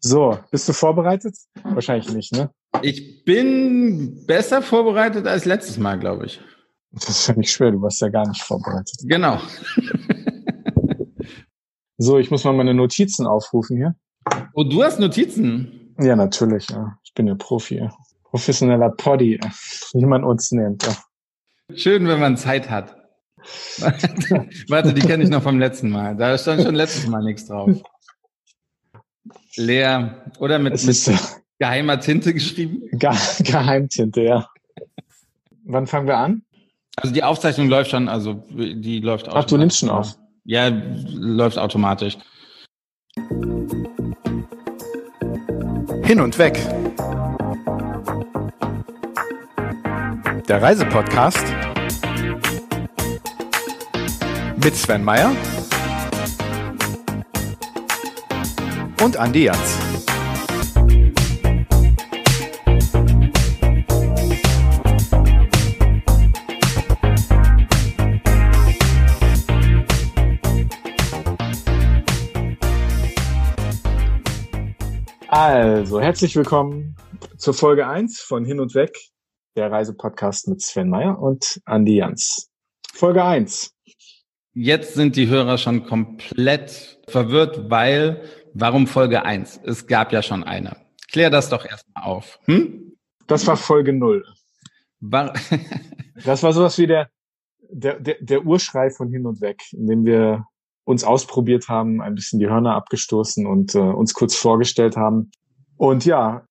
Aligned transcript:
So, 0.00 0.38
bist 0.50 0.68
du 0.68 0.72
vorbereitet? 0.72 1.36
Wahrscheinlich 1.62 2.12
nicht, 2.12 2.32
ne? 2.32 2.50
Ich 2.82 3.24
bin 3.24 4.26
besser 4.26 4.62
vorbereitet 4.62 5.26
als 5.26 5.44
letztes 5.44 5.78
Mal, 5.78 5.98
glaube 5.98 6.26
ich. 6.26 6.40
Das 6.92 7.08
ist 7.08 7.26
ja 7.26 7.34
nicht 7.34 7.50
schwer, 7.50 7.72
du 7.72 7.82
warst 7.82 8.00
ja 8.00 8.08
gar 8.08 8.26
nicht 8.28 8.42
vorbereitet. 8.42 8.96
Genau. 9.02 9.40
so, 11.98 12.18
ich 12.18 12.30
muss 12.30 12.44
mal 12.44 12.52
meine 12.52 12.74
Notizen 12.74 13.26
aufrufen 13.26 13.76
hier. 13.76 13.94
Oh, 14.54 14.64
du 14.64 14.82
hast 14.82 14.98
Notizen? 14.98 15.94
Ja, 15.98 16.16
natürlich. 16.16 16.68
Ja. 16.70 16.98
Ich 17.04 17.12
bin 17.14 17.26
ja 17.26 17.34
Profi. 17.34 17.88
Professioneller 18.24 18.90
Poddy, 18.90 19.40
wie 19.92 20.04
man 20.04 20.24
uns 20.24 20.52
nennt. 20.52 20.84
Ja. 20.84 20.96
Schön, 21.74 22.06
wenn 22.06 22.20
man 22.20 22.36
Zeit 22.36 22.70
hat. 22.70 22.96
Warte, 24.68 24.92
die 24.92 25.00
kenne 25.00 25.24
ich 25.24 25.30
noch 25.30 25.42
vom 25.42 25.58
letzten 25.58 25.90
Mal. 25.90 26.16
Da 26.16 26.36
stand 26.36 26.62
schon 26.62 26.74
letztes 26.74 27.06
Mal 27.06 27.22
nichts 27.22 27.46
drauf. 27.46 27.70
Leer 29.56 30.24
oder 30.38 30.58
mit, 30.58 30.74
ist, 30.74 31.08
mit 31.08 31.18
geheimer 31.58 32.00
Tinte 32.00 32.34
geschrieben? 32.34 32.82
Ge 32.92 33.10
Geheimtinte, 33.40 34.22
ja. 34.22 34.48
Wann 35.64 35.86
fangen 35.86 36.06
wir 36.06 36.18
an? 36.18 36.42
Also 36.96 37.12
die 37.12 37.22
Aufzeichnung 37.22 37.68
läuft 37.68 37.90
schon, 37.90 38.08
also 38.08 38.44
die 38.50 39.00
läuft 39.00 39.28
Ach, 39.28 39.44
du 39.44 39.56
nimmst 39.56 39.78
schon 39.78 39.90
auf. 39.90 40.16
Ja, 40.44 40.68
läuft 41.12 41.58
automatisch. 41.58 42.16
Hin 46.04 46.20
und 46.20 46.38
weg. 46.38 46.58
Der 50.48 50.62
Reisepodcast 50.62 51.44
mit 54.62 54.76
Sven 54.76 55.02
Meyer 55.02 55.32
und 59.06 59.16
Andi 59.18 59.44
Jans. 59.44 59.78
Also, 75.28 76.00
herzlich 76.00 76.34
willkommen 76.34 76.96
zur 77.36 77.54
Folge 77.54 77.86
1 77.86 78.20
von 78.22 78.44
Hin 78.44 78.58
und 78.58 78.74
Weg, 78.74 78.90
der 79.54 79.70
Reisepodcast 79.70 80.48
mit 80.48 80.62
Sven 80.62 80.88
Meyer 80.88 81.20
und 81.20 81.60
Andi 81.64 81.98
Jans. 81.98 82.48
Folge 82.92 83.22
1. 83.22 83.70
Jetzt 84.52 84.94
sind 84.94 85.14
die 85.14 85.28
Hörer 85.28 85.58
schon 85.58 85.84
komplett 85.84 86.98
verwirrt, 87.06 87.70
weil, 87.70 88.22
warum 88.60 88.86
Folge 88.86 89.24
1? 89.24 89.60
Es 89.64 89.86
gab 89.86 90.12
ja 90.12 90.22
schon 90.22 90.44
eine. 90.44 90.76
Klär 91.10 91.30
das 91.30 91.48
doch 91.48 91.64
erstmal 91.64 92.04
auf. 92.04 92.38
Hm? 92.44 92.96
Das 93.26 93.46
war 93.46 93.56
Folge 93.56 93.92
0. 93.92 94.24
War 95.00 95.34
das 96.24 96.42
war 96.42 96.52
sowas 96.52 96.78
wie 96.78 96.86
der, 96.86 97.10
der, 97.70 98.00
der, 98.00 98.16
der 98.20 98.44
Urschrei 98.44 98.90
von 98.90 99.10
Hin 99.10 99.26
und 99.26 99.40
Weg, 99.40 99.62
in 99.72 99.86
dem 99.86 100.04
wir 100.04 100.46
uns 100.84 101.04
ausprobiert 101.04 101.68
haben, 101.68 102.00
ein 102.00 102.14
bisschen 102.14 102.38
die 102.38 102.48
Hörner 102.48 102.74
abgestoßen 102.74 103.46
und 103.46 103.74
äh, 103.74 103.78
uns 103.78 104.14
kurz 104.14 104.36
vorgestellt 104.36 104.96
haben. 104.96 105.32
Und 105.76 106.04
ja, 106.04 106.46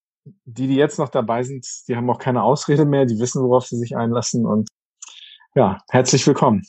die, 0.45 0.67
die 0.67 0.75
jetzt 0.75 0.99
noch 0.99 1.09
dabei 1.09 1.43
sind, 1.43 1.65
die 1.87 1.95
haben 1.95 2.09
auch 2.09 2.19
keine 2.19 2.43
Ausrede 2.43 2.85
mehr, 2.85 3.05
die 3.05 3.19
wissen, 3.19 3.41
worauf 3.41 3.65
sie 3.65 3.77
sich 3.77 3.95
einlassen. 3.95 4.45
Und 4.45 4.67
ja, 5.55 5.77
herzlich 5.89 6.27
willkommen. 6.27 6.63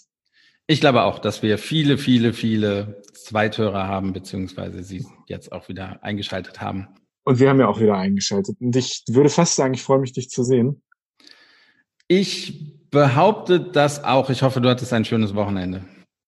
Ich 0.68 0.80
glaube 0.80 1.02
auch, 1.02 1.18
dass 1.18 1.42
wir 1.42 1.58
viele, 1.58 1.98
viele, 1.98 2.32
viele 2.32 3.02
Zweithörer 3.26 3.88
haben, 3.88 4.12
beziehungsweise 4.12 4.84
sie 4.84 5.04
jetzt 5.26 5.50
auch 5.50 5.68
wieder 5.68 5.98
eingeschaltet 6.02 6.60
haben. 6.60 6.86
Und 7.24 7.40
wir 7.40 7.48
haben 7.48 7.58
ja 7.58 7.66
auch 7.66 7.80
wieder 7.80 7.96
eingeschaltet. 7.96 8.56
Und 8.60 8.76
ich 8.76 9.02
würde 9.08 9.30
fast 9.30 9.56
sagen, 9.56 9.74
ich 9.74 9.82
freue 9.82 9.98
mich, 9.98 10.12
dich 10.12 10.30
zu 10.30 10.44
sehen. 10.44 10.80
Ich 12.06 12.88
behaupte 12.90 13.58
das 13.58 14.04
auch. 14.04 14.30
Ich 14.30 14.42
hoffe, 14.42 14.60
du 14.60 14.68
hattest 14.68 14.92
ein 14.92 15.04
schönes 15.04 15.34
Wochenende. 15.34 15.84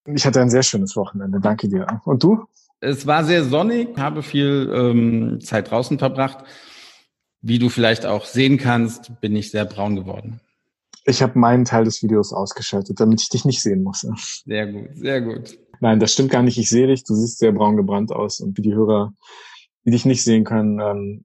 Ich 0.06 0.26
hatte 0.26 0.40
ein 0.40 0.50
sehr 0.50 0.64
schönes 0.64 0.96
Wochenende, 0.96 1.38
danke 1.40 1.68
dir. 1.68 1.86
Und 2.04 2.24
du? 2.24 2.44
Es 2.80 3.06
war 3.06 3.24
sehr 3.24 3.44
sonnig, 3.44 3.96
habe 3.96 4.24
viel 4.24 4.72
ähm, 4.74 5.40
Zeit 5.40 5.70
draußen 5.70 5.98
verbracht. 5.98 6.44
Wie 7.42 7.60
du 7.60 7.68
vielleicht 7.68 8.06
auch 8.06 8.24
sehen 8.24 8.58
kannst, 8.58 9.20
bin 9.20 9.36
ich 9.36 9.52
sehr 9.52 9.66
braun 9.66 9.94
geworden. 9.94 10.40
Ich 11.04 11.22
habe 11.22 11.38
meinen 11.38 11.64
Teil 11.64 11.84
des 11.84 12.02
Videos 12.02 12.32
ausgeschaltet, 12.32 12.98
damit 12.98 13.20
ich 13.20 13.28
dich 13.28 13.44
nicht 13.44 13.62
sehen 13.62 13.84
muss. 13.84 14.00
Sehr 14.44 14.66
gut, 14.66 14.88
sehr 14.94 15.20
gut. 15.20 15.58
Nein, 15.80 16.00
das 16.00 16.12
stimmt 16.12 16.30
gar 16.30 16.42
nicht. 16.42 16.58
Ich 16.58 16.68
sehe 16.68 16.86
dich. 16.86 17.04
Du 17.04 17.14
siehst 17.14 17.38
sehr 17.38 17.52
braun 17.52 17.76
gebrannt 17.76 18.12
aus. 18.12 18.40
Und 18.40 18.56
wie 18.58 18.62
die 18.62 18.74
Hörer, 18.74 19.12
die 19.84 19.90
dich 19.90 20.04
nicht 20.04 20.22
sehen 20.22 20.44
können, 20.44 20.80
ähm, 20.80 21.24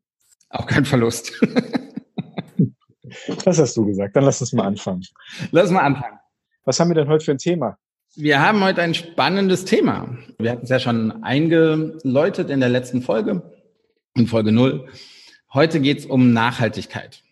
auch 0.50 0.68
kein 0.68 0.86
Verlust. 0.86 1.34
das 3.46 3.60
hast 3.60 3.76
du 3.76 3.86
gesagt. 3.86 4.16
Dann 4.16 4.24
lass 4.24 4.42
uns 4.42 4.54
mal 4.54 4.66
anfangen. 4.66 5.04
Lass 5.52 5.72
mal 5.72 5.82
anfangen. 5.82 6.20
Was 6.66 6.80
haben 6.80 6.90
wir 6.90 6.96
denn 6.96 7.08
heute 7.08 7.26
für 7.26 7.32
ein 7.32 7.38
Thema? 7.38 7.78
Wir 8.16 8.42
haben 8.42 8.64
heute 8.64 8.82
ein 8.82 8.94
spannendes 8.94 9.66
Thema. 9.66 10.18
Wir 10.38 10.52
hatten 10.52 10.64
es 10.64 10.70
ja 10.70 10.80
schon 10.80 11.24
eingeläutet 11.24 12.52
in 12.52 12.60
der 12.60 12.70
letzten 12.70 13.02
Folge, 13.02 13.42
in 14.16 14.28
Folge 14.28 14.52
null. 14.52 14.88
Heute 15.52 15.80
geht 15.80 16.00
es 16.00 16.06
um 16.06 16.32
Nachhaltigkeit. 16.32 17.23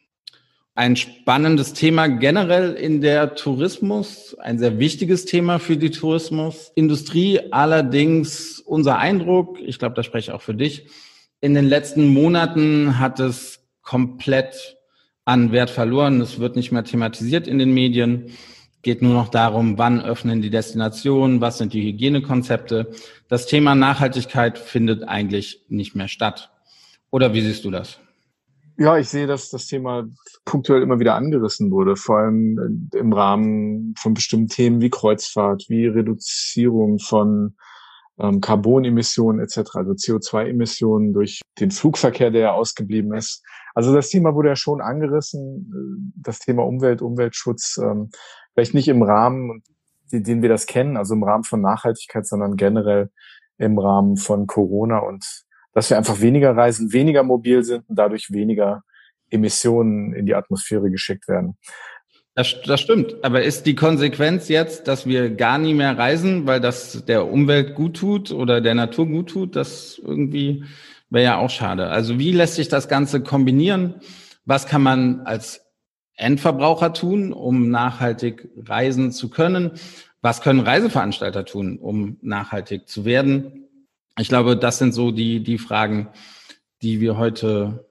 Ein 0.74 0.96
spannendes 0.96 1.74
Thema 1.74 2.08
generell 2.08 2.74
in 2.74 3.02
der 3.02 3.36
Tourismus, 3.36 4.36
ein 4.40 4.58
sehr 4.58 4.80
wichtiges 4.80 5.26
Thema 5.26 5.60
für 5.60 5.76
die 5.76 5.92
Tourismusindustrie. 5.92 7.52
Allerdings 7.52 8.60
unser 8.60 8.98
Eindruck, 8.98 9.60
ich 9.60 9.80
glaube, 9.80 9.96
da 9.96 10.04
spreche 10.04 10.32
ich 10.32 10.36
auch 10.36 10.42
für 10.42 10.56
dich, 10.56 10.88
in 11.42 11.54
den 11.54 11.66
letzten 11.66 12.08
Monaten 12.08 13.00
hat 13.00 13.20
es 13.20 13.60
komplett 13.82 14.78
an 15.26 15.52
Wert 15.52 15.72
verloren. 15.72 16.22
Es 16.22 16.40
wird 16.40 16.56
nicht 16.56 16.72
mehr 16.72 16.84
thematisiert 16.84 17.48
in 17.48 17.58
den 17.58 17.74
Medien 17.74 18.32
geht 18.82 19.02
nur 19.02 19.14
noch 19.14 19.30
darum, 19.30 19.78
wann 19.78 20.02
öffnen 20.02 20.42
die 20.42 20.50
Destinationen, 20.50 21.42
was 21.42 21.58
sind 21.58 21.74
die 21.74 21.84
Hygienekonzepte. 21.84 22.92
Das 23.28 23.46
Thema 23.46 23.76
Nachhaltigkeit 23.76 24.58
findet 24.58 25.04
eigentlich 25.08 25.64
nicht 25.70 25.96
mehr 25.96 26.08
statt. 26.08 26.52
Oder 27.12 27.34
wie 27.34 27.42
siehst 27.42 27.66
du 27.66 27.72
das? 27.72 28.00
Ja, 28.78 28.98
ich 28.98 29.10
sehe, 29.10 29.28
dass 29.28 29.50
das 29.50 29.68
Thema 29.68 30.08
punktuell 30.46 30.82
immer 30.82 31.00
wieder 31.00 31.16
angerissen 31.16 31.72
wurde, 31.72 31.96
vor 31.96 32.18
allem 32.18 32.90
im 32.94 33.14
Rahmen 33.14 33.94
von 33.98 34.14
bestimmten 34.14 34.48
Themen 34.48 34.82
wie 34.82 34.90
Kreuzfahrt, 34.90 35.66
wie 35.70 35.88
Reduzierung 35.88 37.00
von 37.00 37.56
ähm, 38.20 38.42
Carbonemissionen 38.42 39.42
etc., 39.42 39.76
also 39.76 39.92
CO2-Emissionen 39.92 41.14
durch 41.14 41.42
den 41.60 41.72
Flugverkehr, 41.72 42.32
der 42.32 42.42
ja 42.42 42.52
ausgeblieben 42.54 43.14
ist. 43.14 43.44
Also 43.74 43.94
das 43.94 44.10
Thema 44.10 44.36
wurde 44.36 44.50
ja 44.50 44.56
schon 44.56 44.82
angerissen, 44.82 46.14
das 46.16 46.40
Thema 46.40 46.64
Umwelt, 46.66 47.02
Umweltschutz. 47.02 47.80
Ähm, 47.82 48.10
vielleicht 48.54 48.74
nicht 48.74 48.88
im 48.88 49.02
Rahmen, 49.02 49.64
den 50.12 50.42
wir 50.42 50.50
das 50.50 50.66
kennen, 50.66 50.98
also 50.98 51.14
im 51.14 51.24
Rahmen 51.24 51.44
von 51.44 51.62
Nachhaltigkeit, 51.62 52.28
sondern 52.28 52.58
generell 52.58 53.10
im 53.58 53.78
Rahmen 53.78 54.18
von 54.18 54.48
Corona 54.48 55.00
und 55.00 55.26
dass 55.74 55.90
wir 55.90 55.98
einfach 55.98 56.20
weniger 56.20 56.56
reisen, 56.56 56.92
weniger 56.92 57.24
mobil 57.24 57.64
sind 57.64 57.88
und 57.88 57.98
dadurch 57.98 58.32
weniger 58.32 58.84
Emissionen 59.32 60.14
in 60.14 60.26
die 60.26 60.36
Atmosphäre 60.36 60.92
geschickt 60.92 61.28
werden. 61.28 61.58
Das, 62.34 62.56
das 62.66 62.80
stimmt. 62.80 63.16
Aber 63.24 63.44
ist 63.44 63.66
die 63.66 63.76
Konsequenz 63.76 64.48
jetzt, 64.48 64.88
dass 64.88 65.06
wir 65.06 65.30
gar 65.32 65.58
nie 65.58 65.74
mehr 65.74 65.98
reisen, 65.98 66.48
weil 66.48 66.62
das 66.62 67.04
der 67.06 67.28
Umwelt 67.28 67.76
gut 67.76 67.98
tut 67.98 68.32
oder 68.32 68.62
der 68.62 68.76
Natur 68.76 69.08
gut 69.08 69.30
tut? 69.30 69.56
Das 69.56 70.00
irgendwie 70.04 70.64
wäre 71.10 71.26
ja 71.26 71.38
auch 71.38 71.50
schade. 71.50 71.88
Also 71.88 72.20
wie 72.20 72.32
lässt 72.32 72.56
sich 72.56 72.70
das 72.70 72.88
Ganze 72.88 73.22
kombinieren? 73.22 73.96
Was 74.46 74.66
kann 74.66 74.82
man 74.82 75.22
als 75.22 75.62
Endverbraucher 76.16 76.94
tun, 76.94 77.34
um 77.34 77.70
nachhaltig 77.70 78.50
reisen 78.56 79.12
zu 79.12 79.30
können? 79.30 79.72
Was 80.22 80.42
können 80.42 80.62
Reiseveranstalter 80.62 81.46
tun, 81.46 81.80
um 81.80 82.18
nachhaltig 82.22 82.88
zu 82.88 83.04
werden? 83.04 83.68
Ich 84.18 84.30
glaube, 84.30 84.56
das 84.56 84.78
sind 84.78 84.94
so 84.94 85.12
die, 85.12 85.44
die 85.44 85.58
Fragen, 85.58 86.10
die 86.82 87.02
wir 87.02 87.18
heute 87.18 87.86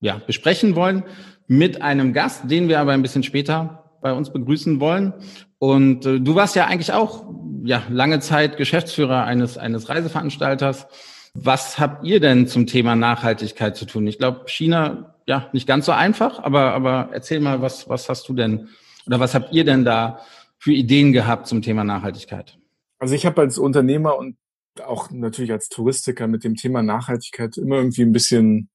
ja, 0.00 0.20
besprechen 0.26 0.76
wollen 0.76 1.04
mit 1.46 1.82
einem 1.82 2.12
Gast, 2.12 2.50
den 2.50 2.68
wir 2.68 2.80
aber 2.80 2.92
ein 2.92 3.02
bisschen 3.02 3.22
später 3.22 3.84
bei 4.02 4.12
uns 4.12 4.32
begrüßen 4.32 4.80
wollen. 4.80 5.14
Und 5.58 6.06
äh, 6.06 6.20
du 6.20 6.34
warst 6.34 6.56
ja 6.56 6.66
eigentlich 6.66 6.92
auch 6.92 7.24
ja, 7.64 7.82
lange 7.88 8.20
Zeit 8.20 8.56
Geschäftsführer 8.56 9.24
eines, 9.24 9.58
eines 9.58 9.88
Reiseveranstalters. 9.88 10.86
Was 11.34 11.78
habt 11.78 12.04
ihr 12.04 12.20
denn 12.20 12.46
zum 12.46 12.66
Thema 12.66 12.96
Nachhaltigkeit 12.96 13.76
zu 13.76 13.84
tun? 13.84 14.06
Ich 14.06 14.18
glaube, 14.18 14.44
China 14.46 15.16
ja, 15.26 15.48
nicht 15.52 15.66
ganz 15.66 15.86
so 15.86 15.92
einfach, 15.92 16.38
aber, 16.38 16.72
aber 16.72 17.10
erzähl 17.12 17.40
mal, 17.40 17.60
was, 17.60 17.88
was 17.88 18.08
hast 18.08 18.28
du 18.28 18.34
denn 18.34 18.68
oder 19.06 19.20
was 19.20 19.34
habt 19.34 19.52
ihr 19.52 19.64
denn 19.64 19.84
da 19.84 20.20
für 20.58 20.72
Ideen 20.72 21.12
gehabt 21.12 21.46
zum 21.46 21.62
Thema 21.62 21.84
Nachhaltigkeit? 21.84 22.58
Also 22.98 23.14
ich 23.14 23.26
habe 23.26 23.40
als 23.42 23.58
Unternehmer 23.58 24.16
und 24.16 24.36
auch 24.84 25.10
natürlich 25.10 25.52
als 25.52 25.68
Touristiker 25.68 26.26
mit 26.26 26.44
dem 26.44 26.54
Thema 26.54 26.82
Nachhaltigkeit 26.82 27.56
immer 27.56 27.76
irgendwie 27.76 28.02
ein 28.02 28.12
bisschen 28.12 28.68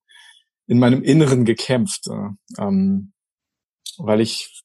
in 0.72 0.80
meinem 0.80 1.04
Inneren 1.04 1.44
gekämpft, 1.44 2.08
äh, 2.08 2.64
ähm, 2.64 3.12
weil 3.98 4.22
ich 4.22 4.64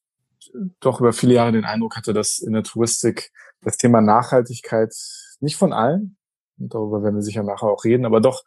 doch 0.78 1.00
über 1.00 1.12
viele 1.12 1.34
Jahre 1.34 1.50
den 1.50 1.64
Eindruck 1.64 1.96
hatte, 1.96 2.12
dass 2.12 2.38
in 2.38 2.52
der 2.52 2.62
Touristik 2.62 3.32
das 3.62 3.76
Thema 3.76 4.00
Nachhaltigkeit 4.00 4.94
nicht 5.40 5.56
von 5.56 5.72
allen, 5.72 6.16
darüber 6.58 7.02
werden 7.02 7.16
wir 7.16 7.22
sicher 7.22 7.42
nachher 7.42 7.66
auch 7.66 7.84
reden, 7.84 8.06
aber 8.06 8.20
doch 8.20 8.44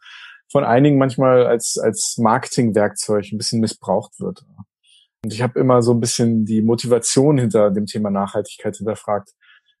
von 0.50 0.64
einigen 0.64 0.96
manchmal 0.96 1.46
als, 1.46 1.76
als 1.76 2.16
Marketingwerkzeug 2.16 3.26
ein 3.30 3.36
bisschen 3.36 3.60
missbraucht 3.60 4.18
wird. 4.20 4.42
Und 5.22 5.34
ich 5.34 5.42
habe 5.42 5.60
immer 5.60 5.82
so 5.82 5.92
ein 5.92 6.00
bisschen 6.00 6.46
die 6.46 6.62
Motivation 6.62 7.36
hinter 7.36 7.70
dem 7.70 7.84
Thema 7.84 8.10
Nachhaltigkeit 8.10 8.74
hinterfragt. 8.74 9.34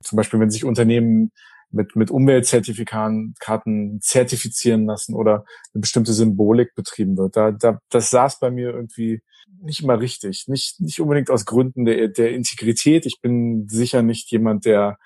Zum 0.04 0.16
Beispiel, 0.16 0.38
wenn 0.38 0.50
sich 0.50 0.66
Unternehmen 0.66 1.32
mit, 1.72 1.96
mit 1.96 2.10
Umweltzertifikaten 2.10 4.00
zertifizieren 4.00 4.86
lassen 4.86 5.14
oder 5.14 5.44
eine 5.72 5.80
bestimmte 5.80 6.12
Symbolik 6.12 6.74
betrieben 6.74 7.16
wird. 7.16 7.36
Da, 7.36 7.52
da, 7.52 7.80
das 7.90 8.10
saß 8.10 8.40
bei 8.40 8.50
mir 8.50 8.70
irgendwie 8.70 9.22
nicht 9.62 9.82
immer 9.82 10.00
richtig. 10.00 10.48
Nicht, 10.48 10.80
nicht 10.80 11.00
unbedingt 11.00 11.30
aus 11.30 11.44
Gründen 11.44 11.84
der, 11.84 12.08
der 12.08 12.32
Integrität. 12.32 13.06
Ich 13.06 13.20
bin 13.20 13.68
sicher 13.68 14.02
nicht 14.02 14.30
jemand, 14.30 14.64
der, 14.64 14.98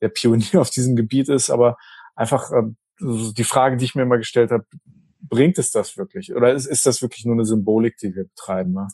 der 0.00 0.08
Pionier 0.08 0.54
auf 0.60 0.70
diesem 0.70 0.96
Gebiet 0.96 1.28
ist, 1.28 1.50
aber 1.50 1.76
einfach 2.14 2.50
äh, 2.52 2.62
die 3.00 3.44
Frage, 3.44 3.76
die 3.76 3.84
ich 3.86 3.94
mir 3.94 4.02
immer 4.02 4.18
gestellt 4.18 4.50
habe, 4.50 4.66
bringt 5.22 5.58
es 5.58 5.70
das 5.70 5.96
wirklich? 5.96 6.34
Oder 6.34 6.52
ist, 6.52 6.66
ist 6.66 6.86
das 6.86 7.02
wirklich 7.02 7.24
nur 7.24 7.34
eine 7.34 7.44
Symbolik, 7.44 7.96
die 7.96 8.14
wir 8.14 8.24
betreiben? 8.24 8.72
Ne? 8.72 8.88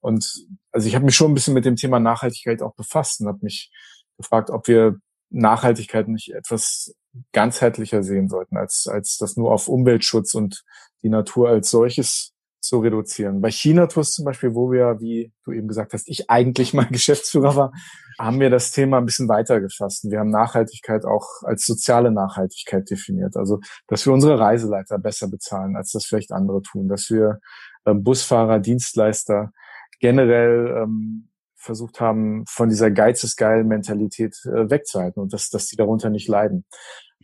Und 0.00 0.46
also 0.72 0.86
ich 0.86 0.94
habe 0.94 1.04
mich 1.04 1.16
schon 1.16 1.30
ein 1.30 1.34
bisschen 1.34 1.54
mit 1.54 1.64
dem 1.64 1.76
Thema 1.76 1.98
Nachhaltigkeit 2.00 2.62
auch 2.62 2.74
befasst 2.74 3.20
und 3.20 3.28
habe 3.28 3.38
mich 3.42 3.70
gefragt, 4.16 4.50
ob 4.50 4.68
wir 4.68 4.98
Nachhaltigkeit 5.30 6.08
nicht 6.08 6.34
etwas 6.34 6.94
ganzheitlicher 7.32 8.02
sehen 8.02 8.28
sollten, 8.28 8.56
als, 8.56 8.86
als 8.86 9.16
das 9.18 9.36
nur 9.36 9.52
auf 9.52 9.68
Umweltschutz 9.68 10.34
und 10.34 10.64
die 11.02 11.08
Natur 11.08 11.48
als 11.48 11.70
solches 11.70 12.32
zu 12.60 12.80
reduzieren. 12.80 13.40
Bei 13.40 13.50
China-Tours 13.50 14.12
zum 14.12 14.24
Beispiel, 14.24 14.54
wo 14.54 14.70
wir, 14.70 15.00
wie 15.00 15.32
du 15.44 15.52
eben 15.52 15.68
gesagt 15.68 15.92
hast, 15.92 16.08
ich 16.08 16.28
eigentlich 16.28 16.74
mal 16.74 16.86
Geschäftsführer 16.90 17.56
war, 17.56 17.72
haben 18.18 18.40
wir 18.40 18.50
das 18.50 18.72
Thema 18.72 18.98
ein 18.98 19.06
bisschen 19.06 19.28
weiter 19.28 19.60
gefasst. 19.60 20.04
Wir 20.10 20.18
haben 20.18 20.30
Nachhaltigkeit 20.30 21.04
auch 21.04 21.42
als 21.42 21.64
soziale 21.64 22.10
Nachhaltigkeit 22.10 22.90
definiert. 22.90 23.36
Also, 23.36 23.60
dass 23.86 24.04
wir 24.06 24.12
unsere 24.12 24.38
Reiseleiter 24.38 24.98
besser 24.98 25.28
bezahlen, 25.28 25.76
als 25.76 25.92
das 25.92 26.04
vielleicht 26.04 26.32
andere 26.32 26.62
tun, 26.62 26.88
dass 26.88 27.10
wir 27.10 27.38
äh, 27.84 27.94
Busfahrer, 27.94 28.58
Dienstleister 28.58 29.52
generell 30.00 30.82
ähm, 30.82 31.28
versucht 31.58 32.00
haben, 32.00 32.44
von 32.48 32.68
dieser 32.68 32.90
Geiz 32.90 33.24
ist 33.24 33.36
geil 33.36 33.64
Mentalität 33.64 34.36
äh, 34.44 34.70
wegzuhalten 34.70 35.20
und 35.20 35.32
dass, 35.32 35.50
dass 35.50 35.66
die 35.66 35.76
darunter 35.76 36.08
nicht 36.08 36.28
leiden. 36.28 36.64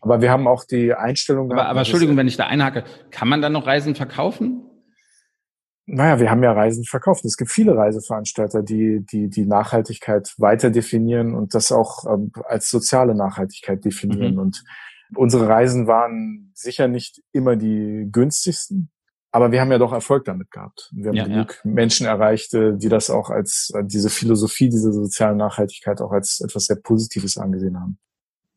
Aber 0.00 0.20
wir 0.20 0.31
haben 0.31 0.46
auch 0.46 0.64
die 0.64 0.92
Einstellung. 0.92 1.50
Aber, 1.50 1.66
aber 1.66 1.81
Entschuldigung, 1.81 2.16
wenn 2.16 2.28
ich 2.28 2.36
da 2.36 2.46
einhake, 2.46 2.84
kann 3.10 3.28
man 3.28 3.40
dann 3.40 3.52
noch 3.52 3.66
Reisen 3.66 3.94
verkaufen? 3.94 4.62
Naja, 5.86 6.19
wir 6.19 6.31
haben 6.31 6.42
ja 6.42 6.52
Reisen 6.52 6.84
verkauft. 6.84 7.25
Es 7.25 7.36
gibt 7.36 7.50
viele 7.50 7.76
Reiseveranstalter, 7.76 8.62
die 8.62 9.04
die, 9.04 9.28
die 9.28 9.46
Nachhaltigkeit 9.46 10.32
weiter 10.38 10.70
definieren 10.70 11.34
und 11.34 11.54
das 11.54 11.72
auch 11.72 12.04
ähm, 12.06 12.32
als 12.44 12.70
soziale 12.70 13.14
Nachhaltigkeit 13.14 13.84
definieren. 13.84 14.34
Mhm. 14.34 14.40
Und 14.40 14.64
unsere 15.14 15.46
Reisen 15.46 15.87
waren 15.87 16.50
sicher 16.54 16.88
nicht 16.88 17.22
immer 17.32 17.56
die 17.56 18.08
günstigsten, 18.10 18.90
aber 19.34 19.50
wir 19.50 19.60
haben 19.60 19.72
ja 19.72 19.78
doch 19.78 19.92
Erfolg 19.92 20.25
damit 20.26 20.52
gehabt. 20.52 20.92
Wir 20.94 21.08
haben 21.08 21.16
ja, 21.16 21.25
genug 21.25 21.60
ja. 21.64 21.70
Menschen 21.72 22.06
erreicht, 22.06 22.54
äh, 22.54 22.76
die 22.76 22.88
das 22.88 23.10
auch 23.10 23.31
als 23.31 23.72
diese 23.82 24.08
Philosophie, 24.08 24.69
diese 24.69 24.92
soziale 24.92 25.34
Nachhaltigkeit 25.34 26.00
auch 26.00 26.12
als 26.12 26.40
etwas 26.40 26.66
sehr 26.66 26.76
Positives 26.76 27.36
angesehen 27.36 27.81
haben. 27.81 27.98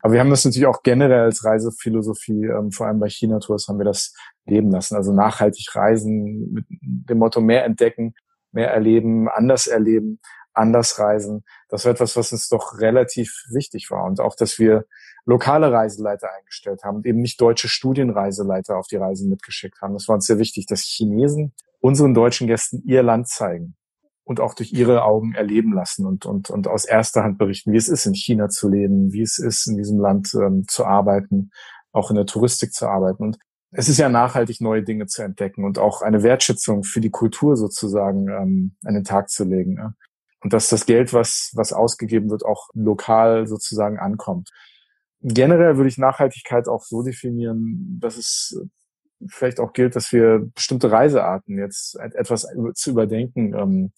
Aber 0.02 0.12
wir 0.12 0.20
haben 0.20 0.30
das 0.30 0.44
natürlich 0.44 0.68
auch 0.68 0.84
generell 0.84 1.22
als 1.22 1.44
Reisephilosophie, 1.44 2.44
ähm, 2.44 2.70
vor 2.70 2.86
allem 2.86 3.00
bei 3.00 3.08
China-Tours 3.08 3.66
haben 3.66 3.78
wir 3.78 3.86
das 3.86 4.14
leben 4.46 4.70
lassen. 4.70 4.94
Also 4.94 5.12
nachhaltig 5.12 5.66
reisen 5.74 6.52
mit 6.52 6.66
dem 6.70 7.18
Motto 7.18 7.40
mehr 7.40 7.64
entdecken, 7.64 8.14
mehr 8.52 8.70
erleben, 8.70 9.28
anders 9.28 9.66
erleben, 9.66 10.20
anders 10.58 10.98
reisen. 10.98 11.44
Das 11.68 11.84
war 11.84 11.92
etwas, 11.92 12.16
was 12.16 12.32
uns 12.32 12.48
doch 12.48 12.78
relativ 12.78 13.44
wichtig 13.50 13.90
war. 13.90 14.04
Und 14.04 14.20
auch, 14.20 14.34
dass 14.36 14.58
wir 14.58 14.84
lokale 15.24 15.70
Reiseleiter 15.70 16.28
eingestellt 16.38 16.82
haben 16.84 17.04
eben 17.04 17.20
nicht 17.20 17.40
deutsche 17.40 17.68
Studienreiseleiter 17.68 18.76
auf 18.78 18.86
die 18.86 18.96
Reisen 18.96 19.28
mitgeschickt 19.28 19.80
haben. 19.82 19.92
Das 19.92 20.08
war 20.08 20.14
uns 20.14 20.26
sehr 20.26 20.38
wichtig, 20.38 20.66
dass 20.66 20.80
Chinesen 20.80 21.52
unseren 21.80 22.14
deutschen 22.14 22.46
Gästen 22.46 22.82
ihr 22.84 23.02
Land 23.02 23.28
zeigen 23.28 23.76
und 24.24 24.40
auch 24.40 24.54
durch 24.54 24.72
ihre 24.72 25.04
Augen 25.04 25.34
erleben 25.34 25.72
lassen 25.72 26.06
und, 26.06 26.26
und, 26.26 26.50
und 26.50 26.66
aus 26.66 26.84
erster 26.84 27.24
Hand 27.24 27.38
berichten, 27.38 27.72
wie 27.72 27.76
es 27.76 27.88
ist, 27.88 28.06
in 28.06 28.14
China 28.14 28.48
zu 28.48 28.68
leben, 28.68 29.12
wie 29.12 29.22
es 29.22 29.38
ist, 29.38 29.66
in 29.66 29.76
diesem 29.76 29.98
Land 29.98 30.34
ähm, 30.34 30.64
zu 30.66 30.84
arbeiten, 30.84 31.50
auch 31.92 32.10
in 32.10 32.16
der 32.16 32.26
Touristik 32.26 32.72
zu 32.72 32.88
arbeiten. 32.88 33.22
Und 33.22 33.38
es 33.70 33.88
ist 33.88 33.98
ja 33.98 34.08
nachhaltig, 34.08 34.60
neue 34.60 34.82
Dinge 34.82 35.06
zu 35.06 35.22
entdecken 35.22 35.64
und 35.64 35.78
auch 35.78 36.02
eine 36.02 36.22
Wertschätzung 36.22 36.84
für 36.84 37.00
die 37.00 37.10
Kultur 37.10 37.56
sozusagen 37.56 38.28
ähm, 38.28 38.76
an 38.84 38.94
den 38.94 39.04
Tag 39.04 39.28
zu 39.30 39.44
legen. 39.44 39.76
Ja? 39.76 39.92
Und 40.40 40.52
dass 40.52 40.68
das 40.68 40.86
Geld, 40.86 41.12
was, 41.12 41.50
was 41.54 41.72
ausgegeben 41.72 42.30
wird, 42.30 42.44
auch 42.44 42.68
lokal 42.74 43.46
sozusagen 43.46 43.98
ankommt. 43.98 44.50
Generell 45.20 45.76
würde 45.76 45.88
ich 45.88 45.98
Nachhaltigkeit 45.98 46.68
auch 46.68 46.84
so 46.84 47.02
definieren, 47.02 47.98
dass 48.00 48.16
es 48.16 48.60
vielleicht 49.26 49.58
auch 49.58 49.72
gilt, 49.72 49.96
dass 49.96 50.12
wir 50.12 50.48
bestimmte 50.54 50.92
Reisearten 50.92 51.58
jetzt 51.58 51.96
etwas 51.96 52.46
zu 52.74 52.90
überdenken 52.90 53.54
ähm, 53.54 53.92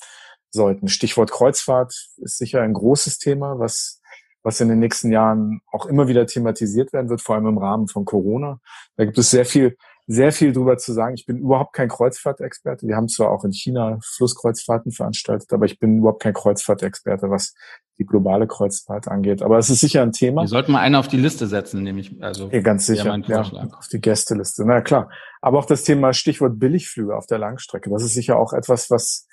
sollten. 0.51 0.89
Stichwort 0.89 1.31
Kreuzfahrt 1.31 1.95
ist 2.17 2.39
sicher 2.39 2.63
ein 2.63 2.73
großes 2.73 3.19
Thema, 3.19 3.59
was, 3.59 4.01
was 4.43 4.61
in 4.61 4.69
den 4.69 4.79
nächsten 4.79 5.13
Jahren 5.13 5.61
auch 5.71 5.87
immer 5.87 6.09
wieder 6.09 6.27
thematisiert 6.27 6.93
werden 6.93 7.11
wird, 7.11 7.21
vor 7.21 7.35
allem 7.35 7.47
im 7.47 7.59
Rahmen 7.59 7.89
von 7.89 8.05
Corona. 8.05 8.61
Da 8.97 9.05
gibt 9.05 9.19
es 9.19 9.31
sehr 9.31 9.45
viel 9.45 9.77
sehr 10.11 10.33
viel 10.33 10.53
drüber 10.53 10.77
zu 10.77 10.93
sagen. 10.93 11.15
Ich 11.15 11.25
bin 11.25 11.39
überhaupt 11.39 11.73
kein 11.73 11.89
Kreuzfahrtexperte. 11.89 12.87
Wir 12.89 12.97
haben 12.97 13.09
zwar 13.09 13.31
auch 13.31 13.45
in 13.45 13.53
China 13.53 13.99
Flusskreuzfahrten 14.03 14.91
veranstaltet, 14.91 15.53
aber 15.53 15.67
ich 15.67 15.79
bin 15.79 15.99
überhaupt 15.99 16.21
kein 16.21 16.35
Kreuzfahrtexperte, 16.35 17.31
was 17.31 17.55
die 17.99 18.07
globale 18.07 18.49
Kreuzfahrt 18.49 19.07
angeht. 19.07 19.41
Aber 19.41 19.59
es 19.59 19.71
ist 19.71 19.81
sicher 19.81 20.03
ein 20.03 20.11
Thema. 20.11 20.43
Wir 20.43 20.49
sollten 20.49 20.73
mal 20.73 20.81
einen 20.81 20.97
auf 20.97 21.07
die 21.07 21.17
Liste 21.17 21.47
setzen, 21.47 21.85
nämlich 21.85 22.21
also 22.21 22.49
ja, 22.51 22.61
ganz 22.61 22.87
sicher, 22.87 23.17
ja, 23.29 23.43
auf 23.79 23.87
die 23.87 24.01
Gästeliste. 24.01 24.65
Na 24.67 24.81
klar. 24.81 25.11
Aber 25.41 25.61
auch 25.61 25.67
das 25.67 25.85
Thema 25.85 26.13
Stichwort 26.13 26.59
Billigflüge 26.59 27.17
auf 27.17 27.27
der 27.27 27.39
Langstrecke. 27.39 27.89
Das 27.89 28.03
ist 28.03 28.15
sicher 28.15 28.37
auch 28.37 28.53
etwas, 28.53 28.91
was 28.91 29.29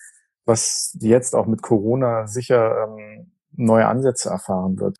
was 0.46 0.96
jetzt 1.02 1.36
auch 1.36 1.46
mit 1.46 1.62
Corona 1.62 2.28
sicher 2.28 2.88
ähm, 2.88 3.32
neue 3.52 3.88
Ansätze 3.88 4.30
erfahren 4.30 4.80
wird. 4.80 4.98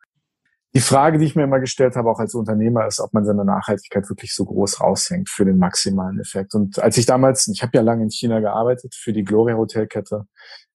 Die 0.74 0.80
Frage, 0.80 1.18
die 1.18 1.24
ich 1.24 1.34
mir 1.34 1.44
immer 1.44 1.60
gestellt 1.60 1.96
habe, 1.96 2.10
auch 2.10 2.18
als 2.18 2.34
Unternehmer, 2.34 2.86
ist, 2.86 3.00
ob 3.00 3.14
man 3.14 3.24
seine 3.24 3.44
Nachhaltigkeit 3.44 4.08
wirklich 4.10 4.34
so 4.34 4.44
groß 4.44 4.80
raushängt 4.80 5.30
für 5.30 5.44
den 5.44 5.58
maximalen 5.58 6.20
Effekt. 6.20 6.54
Und 6.54 6.78
als 6.78 6.98
ich 6.98 7.06
damals, 7.06 7.48
ich 7.48 7.62
habe 7.62 7.72
ja 7.74 7.82
lange 7.82 8.04
in 8.04 8.10
China 8.10 8.40
gearbeitet, 8.40 8.94
für 8.94 9.12
die 9.12 9.24
Gloria 9.24 9.56
Hotelkette 9.56 10.26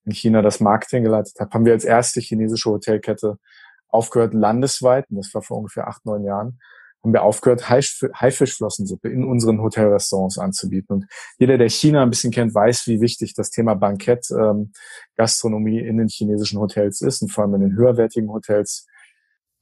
in 0.05 0.11
China 0.11 0.41
das 0.41 0.59
Marketing 0.59 1.03
geleitet 1.03 1.35
habe, 1.39 1.51
haben 1.51 1.65
wir 1.65 1.73
als 1.73 1.85
erste 1.85 2.19
chinesische 2.19 2.71
Hotelkette 2.71 3.37
aufgehört, 3.87 4.33
landesweit, 4.33 5.05
und 5.09 5.17
das 5.17 5.33
war 5.33 5.43
vor 5.43 5.57
ungefähr 5.57 5.87
acht, 5.87 6.05
neun 6.05 6.23
Jahren, 6.23 6.59
haben 7.03 7.13
wir 7.13 7.21
aufgehört, 7.23 7.69
Haifischflossensuppe 7.69 9.09
in 9.09 9.25
unseren 9.25 9.61
Hotelrestaurants 9.61 10.37
anzubieten. 10.37 10.95
Und 10.95 11.05
jeder, 11.37 11.57
der 11.57 11.69
China 11.69 12.01
ein 12.01 12.09
bisschen 12.09 12.31
kennt, 12.31 12.55
weiß, 12.55 12.87
wie 12.87 13.01
wichtig 13.01 13.33
das 13.35 13.51
Thema 13.51 13.75
Bankett, 13.75 14.25
ähm, 14.31 14.71
Gastronomie 15.17 15.79
in 15.79 15.97
den 15.97 16.07
chinesischen 16.07 16.59
Hotels 16.59 17.01
ist 17.01 17.21
und 17.21 17.29
vor 17.29 17.43
allem 17.43 17.55
in 17.55 17.61
den 17.61 17.75
höherwertigen 17.75 18.31
Hotels 18.31 18.87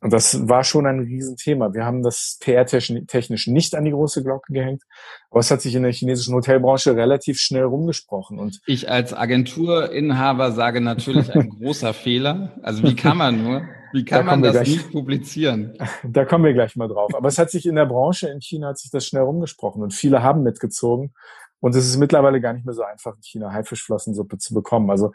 und 0.02 0.12
das 0.12 0.50
war 0.50 0.64
schon 0.64 0.88
ein 0.88 1.00
Riesenthema. 1.00 1.76
Wir 1.76 1.86
haben 1.86 2.02
das 2.02 2.40
PR-technisch 2.42 3.48
nicht 3.48 3.76
an 3.76 3.86
die 3.86 3.92
große 3.92 4.24
Glocke 4.24 4.52
gehängt, 4.52 4.82
aber 5.30 5.42
es 5.42 5.52
hat 5.52 5.62
sich 5.62 5.76
in 5.76 5.84
der 5.84 5.92
chinesischen 5.92 6.34
Hotelbranche 6.34 6.96
relativ 6.96 7.38
schnell 7.38 7.66
rumgesprochen. 7.66 8.40
Und 8.40 8.62
ich 8.66 8.90
als 8.90 9.14
Agenturinhaber 9.14 10.54
sage 10.54 10.82
natürlich 10.82 11.34
ein 11.36 11.50
großer 11.60 11.94
Fehler. 11.94 12.58
Also 12.64 12.82
wie 12.82 12.96
kann 12.96 13.18
man 13.18 13.44
nur? 13.44 13.62
Wie 13.94 14.04
kann 14.04 14.26
da 14.26 14.32
man 14.32 14.42
das 14.42 14.54
gleich, 14.54 14.70
nicht 14.70 14.92
publizieren? 14.92 15.78
Da 16.04 16.26
kommen 16.26 16.46
wir 16.46 16.54
gleich 16.54 16.76
mal 16.76 16.88
drauf. 16.88 17.14
Aber 17.14 17.28
es 17.28 17.38
hat 17.38 17.52
sich 17.52 17.68
in 17.68 17.76
der 17.76 17.86
Branche 17.86 18.28
in 18.30 18.42
China 18.42 18.70
hat 18.70 18.80
sich 18.80 18.90
das 18.90 19.06
schnell 19.06 19.24
rumgesprochen 19.24 19.84
und 19.84 19.94
viele 19.94 20.24
haben 20.24 20.42
mitgezogen. 20.42 21.14
Und 21.60 21.76
es 21.76 21.88
ist 21.88 21.98
mittlerweile 21.98 22.42
gar 22.42 22.54
nicht 22.54 22.66
mehr 22.66 22.74
so 22.74 22.82
einfach, 22.82 23.16
in 23.16 23.22
China 23.22 23.52
Haifischflossensuppe 23.52 24.40
zu 24.40 24.56
bekommen. 24.56 24.90
Also 24.90 25.12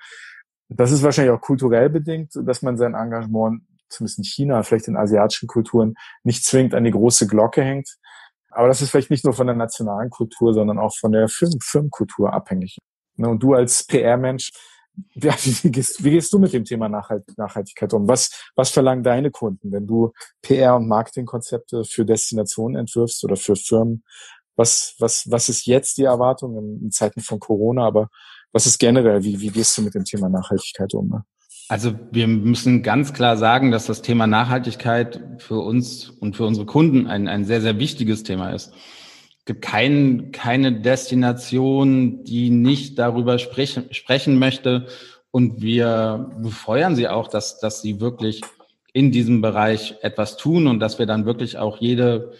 das 0.68 0.92
ist 0.92 1.02
wahrscheinlich 1.02 1.34
auch 1.34 1.40
kulturell 1.40 1.90
bedingt, 1.90 2.30
dass 2.34 2.62
man 2.62 2.76
sein 2.76 2.94
Engagement 2.94 3.62
zumindest 3.88 4.18
in 4.18 4.24
China, 4.24 4.62
vielleicht 4.62 4.88
in 4.88 4.96
asiatischen 4.96 5.46
Kulturen, 5.46 5.94
nicht 6.24 6.44
zwingend 6.44 6.74
an 6.74 6.84
die 6.84 6.90
große 6.90 7.26
Glocke 7.26 7.62
hängt. 7.62 7.96
Aber 8.50 8.68
das 8.68 8.80
ist 8.80 8.90
vielleicht 8.90 9.10
nicht 9.10 9.24
nur 9.24 9.34
von 9.34 9.46
der 9.46 9.56
nationalen 9.56 10.10
Kultur, 10.10 10.54
sondern 10.54 10.78
auch 10.78 10.96
von 10.96 11.12
der 11.12 11.28
Firmen 11.28 11.60
Firmenkultur 11.60 12.32
abhängig. 12.32 12.78
Ne, 13.16 13.28
und 13.28 13.42
du 13.42 13.54
als 13.54 13.84
PR-Mensch, 13.84 14.50
ja, 15.14 15.34
wie, 15.42 15.70
gehst, 15.70 16.02
wie 16.02 16.10
gehst 16.10 16.32
du 16.32 16.38
mit 16.38 16.52
dem 16.52 16.64
Thema 16.64 16.88
Nachhalt, 16.88 17.24
Nachhaltigkeit 17.36 17.92
um? 17.92 18.08
Was, 18.08 18.50
was 18.54 18.70
verlangen 18.70 19.02
deine 19.02 19.30
Kunden, 19.30 19.72
wenn 19.72 19.86
du 19.86 20.12
PR- 20.42 20.76
und 20.76 20.88
Marketingkonzepte 20.88 21.84
für 21.84 22.04
Destinationen 22.04 22.76
entwirfst 22.76 23.22
oder 23.24 23.36
für 23.36 23.56
Firmen? 23.56 24.04
Was, 24.56 24.94
was, 24.98 25.30
was 25.30 25.50
ist 25.50 25.66
jetzt 25.66 25.98
die 25.98 26.04
Erwartung 26.04 26.56
in, 26.56 26.90
Zeiten 26.90 27.20
von 27.20 27.40
Corona? 27.40 27.86
Aber 27.86 28.08
was 28.52 28.66
ist 28.66 28.78
generell? 28.78 29.22
Wie, 29.22 29.38
wie 29.40 29.50
gehst 29.50 29.76
du 29.76 29.82
mit 29.82 29.94
dem 29.94 30.04
Thema 30.04 30.30
Nachhaltigkeit 30.30 30.94
um? 30.94 31.08
Ne? 31.08 31.24
Also 31.68 31.94
wir 32.12 32.28
müssen 32.28 32.82
ganz 32.82 33.12
klar 33.12 33.36
sagen, 33.36 33.72
dass 33.72 33.86
das 33.86 34.02
Thema 34.02 34.26
Nachhaltigkeit 34.26 35.20
für 35.38 35.58
uns 35.58 36.08
und 36.08 36.36
für 36.36 36.44
unsere 36.44 36.66
Kunden 36.66 37.08
ein, 37.08 37.26
ein 37.26 37.44
sehr, 37.44 37.60
sehr 37.60 37.78
wichtiges 37.80 38.22
Thema 38.22 38.50
ist. 38.50 38.72
Es 39.38 39.44
gibt 39.46 39.62
kein, 39.62 40.30
keine 40.30 40.80
Destination, 40.80 42.22
die 42.24 42.50
nicht 42.50 42.98
darüber 42.98 43.38
sprechen, 43.38 43.92
sprechen 43.92 44.38
möchte. 44.38 44.86
Und 45.32 45.60
wir 45.60 46.30
befeuern 46.40 46.94
sie 46.94 47.08
auch, 47.08 47.26
dass, 47.26 47.58
dass 47.58 47.82
sie 47.82 48.00
wirklich 48.00 48.42
in 48.92 49.10
diesem 49.10 49.40
Bereich 49.40 49.96
etwas 50.02 50.36
tun 50.36 50.68
und 50.68 50.78
dass 50.80 50.98
wir 50.98 51.06
dann 51.06 51.26
wirklich 51.26 51.58
auch 51.58 51.78
jede 51.78 52.32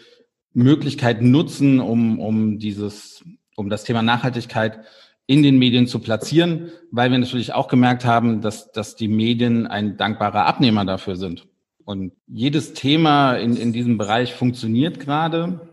Möglichkeit 0.53 1.21
nutzen, 1.21 1.81
um, 1.81 2.21
um 2.21 2.59
dieses 2.59 3.25
um 3.57 3.71
das 3.71 3.85
Thema 3.85 4.03
Nachhaltigkeit 4.03 4.81
in 5.27 5.43
den 5.43 5.59
Medien 5.59 5.87
zu 5.87 5.99
platzieren, 5.99 6.71
weil 6.91 7.11
wir 7.11 7.19
natürlich 7.19 7.53
auch 7.53 7.69
gemerkt 7.69 8.05
haben, 8.05 8.41
dass, 8.41 8.71
dass 8.71 8.97
die 8.97 9.09
Medien 9.09 9.67
ein 9.67 9.97
dankbarer 9.97 10.47
Abnehmer 10.47 10.85
dafür 10.85 11.17
sind. 11.17 11.47
Und 11.85 12.13
jedes 12.27 12.73
Thema 12.75 13.35
in, 13.35 13.57
in 13.57 13.73
diesem 13.73 13.99
Bereich 13.99 14.35
funktioniert 14.35 15.01
gerade. 15.01 15.69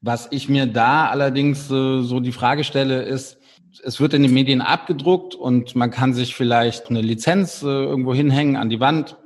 Was 0.00 0.28
ich 0.30 0.48
mir 0.48 0.66
da 0.66 1.08
allerdings 1.08 1.70
äh, 1.70 2.02
so 2.02 2.20
die 2.20 2.32
Frage 2.32 2.64
stelle, 2.64 3.02
ist, 3.02 3.38
es 3.82 4.00
wird 4.00 4.14
in 4.14 4.22
den 4.22 4.32
Medien 4.32 4.60
abgedruckt 4.60 5.34
und 5.34 5.74
man 5.74 5.90
kann 5.90 6.14
sich 6.14 6.34
vielleicht 6.34 6.88
eine 6.88 7.00
Lizenz 7.00 7.62
äh, 7.62 7.66
irgendwo 7.66 8.14
hinhängen 8.14 8.56
an 8.56 8.70
die 8.70 8.80
Wand. 8.80 9.16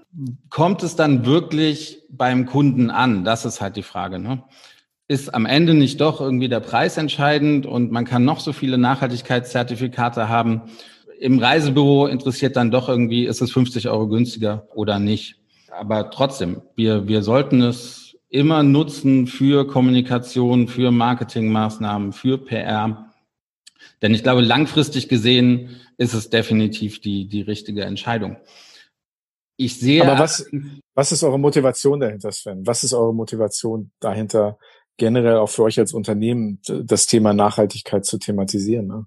Kommt 0.51 0.83
es 0.83 0.97
dann 0.97 1.25
wirklich 1.27 2.03
beim 2.11 2.47
Kunden 2.47 2.91
an? 2.91 3.25
Das 3.25 3.45
ist 3.45 3.61
halt 3.61 3.77
die 3.77 3.83
Frage. 3.83 4.19
Ne? 4.19 4.43
Ist 5.09 5.35
am 5.35 5.47
Ende 5.47 5.75
nicht 5.75 6.01
doch 6.01 6.21
irgendwie 6.21 6.49
der 6.49 6.61
Preis 6.61 6.97
entscheidend 6.97 7.67
und 7.67 7.91
man 7.91 8.05
kann 8.05 8.25
noch 8.25 8.41
so 8.41 8.53
viele 8.53 8.79
Nachhaltigkeitszertifikate 8.79 10.29
haben. 10.29 10.63
Im 11.21 11.39
Reisebüro 11.39 12.07
interessiert 12.07 12.57
dann 12.57 12.71
doch 12.71 12.89
irgendwie, 12.89 13.27
ist 13.27 13.43
es 13.43 13.53
50 13.53 13.89
Euro 13.89 14.09
günstiger 14.09 14.67
oder 14.75 14.99
nicht. 14.99 15.37
Aber 15.71 16.11
trotzdem, 16.11 16.63
wir, 16.77 17.09
wir 17.09 17.23
sollten 17.23 17.63
es 17.63 18.17
immer 18.29 18.63
nutzen 18.63 19.27
für 19.27 19.67
Kommunikation, 19.67 20.67
für 20.67 20.91
Marketingmaßnahmen, 20.91 22.13
für 22.13 22.39
PR. 22.39 23.13
Denn 24.01 24.15
ich 24.15 24.23
glaube, 24.23 24.41
langfristig 24.41 25.09
gesehen 25.09 25.81
ist 25.99 26.15
es 26.15 26.31
definitiv 26.31 27.01
die, 27.01 27.29
die 27.29 27.43
richtige 27.43 27.85
Entscheidung. 27.85 28.37
Ich 29.57 29.79
sehe. 29.79 30.03
Aber 30.03 30.19
was, 30.19 30.51
was 30.95 31.13
ist 31.13 31.23
eure 31.23 31.39
Motivation 31.39 32.01
dahinter, 32.01 32.33
Sven? 32.33 32.67
Was 32.67 32.85
ist 32.85 32.95
eure 32.95 33.15
Motivation 33.15 33.93
dahinter, 34.01 34.59
generell 34.97 35.37
auch 35.37 35.49
für 35.49 35.63
euch 35.63 35.79
als 35.79 35.93
Unternehmen 35.93 36.61
das 36.67 37.07
Thema 37.07 37.33
Nachhaltigkeit 37.33 38.05
zu 38.05 38.19
thematisieren? 38.19 38.87
Ne? 38.87 39.07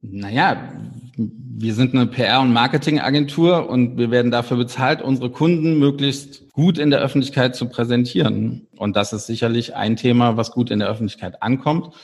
Naja, 0.00 0.70
wir 1.16 1.74
sind 1.74 1.94
eine 1.94 2.06
PR- 2.06 2.42
und 2.42 2.52
Marketingagentur 2.52 3.68
und 3.68 3.96
wir 3.96 4.10
werden 4.10 4.30
dafür 4.30 4.58
bezahlt, 4.58 5.00
unsere 5.00 5.30
Kunden 5.30 5.78
möglichst 5.78 6.52
gut 6.52 6.76
in 6.76 6.90
der 6.90 7.00
Öffentlichkeit 7.00 7.56
zu 7.56 7.68
präsentieren. 7.68 8.66
Und 8.76 8.96
das 8.96 9.14
ist 9.14 9.26
sicherlich 9.26 9.74
ein 9.74 9.96
Thema, 9.96 10.36
was 10.36 10.50
gut 10.50 10.70
in 10.70 10.80
der 10.80 10.88
Öffentlichkeit 10.88 11.42
ankommt 11.42 11.94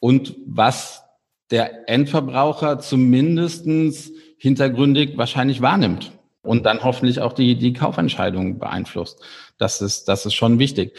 und 0.00 0.34
was 0.46 1.04
der 1.52 1.88
Endverbraucher 1.88 2.80
zumindestens 2.80 4.10
hintergründig 4.36 5.16
wahrscheinlich 5.16 5.60
wahrnimmt 5.60 6.12
und 6.42 6.66
dann 6.66 6.82
hoffentlich 6.82 7.20
auch 7.20 7.32
die, 7.32 7.56
die 7.56 7.72
Kaufentscheidung 7.72 8.58
beeinflusst. 8.58 9.20
Das 9.58 9.80
ist, 9.80 10.08
das 10.08 10.26
ist 10.26 10.34
schon 10.34 10.58
wichtig 10.58 10.98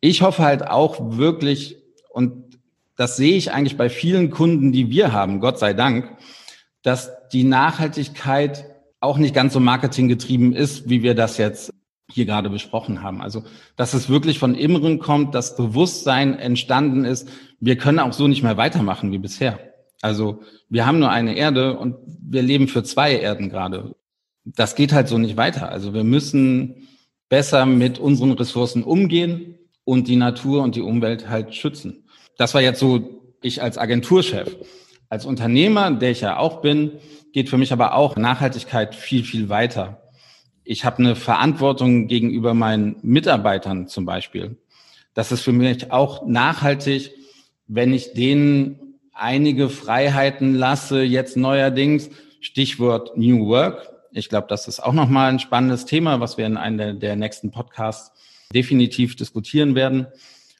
ich 0.00 0.22
hoffe 0.22 0.42
halt 0.42 0.66
auch 0.66 1.16
wirklich, 1.16 1.76
und 2.10 2.58
das 2.96 3.16
sehe 3.16 3.36
ich 3.36 3.52
eigentlich 3.52 3.76
bei 3.76 3.88
vielen 3.88 4.30
Kunden, 4.30 4.72
die 4.72 4.90
wir 4.90 5.12
haben, 5.12 5.40
Gott 5.40 5.58
sei 5.58 5.74
Dank, 5.74 6.16
dass 6.82 7.10
die 7.32 7.44
Nachhaltigkeit 7.44 8.66
auch 9.00 9.18
nicht 9.18 9.34
ganz 9.34 9.52
so 9.52 9.60
marketinggetrieben 9.60 10.52
ist, 10.52 10.88
wie 10.88 11.02
wir 11.02 11.14
das 11.14 11.38
jetzt 11.38 11.72
hier 12.10 12.24
gerade 12.24 12.48
besprochen 12.50 13.02
haben. 13.02 13.20
Also, 13.20 13.44
dass 13.76 13.94
es 13.94 14.08
wirklich 14.08 14.38
von 14.38 14.54
Inneren 14.54 14.98
kommt, 14.98 15.34
dass 15.34 15.56
Bewusstsein 15.56 16.38
entstanden 16.38 17.04
ist, 17.04 17.28
wir 17.60 17.76
können 17.76 17.98
auch 17.98 18.12
so 18.12 18.28
nicht 18.28 18.42
mehr 18.42 18.56
weitermachen 18.56 19.12
wie 19.12 19.18
bisher. 19.18 19.58
Also, 20.02 20.40
wir 20.68 20.86
haben 20.86 20.98
nur 20.98 21.10
eine 21.10 21.36
Erde 21.36 21.78
und 21.78 21.96
wir 22.20 22.42
leben 22.42 22.68
für 22.68 22.84
zwei 22.84 23.18
Erden 23.18 23.50
gerade. 23.50 23.94
Das 24.44 24.76
geht 24.76 24.92
halt 24.92 25.08
so 25.08 25.18
nicht 25.18 25.36
weiter. 25.36 25.70
Also, 25.70 25.92
wir 25.92 26.04
müssen 26.04 26.88
besser 27.28 27.66
mit 27.66 27.98
unseren 27.98 28.32
Ressourcen 28.32 28.84
umgehen 28.84 29.56
und 29.86 30.08
die 30.08 30.16
Natur 30.16 30.62
und 30.62 30.74
die 30.74 30.82
Umwelt 30.82 31.30
halt 31.30 31.54
schützen. 31.54 32.04
Das 32.36 32.52
war 32.52 32.60
jetzt 32.60 32.80
so 32.80 33.22
ich 33.40 33.62
als 33.62 33.78
Agenturchef. 33.78 34.56
Als 35.08 35.24
Unternehmer, 35.24 35.92
der 35.92 36.10
ich 36.10 36.20
ja 36.20 36.36
auch 36.36 36.60
bin, 36.60 36.92
geht 37.32 37.48
für 37.48 37.56
mich 37.56 37.72
aber 37.72 37.94
auch 37.94 38.16
Nachhaltigkeit 38.16 38.94
viel, 38.94 39.22
viel 39.22 39.48
weiter. 39.48 40.02
Ich 40.64 40.84
habe 40.84 40.98
eine 40.98 41.14
Verantwortung 41.14 42.08
gegenüber 42.08 42.52
meinen 42.52 42.96
Mitarbeitern 43.02 43.86
zum 43.86 44.04
Beispiel. 44.04 44.58
Das 45.14 45.30
ist 45.30 45.42
für 45.42 45.52
mich 45.52 45.92
auch 45.92 46.26
nachhaltig, 46.26 47.12
wenn 47.68 47.94
ich 47.94 48.12
denen 48.12 48.98
einige 49.12 49.68
Freiheiten 49.68 50.56
lasse, 50.56 51.02
jetzt 51.02 51.36
neuerdings, 51.36 52.10
Stichwort 52.40 53.16
New 53.16 53.46
Work. 53.46 53.88
Ich 54.10 54.28
glaube, 54.28 54.48
das 54.48 54.66
ist 54.66 54.80
auch 54.80 54.92
nochmal 54.92 55.30
ein 55.30 55.38
spannendes 55.38 55.84
Thema, 55.84 56.18
was 56.18 56.38
wir 56.38 56.46
in 56.46 56.56
einem 56.56 56.98
der 56.98 57.14
nächsten 57.14 57.52
Podcasts 57.52 58.15
definitiv 58.54 59.16
diskutieren 59.16 59.74
werden. 59.74 60.06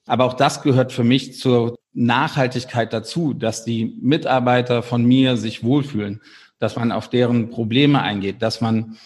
Aber 0.06 0.24
auch 0.24 0.34
das 0.34 0.62
gehört 0.62 0.92
für 0.92 1.04
mich 1.04 1.38
zur 1.38 1.76
Nachhaltigkeit 1.92 2.92
dazu, 2.92 3.34
dass 3.34 3.64
die 3.64 3.96
Mitarbeiter 4.00 4.82
von 4.82 5.04
mir 5.04 5.36
sich 5.36 5.64
wohlfühlen, 5.64 6.20
dass 6.58 6.76
man 6.76 6.92
auf 6.92 7.08
deren 7.08 7.50
Probleme 7.50 8.02
eingeht, 8.02 8.42
dass 8.42 8.60
man 8.60 8.96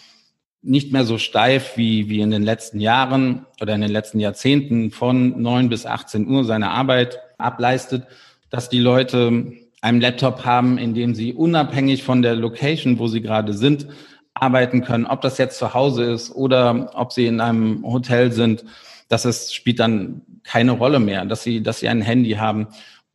nicht 0.61 0.91
mehr 0.91 1.05
so 1.05 1.17
steif 1.17 1.75
wie, 1.75 2.07
wie 2.07 2.21
in 2.21 2.29
den 2.29 2.43
letzten 2.43 2.79
Jahren 2.79 3.47
oder 3.59 3.73
in 3.73 3.81
den 3.81 3.89
letzten 3.91 4.19
Jahrzehnten 4.19 4.91
von 4.91 5.41
neun 5.41 5.69
bis 5.69 5.85
18 5.85 6.27
Uhr 6.27 6.45
seine 6.45 6.69
Arbeit 6.69 7.19
ableistet, 7.39 8.05
dass 8.49 8.69
die 8.69 8.79
Leute 8.79 9.53
einen 9.81 10.01
Laptop 10.01 10.45
haben, 10.45 10.77
in 10.77 10.93
dem 10.93 11.15
sie 11.15 11.33
unabhängig 11.33 12.03
von 12.03 12.21
der 12.21 12.35
Location, 12.35 12.99
wo 12.99 13.07
sie 13.07 13.21
gerade 13.21 13.53
sind, 13.53 13.87
arbeiten 14.33 14.83
können, 14.83 15.05
ob 15.05 15.21
das 15.21 15.37
jetzt 15.37 15.57
zu 15.57 15.73
Hause 15.73 16.05
ist 16.05 16.33
oder 16.33 16.91
ob 16.95 17.13
sie 17.13 17.25
in 17.25 17.41
einem 17.41 17.83
Hotel 17.83 18.31
sind, 18.31 18.63
das 19.07 19.25
ist, 19.25 19.53
spielt 19.53 19.79
dann 19.79 20.21
keine 20.43 20.71
Rolle 20.71 20.99
mehr, 20.99 21.25
dass 21.25 21.43
sie, 21.43 21.61
dass 21.61 21.79
sie 21.79 21.89
ein 21.89 22.01
Handy 22.01 22.31
haben. 22.31 22.67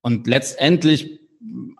Und 0.03 0.27
letztendlich 0.27 1.21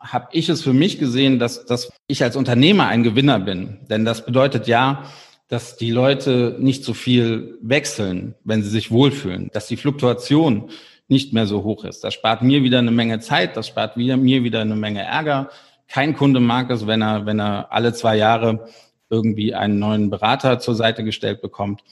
habe 0.01 0.29
ich 0.33 0.49
es 0.49 0.63
für 0.63 0.73
mich 0.73 0.99
gesehen, 0.99 1.39
dass, 1.39 1.67
dass 1.67 1.93
ich 2.07 2.23
als 2.23 2.37
Unternehmer 2.37 2.87
ein 2.87 3.03
Gewinner 3.03 3.39
bin. 3.39 3.79
Denn 3.91 4.05
das 4.05 4.25
bedeutet 4.25 4.67
ja, 4.67 5.05
dass 5.49 5.77
die 5.77 5.91
Leute 5.91 6.57
nicht 6.59 6.85
so 6.85 6.95
viel 6.95 7.59
wechseln, 7.61 8.35
wenn 8.45 8.63
sie 8.63 8.71
sich 8.71 8.91
wohlfühlen, 8.91 9.51
dass 9.53 9.67
die 9.67 9.77
Fluktuation 9.77 10.71
nicht 11.09 11.33
mehr 11.33 11.47
so 11.47 11.63
hoch 11.63 11.85
ist. 11.85 12.03
Das 12.03 12.15
spart 12.15 12.43
mir 12.43 12.63
wieder 12.63 12.79
eine 12.79 12.91
Menge 12.91 13.21
Zeit, 13.21 13.57
das 13.57 13.69
spart 13.69 13.97
mir 13.97 14.23
wieder 14.23 14.61
eine 14.61 14.75
Menge 14.77 15.03
Ärger. 15.03 15.51
Kein 15.89 16.17
Kunde 16.17 16.41
mag 16.41 16.71
es, 16.71 16.87
wenn 16.87 17.03
er, 17.03 17.27
wenn 17.27 17.39
er 17.39 17.71
alle 17.71 17.93
zwei 17.93 18.17
Jahre 18.17 18.67
irgendwie 19.11 19.55
einen 19.55 19.79
neuen 19.79 20.11
Berater 20.11 20.59
zur 20.59 20.75
Seite 20.75 21.05
gestellt 21.05 21.41
bekommt. 21.41 21.83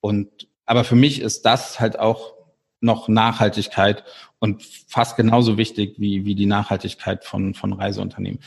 Und 0.00 0.48
aber 0.66 0.84
für 0.84 0.96
mich 0.96 1.20
ist 1.20 1.42
das 1.42 1.80
halt 1.80 1.98
auch 1.98 2.34
noch 2.80 3.08
Nachhaltigkeit 3.08 4.04
und 4.38 4.62
fast 4.62 5.16
genauso 5.16 5.56
wichtig 5.56 5.98
wie, 5.98 6.24
wie 6.24 6.34
die 6.34 6.46
Nachhaltigkeit 6.46 7.24
von, 7.24 7.54
von 7.54 7.72
Reiseunternehmen. 7.72 8.40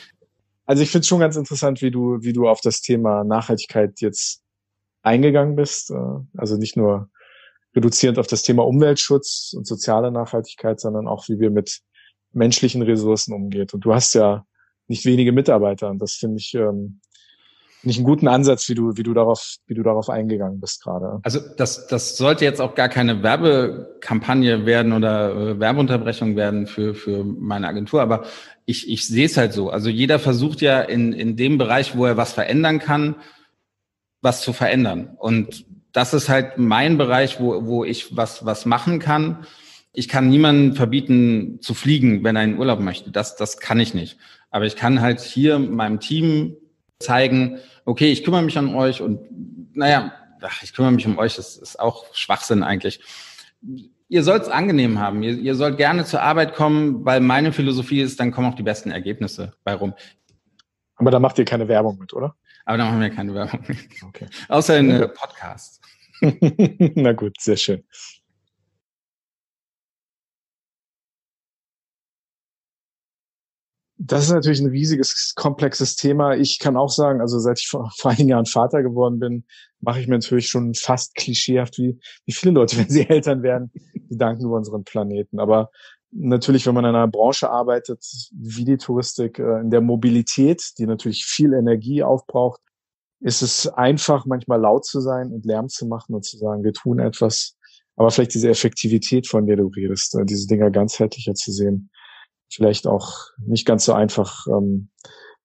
Also 0.65 0.83
ich 0.83 0.91
finde 0.91 1.01
es 1.01 1.07
schon 1.07 1.19
ganz 1.19 1.35
interessant, 1.35 1.81
wie 1.81 1.91
du, 1.91 2.21
wie 2.21 2.33
du 2.33 2.47
auf 2.47 2.61
das 2.61 2.81
Thema 2.81 3.23
Nachhaltigkeit 3.23 3.99
jetzt 4.01 4.43
eingegangen 5.01 5.55
bist. 5.55 5.91
Äh, 5.91 6.19
also 6.35 6.57
nicht 6.57 6.77
nur 6.77 7.09
reduzierend 7.75 8.19
auf 8.19 8.27
das 8.27 8.43
Thema 8.43 8.65
Umweltschutz 8.65 9.53
und 9.55 9.65
soziale 9.65 10.11
Nachhaltigkeit, 10.11 10.79
sondern 10.79 11.07
auch, 11.07 11.29
wie 11.29 11.39
wir 11.39 11.49
mit 11.49 11.81
menschlichen 12.33 12.81
Ressourcen 12.81 13.33
umgeht. 13.33 13.73
Und 13.73 13.81
du 13.81 13.93
hast 13.93 14.13
ja 14.13 14.45
nicht 14.87 15.05
wenige 15.05 15.31
Mitarbeiter. 15.31 15.89
Und 15.89 15.99
das 15.99 16.13
finde 16.13 16.37
ich 16.37 16.53
ähm, 16.53 16.99
nicht 17.83 17.97
einen 17.97 18.05
guten 18.05 18.27
Ansatz, 18.27 18.67
wie 18.69 18.75
du, 18.75 18.97
wie 18.97 19.03
du 19.03 19.13
darauf, 19.13 19.57
wie 19.67 19.73
du 19.73 19.83
darauf 19.83 20.09
eingegangen 20.09 20.59
bist 20.59 20.83
gerade. 20.83 21.19
Also 21.23 21.39
das, 21.57 21.87
das 21.87 22.17
sollte 22.17 22.43
jetzt 22.43 22.59
auch 22.59 22.75
gar 22.75 22.89
keine 22.89 23.23
Werbekampagne 23.23 24.65
werden 24.65 24.93
oder 24.93 25.35
äh, 25.35 25.59
Werbeunterbrechung 25.59 26.35
werden 26.35 26.67
für, 26.67 26.95
für 26.95 27.23
meine 27.23 27.67
Agentur, 27.67 28.01
aber 28.01 28.25
ich, 28.65 28.89
ich 28.89 29.07
sehe 29.07 29.25
es 29.25 29.37
halt 29.37 29.53
so. 29.53 29.69
Also 29.69 29.89
jeder 29.89 30.19
versucht 30.19 30.61
ja 30.61 30.81
in, 30.81 31.13
in 31.13 31.35
dem 31.35 31.57
Bereich, 31.57 31.95
wo 31.95 32.05
er 32.05 32.17
was 32.17 32.33
verändern 32.33 32.79
kann, 32.79 33.15
was 34.21 34.41
zu 34.41 34.53
verändern. 34.53 35.15
Und 35.17 35.65
das 35.93 36.13
ist 36.13 36.29
halt 36.29 36.57
mein 36.57 36.97
Bereich, 36.97 37.39
wo, 37.39 37.65
wo 37.65 37.83
ich 37.83 38.15
was, 38.17 38.45
was 38.45 38.65
machen 38.65 38.99
kann. 38.99 39.45
Ich 39.93 40.07
kann 40.07 40.29
niemanden 40.29 40.73
verbieten 40.73 41.59
zu 41.61 41.73
fliegen, 41.73 42.23
wenn 42.23 42.35
er 42.35 42.43
in 42.43 42.57
Urlaub 42.57 42.79
möchte. 42.79 43.11
Das, 43.11 43.35
das 43.35 43.57
kann 43.57 43.79
ich 43.79 43.93
nicht. 43.93 44.17
Aber 44.51 44.65
ich 44.65 44.75
kann 44.75 45.01
halt 45.01 45.21
hier 45.21 45.59
meinem 45.59 45.99
Team 45.99 46.55
zeigen, 46.99 47.59
okay, 47.85 48.11
ich 48.11 48.23
kümmere 48.23 48.41
mich 48.41 48.57
an 48.57 48.73
euch 48.75 49.01
und 49.01 49.19
naja, 49.75 50.13
ach, 50.41 50.63
ich 50.63 50.73
kümmere 50.73 50.91
mich 50.91 51.05
um 51.05 51.17
euch, 51.17 51.35
das 51.35 51.57
ist 51.57 51.79
auch 51.79 52.05
Schwachsinn 52.13 52.63
eigentlich. 52.63 53.01
Ihr 54.09 54.23
sollt 54.23 54.43
es 54.43 54.49
angenehm 54.49 54.99
haben. 54.99 55.21
Ihr, 55.21 55.33
ihr 55.33 55.55
sollt 55.55 55.77
gerne 55.77 56.05
zur 56.05 56.21
Arbeit 56.21 56.55
kommen, 56.55 57.05
weil 57.05 57.19
meine 57.19 57.51
Philosophie 57.51 58.01
ist, 58.01 58.19
dann 58.19 58.31
kommen 58.31 58.47
auch 58.51 58.55
die 58.55 58.63
besten 58.63 58.91
Ergebnisse 58.91 59.53
bei 59.63 59.73
rum. 59.73 59.93
Aber 60.95 61.11
da 61.11 61.19
macht 61.19 61.37
ihr 61.37 61.45
keine 61.45 61.67
Werbung 61.67 61.99
mit, 61.99 62.13
oder? 62.13 62.35
Aber 62.65 62.77
da 62.77 62.85
machen 62.85 63.01
wir 63.01 63.09
keine 63.09 63.33
Werbung 63.33 63.63
mit. 63.67 63.77
Okay. 64.03 64.27
Außer 64.49 64.77
in 64.77 64.91
äh, 64.91 65.07
Podcasts. 65.07 65.79
Na 66.95 67.13
gut, 67.13 67.39
sehr 67.39 67.57
schön. 67.57 67.83
Das 74.07 74.23
ist 74.23 74.31
natürlich 74.31 74.61
ein 74.61 74.69
riesiges, 74.69 75.33
komplexes 75.35 75.95
Thema. 75.95 76.35
Ich 76.35 76.59
kann 76.59 76.77
auch 76.77 76.89
sagen, 76.89 77.19
also 77.19 77.39
seit 77.39 77.59
ich 77.59 77.67
vor, 77.67 77.91
vor 77.97 78.11
einigen 78.11 78.29
Jahren 78.29 78.45
Vater 78.45 78.81
geworden 78.81 79.19
bin, 79.19 79.45
mache 79.81 79.99
ich 79.99 80.07
mir 80.07 80.15
natürlich 80.15 80.47
schon 80.47 80.73
fast 80.73 81.15
klischeehaft, 81.15 81.77
wie, 81.77 81.99
wie 82.25 82.31
viele 82.31 82.53
Leute, 82.53 82.77
wenn 82.77 82.89
sie 82.89 83.07
Eltern 83.07 83.43
werden, 83.43 83.71
die 83.93 84.17
danken 84.17 84.45
über 84.45 84.55
unseren 84.55 84.83
Planeten. 84.83 85.39
Aber 85.39 85.69
natürlich, 86.11 86.65
wenn 86.65 86.73
man 86.73 86.85
in 86.85 86.95
einer 86.95 87.07
Branche 87.07 87.49
arbeitet, 87.49 88.03
wie 88.31 88.65
die 88.65 88.77
Touristik, 88.77 89.39
äh, 89.39 89.59
in 89.59 89.69
der 89.69 89.81
Mobilität, 89.81 90.63
die 90.77 90.85
natürlich 90.85 91.25
viel 91.25 91.53
Energie 91.53 92.01
aufbraucht, 92.03 92.61
ist 93.19 93.41
es 93.41 93.67
einfach, 93.67 94.25
manchmal 94.25 94.61
laut 94.61 94.85
zu 94.85 95.01
sein 95.01 95.31
und 95.31 95.45
Lärm 95.45 95.69
zu 95.69 95.87
machen 95.87 96.13
und 96.13 96.23
zu 96.23 96.37
sagen, 96.37 96.63
wir 96.63 96.73
tun 96.73 96.99
etwas. 96.99 97.55
Aber 97.95 98.11
vielleicht 98.11 98.35
diese 98.35 98.49
Effektivität, 98.49 99.27
von 99.27 99.47
der 99.47 99.57
du 99.57 99.67
redest, 99.67 100.15
äh, 100.15 100.23
diese 100.23 100.47
Dinger 100.47 100.69
ganzheitlicher 100.69 101.33
zu 101.33 101.51
sehen, 101.51 101.89
vielleicht 102.49 102.87
auch 102.87 103.13
nicht 103.45 103.65
ganz 103.65 103.85
so 103.85 103.93
einfach, 103.93 104.45
ähm, 104.47 104.89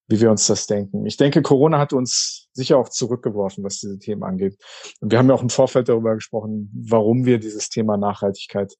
wie 0.09 0.21
wir 0.21 0.30
uns 0.30 0.47
das 0.47 0.66
denken. 0.66 1.06
Ich 1.06 1.16
denke, 1.16 1.42
Corona 1.42 1.78
hat 1.78 1.92
uns 1.92 2.49
sicher 2.52 2.78
auch 2.78 2.88
zurückgeworfen, 2.88 3.64
was 3.64 3.78
diese 3.78 3.99
Themen 3.99 4.23
angeht. 4.25 4.56
Und 5.00 5.11
wir 5.11 5.18
haben 5.18 5.28
ja 5.28 5.35
auch 5.35 5.42
im 5.42 5.49
Vorfeld 5.49 5.88
darüber 5.88 6.14
gesprochen, 6.14 6.71
warum 6.75 7.25
wir 7.25 7.38
dieses 7.38 7.68
Thema 7.68 7.97
Nachhaltigkeit 7.97 8.75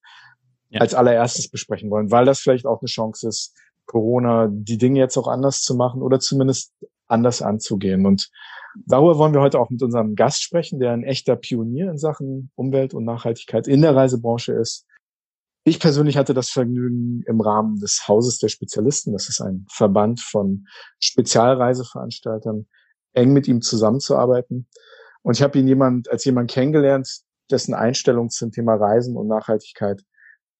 ja. 0.69 0.81
als 0.81 0.93
allererstes 0.93 1.49
besprechen 1.49 1.89
wollen, 1.89 2.11
weil 2.11 2.25
das 2.25 2.39
vielleicht 2.39 2.65
auch 2.65 2.81
eine 2.81 2.87
Chance 2.87 3.27
ist, 3.27 3.55
Corona 3.85 4.47
die 4.51 4.77
Dinge 4.77 4.99
jetzt 4.99 5.17
auch 5.17 5.27
anders 5.27 5.61
zu 5.61 5.75
machen 5.75 6.01
oder 6.01 6.19
zumindest 6.19 6.73
anders 7.07 7.41
anzugehen. 7.41 8.05
Und 8.05 8.29
darüber 8.85 9.17
wollen 9.17 9.33
wir 9.33 9.41
heute 9.41 9.59
auch 9.59 9.69
mit 9.69 9.81
unserem 9.81 10.15
Gast 10.15 10.41
sprechen, 10.41 10.79
der 10.79 10.91
ein 10.91 11.03
echter 11.03 11.35
Pionier 11.35 11.89
in 11.89 11.97
Sachen 11.97 12.51
Umwelt 12.55 12.93
und 12.93 13.05
Nachhaltigkeit 13.05 13.67
in 13.67 13.81
der 13.81 13.95
Reisebranche 13.95 14.53
ist. 14.53 14.85
Ich 15.65 15.79
persönlich 15.79 16.17
hatte 16.17 16.33
das 16.33 16.49
Vergnügen 16.49 17.23
im 17.25 17.39
Rahmen 17.39 17.79
des 17.79 18.07
Hauses 18.07 18.37
der 18.39 18.49
Spezialisten, 18.49 19.13
das 19.13 19.29
ist 19.29 19.39
ein 19.39 19.65
Verband 19.69 20.19
von 20.19 20.67
Spezialreiseveranstaltern, 20.99 22.67
eng 23.13 23.31
mit 23.31 23.47
ihm 23.47 23.61
zusammenzuarbeiten. 23.61 24.67
Und 25.21 25.37
ich 25.37 25.41
habe 25.41 25.57
ihn 25.57 25.67
jemand, 25.67 26.11
als 26.11 26.25
jemand 26.25 26.51
kennengelernt, 26.51 27.21
dessen 27.49 27.73
Einstellung 27.73 28.29
zum 28.29 28.51
Thema 28.51 28.75
Reisen 28.75 29.15
und 29.15 29.27
Nachhaltigkeit 29.27 30.03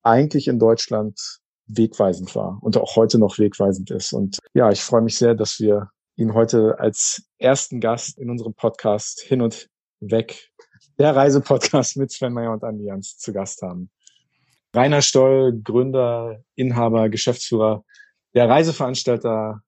eigentlich 0.04 0.48
in 0.48 0.58
Deutschland 0.58 1.20
wegweisend 1.68 2.34
war 2.36 2.60
und 2.62 2.78
auch 2.78 2.96
heute 2.96 3.20
noch 3.20 3.40
wegweisend 3.40 3.92
ist. 3.92 4.14
Und 4.14 4.40
ja, 4.54 4.70
ich 4.72 4.84
freue 4.84 5.02
mich 5.02 5.18
sehr, 5.18 5.36
dass 5.36 5.60
wir 5.60 5.90
ihn 6.16 6.34
heute 6.34 6.80
als 6.80 7.24
ersten 7.40 7.82
Gast 7.82 8.18
in 8.18 8.30
unserem 8.30 8.54
Podcast 8.54 9.22
hin 9.22 9.42
und 9.42 9.68
weg, 10.00 10.50
der 10.98 11.16
Reisepodcast 11.16 11.98
mit 11.98 12.12
Sven 12.12 12.34
Meyer 12.34 12.54
und 12.54 12.64
Andi 12.64 12.86
Jans 12.86 13.18
zu 13.18 13.34
Gast 13.34 13.62
haben. 13.62 13.90
Rainer 14.76 15.02
Stoll, 15.02 15.60
Gründer, 15.64 16.44
Inhaber, 16.56 17.10
Geschäftsführer 17.10 17.84
der 18.34 18.50
Reiseveranstalter 18.50 19.62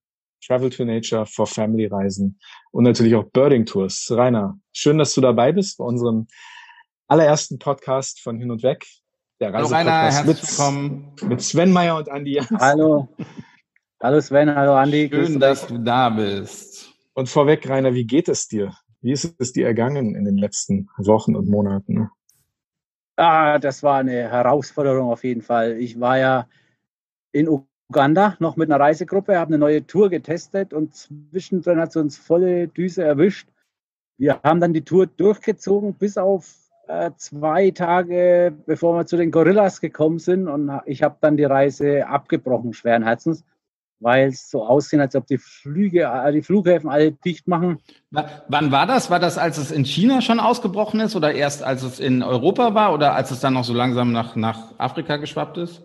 Travel 0.46 0.70
to 0.70 0.86
Nature 0.86 1.26
for 1.26 1.48
Family 1.48 1.86
Reisen 1.86 2.40
und 2.72 2.84
natürlich 2.84 3.16
auch 3.16 3.26
Birding 3.26 3.66
Tours. 3.66 4.08
Rainer, 4.12 4.60
schön, 4.74 4.98
dass 4.98 5.14
du 5.14 5.22
dabei 5.22 5.52
bist 5.52 5.78
bei 5.78 5.86
unserem 5.86 6.28
allerersten 7.08 7.60
Podcast 7.60 8.20
von 8.22 8.40
Hin 8.40 8.52
und 8.52 8.64
Weg. 8.64 8.86
Der 9.40 9.54
Reisepodcast 9.54 10.26
mit, 10.74 11.24
mit 11.24 11.42
Sven 11.42 11.74
Meyer 11.74 11.98
und 11.98 12.10
Andi. 12.10 12.42
Hallo. 12.60 13.10
Hallo 14.02 14.22
Sven, 14.22 14.54
hallo 14.54 14.76
Andi. 14.76 15.10
Schön, 15.12 15.40
dass 15.40 15.68
du 15.68 15.78
da 15.78 16.10
bist. 16.10 16.94
Und 17.14 17.30
vorweg, 17.30 17.68
Rainer, 17.68 17.94
wie 17.94 18.06
geht 18.06 18.30
es 18.30 18.48
dir? 18.48 18.74
Wie 19.02 19.12
ist 19.12 19.36
es 19.40 19.52
dir 19.52 19.68
ergangen 19.68 20.16
in 20.16 20.26
den 20.26 20.38
letzten 20.38 20.90
Wochen 20.98 21.36
und 21.36 21.48
Monaten? 21.48 22.10
Ah, 23.18 23.60
das 23.60 23.82
war 23.82 24.00
eine 24.00 24.30
Herausforderung 24.30 25.10
auf 25.10 25.24
jeden 25.24 25.42
Fall. 25.42 25.78
Ich 25.80 26.00
war 26.00 26.18
ja 26.18 26.48
in 27.32 27.48
Uganda 27.90 28.36
noch 28.40 28.58
mit 28.58 28.70
einer 28.70 28.84
Reisegruppe, 28.84 29.38
habe 29.38 29.50
eine 29.50 29.58
neue 29.58 29.86
Tour 29.88 30.10
getestet 30.10 30.74
und 30.74 30.96
zwischendrin 30.96 31.80
hat 31.80 31.90
es 31.90 31.96
uns 31.96 32.18
volle 32.18 32.68
Düse 32.68 33.04
erwischt. 33.04 33.48
Wir 34.18 34.42
haben 34.44 34.60
dann 34.60 34.74
die 34.74 34.84
Tour 34.84 35.08
durchgezogen 35.08 35.94
bis 35.94 36.18
auf 36.18 36.56
äh, 36.88 37.12
zwei 37.16 37.72
Tage, 37.72 38.54
bevor 38.66 38.98
wir 38.98 39.06
zu 39.06 39.18
den 39.18 39.32
Gorillas 39.32 39.80
gekommen 39.80 40.20
sind 40.20 40.48
und 40.48 40.82
ich 40.86 41.02
habe 41.02 41.18
dann 41.22 41.38
die 41.38 41.44
Reise 41.46 42.08
abgebrochen, 42.08 42.74
schweren 42.74 43.04
Herzens 43.04 43.46
weil 44.06 44.28
es 44.30 44.52
so 44.52 44.64
aussehen, 44.64 45.02
als 45.02 45.16
ob 45.16 45.26
die 45.26 45.40
Flüge, 45.40 46.04
äh, 46.04 46.32
die 46.32 46.44
Flughäfen 46.44 46.92
alle 46.92 47.12
dicht 47.12 47.48
machen. 47.48 47.80
wann 48.12 48.72
war 48.72 48.86
das? 48.86 49.10
War 49.10 49.20
das, 49.20 49.40
als 49.40 49.58
es 49.58 49.72
in 49.72 49.84
China 49.84 50.22
schon 50.22 50.40
ausgebrochen 50.40 51.00
ist 51.00 51.16
oder 51.16 51.34
erst 51.34 51.64
als 51.64 51.82
es 51.82 52.00
in 52.00 52.22
Europa 52.22 52.76
war 52.76 52.94
oder 52.94 53.16
als 53.16 53.32
es 53.32 53.40
dann 53.40 53.56
noch 53.56 53.64
so 53.64 53.74
langsam 53.74 54.12
nach, 54.12 54.36
nach 54.36 54.78
Afrika 54.78 55.18
geschwappt 55.18 55.58
ist? 55.58 55.82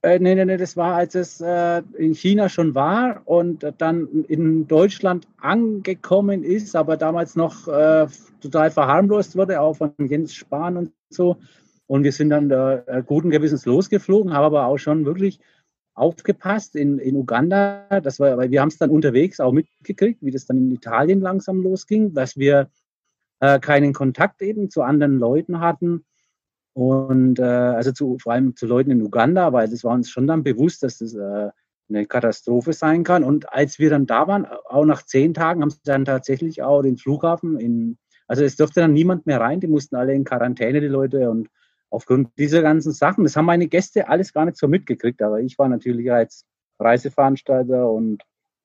Äh, 0.00 0.18
nee, 0.18 0.34
nee, 0.34 0.46
nee, 0.46 0.56
das 0.56 0.78
war, 0.78 0.94
als 0.94 1.14
es 1.14 1.42
äh, 1.42 1.82
in 1.98 2.14
China 2.14 2.48
schon 2.48 2.74
war 2.74 3.20
und 3.26 3.66
dann 3.76 4.24
in 4.28 4.66
Deutschland 4.66 5.28
angekommen 5.42 6.42
ist, 6.42 6.74
aber 6.74 6.96
damals 6.96 7.36
noch 7.36 7.68
äh, 7.68 8.06
total 8.40 8.70
verharmlost 8.70 9.36
wurde, 9.36 9.60
auch 9.60 9.74
von 9.74 9.92
Jens 9.98 10.34
Spahn 10.34 10.78
und 10.78 10.92
so. 11.10 11.36
Und 11.86 12.02
wir 12.02 12.12
sind 12.12 12.30
dann 12.30 12.50
äh, 12.50 13.02
guten 13.04 13.28
Gewissens 13.28 13.66
losgeflogen, 13.66 14.32
haben 14.32 14.44
aber 14.44 14.64
auch 14.66 14.78
schon 14.78 15.04
wirklich 15.04 15.38
aufgepasst 15.94 16.76
in, 16.76 16.98
in 16.98 17.16
Uganda. 17.16 18.00
Das 18.02 18.20
war, 18.20 18.36
weil 18.36 18.50
wir 18.50 18.60
haben 18.60 18.68
es 18.68 18.78
dann 18.78 18.90
unterwegs 18.90 19.40
auch 19.40 19.52
mitgekriegt, 19.52 20.22
wie 20.22 20.30
das 20.30 20.46
dann 20.46 20.58
in 20.58 20.70
Italien 20.72 21.20
langsam 21.20 21.62
losging, 21.62 22.14
dass 22.14 22.36
wir 22.36 22.68
äh, 23.40 23.58
keinen 23.60 23.92
Kontakt 23.92 24.42
eben 24.42 24.70
zu 24.70 24.82
anderen 24.82 25.18
Leuten 25.18 25.60
hatten. 25.60 26.04
Und 26.72 27.38
äh, 27.38 27.42
also 27.42 27.92
zu, 27.92 28.18
vor 28.18 28.32
allem 28.32 28.56
zu 28.56 28.66
Leuten 28.66 28.90
in 28.90 29.02
Uganda, 29.02 29.52
weil 29.52 29.68
das 29.68 29.84
war 29.84 29.94
uns 29.94 30.10
schon 30.10 30.26
dann 30.26 30.42
bewusst, 30.42 30.82
dass 30.82 30.98
das 30.98 31.14
äh, 31.14 31.50
eine 31.88 32.06
Katastrophe 32.06 32.72
sein 32.72 33.04
kann. 33.04 33.22
Und 33.22 33.52
als 33.52 33.78
wir 33.78 33.90
dann 33.90 34.06
da 34.06 34.26
waren, 34.26 34.46
auch 34.46 34.84
nach 34.84 35.04
zehn 35.04 35.34
Tagen, 35.34 35.62
haben 35.62 35.70
sie 35.70 35.78
dann 35.84 36.04
tatsächlich 36.04 36.62
auch 36.62 36.82
den 36.82 36.96
Flughafen 36.96 37.60
in, 37.60 37.98
also 38.26 38.42
es 38.42 38.56
durfte 38.56 38.80
dann 38.80 38.92
niemand 38.92 39.26
mehr 39.26 39.40
rein, 39.40 39.60
die 39.60 39.68
mussten 39.68 39.96
alle 39.96 40.14
in 40.14 40.24
Quarantäne, 40.24 40.80
die 40.80 40.88
Leute. 40.88 41.30
Und 41.30 41.48
aufgrund 41.94 42.36
dieser 42.38 42.60
ganzen 42.62 42.92
Sachen. 42.92 43.24
Das 43.24 43.36
haben 43.36 43.44
meine 43.46 43.68
Gäste 43.68 44.08
alles 44.08 44.32
gar 44.32 44.44
nicht 44.44 44.56
so 44.56 44.68
mitgekriegt, 44.68 45.22
aber 45.22 45.40
ich 45.40 45.58
war 45.58 45.68
natürlich 45.68 46.10
als 46.12 46.44
Reiseveranstalter 46.78 47.88
und 47.90 48.22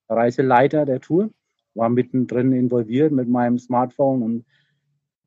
Reiseleiter 0.10 0.86
der 0.86 1.00
Tour, 1.00 1.30
war 1.76 1.90
mittendrin 1.90 2.52
involviert 2.52 3.12
mit 3.12 3.30
meinem 3.30 3.60
Smartphone 3.60 4.24
und 4.24 4.46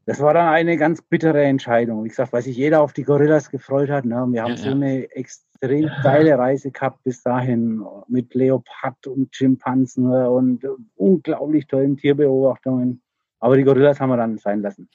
das 0.04 0.18
war 0.18 0.34
dann 0.34 0.48
eine 0.48 0.76
ganz 0.76 1.00
bittere 1.00 1.44
Entscheidung. 1.44 2.02
Wie 2.02 2.08
gesagt, 2.08 2.32
weil 2.32 2.42
sich 2.42 2.56
jeder 2.56 2.82
auf 2.82 2.92
die 2.92 3.04
Gorillas 3.04 3.50
gefreut 3.50 3.88
hat. 3.88 4.04
Ne? 4.04 4.26
Wir 4.30 4.42
haben 4.42 4.50
ja, 4.50 4.56
so 4.56 4.70
eine 4.70 5.08
extrem 5.12 5.88
geile 6.02 6.36
Reise 6.36 6.72
gehabt 6.72 7.04
bis 7.04 7.22
dahin 7.22 7.84
mit 8.08 8.34
Leopard 8.34 9.06
und 9.06 9.34
Schimpansen 9.34 10.10
und 10.10 10.66
unglaublich 10.96 11.68
tollen 11.68 11.96
Tierbeobachtungen. 11.96 13.00
Aber 13.38 13.56
die 13.56 13.62
Gorillas 13.62 14.00
haben 14.00 14.10
wir 14.10 14.16
dann 14.16 14.38
sein 14.38 14.60
lassen. 14.60 14.88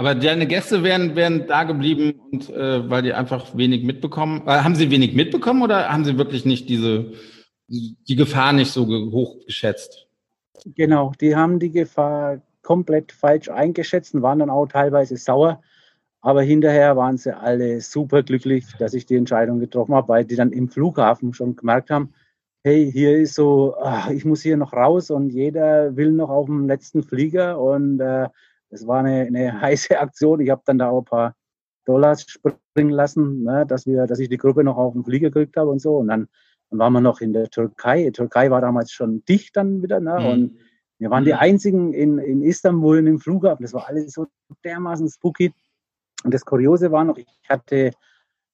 Aber 0.00 0.14
deine 0.14 0.46
Gäste 0.46 0.82
wären, 0.82 1.14
wären 1.14 1.46
da 1.46 1.64
geblieben 1.64 2.18
und 2.32 2.48
äh, 2.48 2.88
weil 2.88 3.02
die 3.02 3.12
einfach 3.12 3.54
wenig 3.54 3.84
mitbekommen. 3.84 4.40
Äh, 4.46 4.62
haben 4.62 4.74
sie 4.74 4.90
wenig 4.90 5.12
mitbekommen 5.12 5.60
oder 5.60 5.92
haben 5.92 6.06
sie 6.06 6.16
wirklich 6.16 6.46
nicht 6.46 6.70
diese 6.70 7.12
die 7.68 8.16
Gefahr 8.16 8.54
nicht 8.54 8.70
so 8.72 8.86
hoch 8.86 9.44
geschätzt? 9.44 10.08
Genau, 10.74 11.12
die 11.20 11.36
haben 11.36 11.58
die 11.58 11.70
Gefahr 11.70 12.40
komplett 12.62 13.12
falsch 13.12 13.50
eingeschätzt 13.50 14.14
und 14.14 14.22
waren 14.22 14.38
dann 14.38 14.48
auch 14.48 14.64
teilweise 14.64 15.18
sauer. 15.18 15.60
Aber 16.22 16.40
hinterher 16.40 16.96
waren 16.96 17.18
sie 17.18 17.36
alle 17.36 17.82
super 17.82 18.22
glücklich, 18.22 18.64
dass 18.78 18.94
ich 18.94 19.04
die 19.04 19.16
Entscheidung 19.16 19.60
getroffen 19.60 19.94
habe, 19.94 20.08
weil 20.08 20.24
die 20.24 20.36
dann 20.36 20.52
im 20.52 20.70
Flughafen 20.70 21.34
schon 21.34 21.56
gemerkt 21.56 21.90
haben, 21.90 22.14
hey, 22.64 22.90
hier 22.90 23.18
ist 23.18 23.34
so, 23.34 23.76
ach, 23.78 24.08
ich 24.08 24.24
muss 24.24 24.40
hier 24.40 24.56
noch 24.56 24.72
raus 24.72 25.10
und 25.10 25.28
jeder 25.28 25.94
will 25.94 26.12
noch 26.12 26.30
auf 26.30 26.46
dem 26.46 26.66
letzten 26.68 27.02
Flieger 27.02 27.60
und 27.60 28.00
äh, 28.00 28.28
das 28.70 28.86
war 28.86 29.00
eine, 29.00 29.26
eine 29.26 29.52
heiße 29.60 29.98
Aktion. 29.98 30.40
Ich 30.40 30.50
habe 30.50 30.62
dann 30.64 30.78
da 30.78 30.90
auch 30.90 31.02
ein 31.02 31.04
paar 31.04 31.34
Dollars 31.84 32.22
springen 32.22 32.90
lassen, 32.90 33.42
ne, 33.42 33.66
dass 33.66 33.86
wir, 33.86 34.06
dass 34.06 34.18
ich 34.18 34.28
die 34.28 34.36
Gruppe 34.36 34.64
noch 34.64 34.76
auf 34.76 34.92
den 34.92 35.04
Flieger 35.04 35.30
gekriegt 35.30 35.56
habe 35.56 35.70
und 35.70 35.80
so. 35.80 35.96
Und 35.96 36.08
dann, 36.08 36.28
dann 36.70 36.78
waren 36.78 36.92
wir 36.92 37.00
noch 37.00 37.20
in 37.20 37.32
der 37.32 37.48
Türkei. 37.50 38.04
Die 38.04 38.12
Türkei 38.12 38.50
war 38.50 38.60
damals 38.60 38.92
schon 38.92 39.24
dicht 39.24 39.56
dann 39.56 39.82
wieder, 39.82 40.00
ne? 40.00 40.18
Mhm. 40.20 40.26
Und 40.26 40.56
wir 40.98 41.10
waren 41.10 41.24
die 41.24 41.32
mhm. 41.32 41.38
einzigen 41.38 41.92
in, 41.94 42.18
in 42.18 42.42
Istanbul 42.42 42.98
in 42.98 43.06
dem 43.06 43.20
Flughafen. 43.20 43.62
Das 43.62 43.72
war 43.72 43.88
alles 43.88 44.12
so 44.12 44.26
dermaßen 44.64 45.08
spooky. 45.08 45.52
Und 46.24 46.34
das 46.34 46.44
Kuriose 46.44 46.92
war 46.92 47.04
noch, 47.04 47.16
ich 47.16 47.26
hatte 47.48 47.92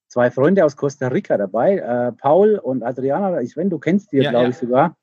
zwei 0.08 0.30
Freunde 0.30 0.64
aus 0.64 0.76
Costa 0.76 1.08
Rica 1.08 1.36
dabei, 1.36 1.78
äh, 1.78 2.12
Paul 2.12 2.58
und 2.58 2.84
Adriana. 2.84 3.40
Ich, 3.40 3.56
wenn 3.56 3.68
du 3.68 3.78
kennst 3.78 4.12
die, 4.12 4.18
ja, 4.18 4.30
glaube 4.30 4.44
ja. 4.44 4.50
ich 4.50 4.56
sogar. 4.56 4.96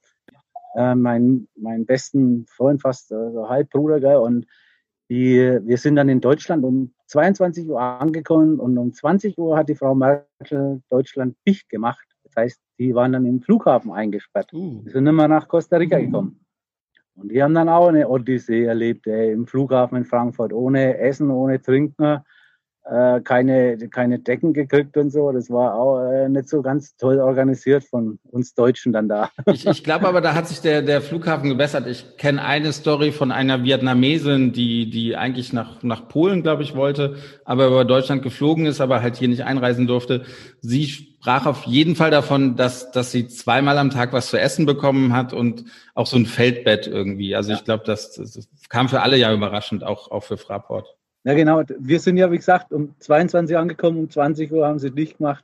Äh, 0.76 0.96
mein, 0.96 1.48
mein 1.56 1.86
besten 1.86 2.46
Freund, 2.48 2.82
fast 2.82 3.12
äh, 3.12 3.16
Halbbruder, 3.16 4.00
gell? 4.00 4.16
Und 4.16 4.48
die, 5.14 5.60
wir 5.64 5.78
sind 5.78 5.96
dann 5.96 6.10
in 6.10 6.22
Deutschland 6.22 6.66
um 6.66 6.92
22 7.06 7.70
Uhr 7.70 7.80
angekommen 7.80 8.60
und 8.60 8.80
um 8.80 8.92
20 8.92 9.38
Uhr 9.38 9.56
hat 9.56 9.70
die 9.70 9.76
Frau 9.76 9.94
Merkel 9.94 10.82
Deutschland 10.90 11.36
dicht 11.48 11.70
gemacht. 11.70 12.04
Das 12.24 12.36
heißt, 12.36 12.62
die 12.80 12.96
waren 12.96 13.14
dann 13.14 13.28
im 13.28 13.40
Flughafen 13.40 13.92
eingesperrt. 13.92 14.52
Uh. 14.54 14.82
Die 14.84 14.90
sind 14.90 15.06
immer 15.06 15.28
nach 15.28 15.48
Costa 15.48 15.78
Rica 15.78 15.98
uh. 15.98 16.02
gekommen. 16.02 16.40
Und 17.16 17.32
die 17.32 17.44
haben 17.44 17.54
dann 17.54 17.70
auch 17.70 17.90
eine 17.90 18.10
Odyssee 18.10 18.64
erlebt, 18.64 19.06
ey, 19.06 19.32
im 19.32 19.46
Flughafen 19.46 20.00
in 20.00 20.06
Frankfurt, 20.06 20.52
ohne 20.52 20.98
Essen, 20.98 21.30
ohne 21.30 21.62
Trinken. 21.62 22.22
Äh, 22.86 23.22
keine, 23.22 23.78
keine 23.90 24.20
Decken 24.20 24.54
gekriegt 24.54 24.98
und 24.98 25.10
so. 25.10 25.32
Das 25.32 25.50
war 25.50 25.76
auch 25.76 26.02
äh, 26.02 26.28
nicht 26.28 26.50
so 26.50 26.62
ganz 26.62 26.96
toll 26.98 27.20
organisiert 27.20 27.84
von 27.84 28.20
uns 28.30 28.54
Deutschen 28.54 28.92
dann 28.92 29.08
da. 29.08 29.30
Ich, 29.52 29.66
ich 29.66 29.84
glaube 29.84 30.08
aber, 30.08 30.22
da 30.22 30.34
hat 30.34 30.48
sich 30.48 30.62
der, 30.62 30.82
der 30.82 31.02
Flughafen 31.02 31.50
gebessert. 31.50 31.88
Ich 31.88 32.18
kenne 32.18 32.44
eine 32.44 32.74
Story 32.74 33.12
von 33.12 33.32
einer 33.32 33.64
Vietnamesin, 33.64 34.52
die, 34.52 34.90
die 34.90 35.16
eigentlich 35.16 35.54
nach, 35.54 35.82
nach 35.84 36.08
Polen, 36.08 36.44
glaube 36.44 36.64
ich, 36.64 36.76
wollte, 36.76 37.16
aber 37.46 37.68
über 37.68 37.86
Deutschland 37.86 38.22
geflogen 38.22 38.66
ist, 38.66 38.82
aber 38.82 39.02
halt 39.02 39.16
hier 39.16 39.28
nicht 39.28 39.44
einreisen 39.44 39.88
durfte. 39.88 40.24
Sie 40.62 40.86
sprach 40.86 41.46
auf 41.46 41.64
jeden 41.64 41.96
Fall 41.96 42.12
davon, 42.12 42.58
dass, 42.58 42.92
dass 42.92 43.12
sie 43.12 43.28
zweimal 43.28 43.78
am 43.78 43.92
Tag 43.92 44.12
was 44.12 44.28
zu 44.28 44.40
essen 44.40 44.66
bekommen 44.66 45.14
hat 45.14 45.32
und 45.32 45.66
auch 45.94 46.08
so 46.08 46.18
ein 46.18 46.26
Feldbett 46.26 46.88
irgendwie. 46.88 47.36
Also 47.36 47.52
ja. 47.52 47.58
ich 47.58 47.64
glaube, 47.64 47.84
das, 47.86 48.12
das 48.12 48.50
kam 48.68 48.90
für 48.90 49.02
alle 49.02 49.18
ja 49.18 49.34
überraschend, 49.34 49.86
auch, 49.86 50.12
auch 50.12 50.24
für 50.24 50.38
Fraport. 50.38 50.98
Ja, 51.24 51.34
genau. 51.34 51.64
Wir 51.80 52.00
sind 52.00 52.18
ja, 52.18 52.32
wie 52.32 52.38
gesagt, 52.38 52.72
um 52.74 52.96
22 53.00 53.56
Uhr 53.56 53.62
angekommen, 53.62 54.00
um 54.00 54.10
20 54.10 54.52
Uhr 54.52 54.68
haben 54.68 54.80
sie 54.80 54.92
dicht 54.92 55.18
gemacht. 55.18 55.44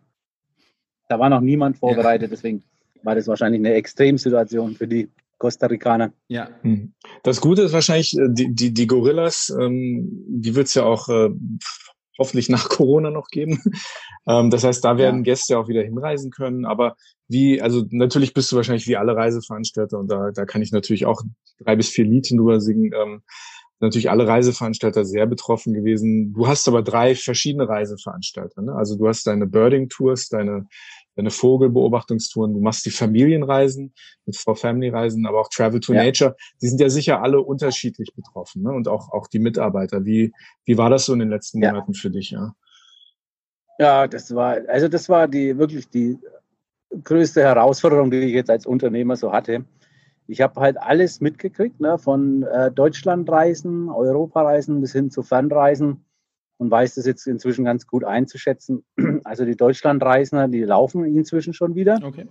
Da 1.08 1.20
war 1.20 1.30
noch 1.30 1.42
niemand 1.42 1.78
vorbereitet, 1.78 2.30
ja. 2.30 2.36
deswegen 2.36 2.64
war 3.04 3.16
das 3.16 3.28
wahrscheinlich 3.28 3.60
eine 3.60 3.74
Extremsituation 3.74 4.76
für 4.76 4.88
die 4.88 5.10
Costa 5.38 5.68
Ricaner. 5.68 6.12
Ja. 6.28 6.50
Hm. 6.62 6.94
Das 7.24 7.42
Gute 7.42 7.64
ist 7.64 7.74
wahrscheinlich, 7.74 8.16
äh, 8.18 8.28
die, 8.30 8.54
die, 8.54 8.74
die 8.74 8.88
Gorillas, 8.88 9.56
ähm, 9.58 10.26
die 10.28 10.54
wird 10.54 10.68
es 10.68 10.76
ja 10.76 10.84
auch 10.84 11.08
äh, 11.08 11.30
hoffentlich 12.20 12.50
nach 12.50 12.70
Corona 12.70 13.10
noch 13.10 13.30
geben. 13.30 13.60
ähm, 14.28 14.52
das 14.52 14.64
heißt, 14.66 14.84
da 14.84 14.98
werden 14.98 15.24
ja. 15.24 15.32
Gäste 15.32 15.58
auch 15.58 15.70
wieder 15.70 15.82
hinreisen 15.82 16.30
können. 16.30 16.66
Aber 16.66 16.96
wie, 17.28 17.62
also 17.62 17.86
natürlich 17.90 18.34
bist 18.34 18.52
du 18.52 18.58
wahrscheinlich 18.58 18.88
wie 18.88 18.98
alle 18.98 19.16
Reiseveranstalter 19.16 19.98
und 19.98 20.12
da, 20.12 20.32
da 20.32 20.46
kann 20.46 20.62
ich 20.62 20.72
natürlich 20.72 21.06
auch 21.06 21.22
drei 21.60 21.76
bis 21.76 21.90
vier 21.90 22.06
Liedchen 22.06 22.38
drüber 22.38 22.60
singen. 22.60 22.92
Ähm, 22.94 23.22
natürlich 23.80 24.10
alle 24.10 24.28
Reiseveranstalter 24.28 25.06
sehr 25.06 25.26
betroffen 25.26 25.74
gewesen. 25.74 26.34
Du 26.34 26.48
hast 26.48 26.68
aber 26.68 26.82
drei 26.82 27.16
verschiedene 27.16 27.68
Reiseveranstalter. 27.68 28.62
Ne? 28.62 28.74
Also 28.74 28.98
du 28.98 29.08
hast 29.08 29.26
deine 29.26 29.48
Birding-Tours, 29.48 30.30
deine, 30.30 30.68
deine 31.16 31.30
Vogelbeobachtungstouren, 31.30 32.54
du 32.54 32.60
machst 32.60 32.86
die 32.86 32.92
Familienreisen 32.92 33.94
mit 34.26 34.36
Frau 34.36 34.56
Family 34.56 34.90
Reisen, 34.90 35.26
aber 35.26 35.40
auch 35.40 35.50
Travel 35.50 35.80
to 35.80 35.94
ja. 35.94 36.04
Nature. 36.04 36.36
Die 36.62 36.68
sind 36.68 36.82
ja 36.82 36.90
sicher 36.90 37.22
alle 37.22 37.42
unterschiedlich 37.42 38.14
betroffen 38.14 38.64
ne? 38.64 38.72
und 38.72 38.88
auch, 38.88 39.12
auch 39.12 39.28
die 39.28 39.40
Mitarbeiter. 39.40 40.06
Wie, 40.06 40.34
wie 40.66 40.78
war 40.78 40.90
das 40.90 41.06
so 41.06 41.14
in 41.14 41.20
den 41.20 41.30
letzten 41.30 41.62
ja. 41.62 41.72
Monaten 41.72 41.94
für 41.94 42.10
dich? 42.10 42.32
Ja? 42.32 42.54
ja, 43.80 44.08
das 44.08 44.36
war, 44.36 44.58
also 44.68 44.90
das 44.90 45.08
war 45.08 45.28
die 45.28 45.58
wirklich 45.58 45.90
die 45.90 46.18
größte 47.04 47.42
Herausforderung, 47.42 48.12
die 48.12 48.18
ich 48.18 48.34
jetzt 48.34 48.50
als 48.50 48.66
Unternehmer 48.66 49.16
so 49.16 49.32
hatte 49.32 49.64
ich 50.30 50.42
habe 50.42 50.62
halt 50.62 50.80
alles 50.80 51.22
mitgekriegt, 51.22 51.80
ne, 51.80 51.98
von 51.98 52.44
äh, 52.44 52.72
Deutschlandreisen, 52.72 53.90
Europareisen 53.90 54.80
bis 54.80 54.94
hin 54.94 55.10
zu 55.10 55.24
Fernreisen 55.24 56.06
und 56.58 56.70
weiß 56.70 56.96
das 56.96 57.08
jetzt 57.08 57.26
inzwischen 57.26 57.66
ganz 57.66 57.88
gut 57.88 58.04
einzuschätzen. 58.04 58.86
Also 59.24 59.44
die 59.44 59.58
Deutschlandreisender, 59.58 60.48
die 60.48 60.64
laufen 60.64 61.04
inzwischen 61.04 61.54
schon 61.54 61.74
wieder. 61.74 62.00
Okay. 62.04 62.28